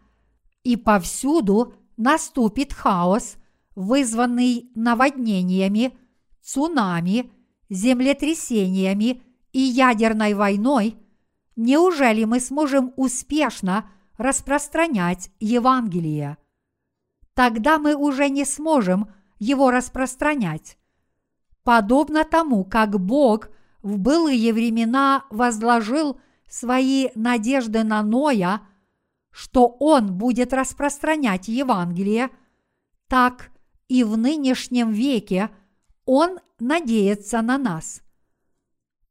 и 0.63 0.77
повсюду 0.77 1.73
наступит 1.97 2.75
хаос, 2.75 3.37
вызванный 3.75 4.71
наводнениями, 4.75 5.97
цунами, 6.43 7.33
землетрясениями 7.71 9.23
и 9.53 9.61
ядерной 9.61 10.35
войной– 10.35 10.97
неужели 11.61 12.25
мы 12.25 12.41
сможем 12.41 12.93
успешно 12.97 13.91
распространять 14.17 15.31
Евангелие? 15.39 16.39
Тогда 17.35 17.79
мы 17.79 17.95
уже 17.95 18.29
не 18.29 18.45
сможем 18.45 19.09
его 19.39 19.71
распространять. 19.71 20.79
Подобно 21.63 22.25
тому, 22.25 22.65
как 22.65 22.99
Бог 22.99 23.51
в 23.83 23.99
былые 23.99 24.53
времена 24.53 25.25
возложил 25.31 26.21
свои 26.49 27.09
надежды 27.15 27.85
на 27.85 28.03
Ноя, 28.03 28.63
что 29.31 29.67
он 29.67 30.17
будет 30.19 30.53
распространять 30.53 31.49
Евангелие, 31.49 32.31
так 33.07 33.51
и 33.89 34.03
в 34.03 34.17
нынешнем 34.17 34.91
веке 34.91 35.51
он 36.05 36.41
надеется 36.61 37.43
на 37.43 37.59
нас– 37.59 38.03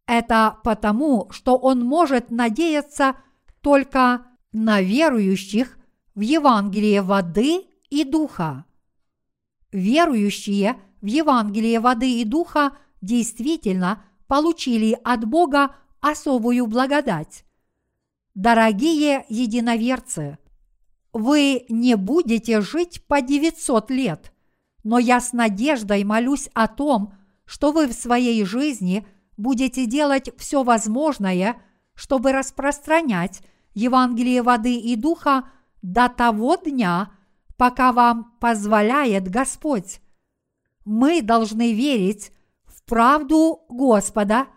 это 0.10 0.58
потому, 0.64 1.28
что 1.30 1.56
он 1.56 1.86
может 1.86 2.32
надеяться 2.32 3.16
только 3.62 4.26
на 4.52 4.82
верующих 4.82 5.78
в 6.16 6.22
Евангелие 6.22 7.04
воды 7.04 7.68
и 7.92 8.04
духа. 8.04 8.66
Верующие 9.72 10.78
в 11.02 11.06
Евангелие 11.06 11.80
воды 11.80 12.22
и 12.22 12.26
духа 12.26 12.76
действительно 13.02 14.04
получили 14.26 14.98
от 15.04 15.26
Бога 15.26 15.76
особую 16.02 16.66
благодать. 16.66 17.46
Дорогие 18.34 19.26
единоверцы, 19.30 20.40
вы 21.14 21.66
не 21.70 21.96
будете 21.96 22.62
жить 22.62 23.06
по 23.06 23.22
900 23.22 23.92
лет, 23.92 24.34
но 24.84 24.98
я 24.98 25.22
с 25.22 25.34
надеждой 25.34 26.04
молюсь 26.04 26.50
о 26.56 26.68
том, 26.68 27.14
что 27.50 27.72
вы 27.72 27.88
в 27.88 27.94
своей 27.94 28.46
жизни– 28.46 29.08
будете 29.40 29.86
делать 29.86 30.30
все 30.38 30.64
возможное, 30.64 31.62
чтобы 31.96 32.34
распространять 32.34 33.42
Евангелие 33.74 34.44
воды 34.44 34.76
и 34.76 34.96
духа 34.96 35.50
до 35.82 36.10
того 36.10 36.58
дня, 36.58 37.12
пока 37.56 37.94
вам 37.94 38.36
позволяет 38.42 39.30
Господь. 39.30 40.02
Мы 40.84 41.22
должны 41.22 41.74
верить 41.74 42.34
в 42.66 42.84
правду 42.84 43.62
Господа 43.70 44.48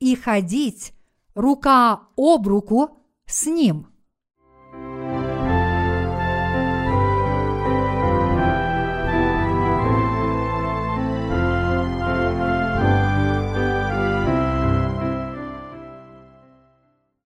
и 0.00 0.16
ходить 0.16 0.94
рука 1.34 2.08
об 2.16 2.48
руку 2.48 3.04
с 3.26 3.46
Ним. 3.46 3.91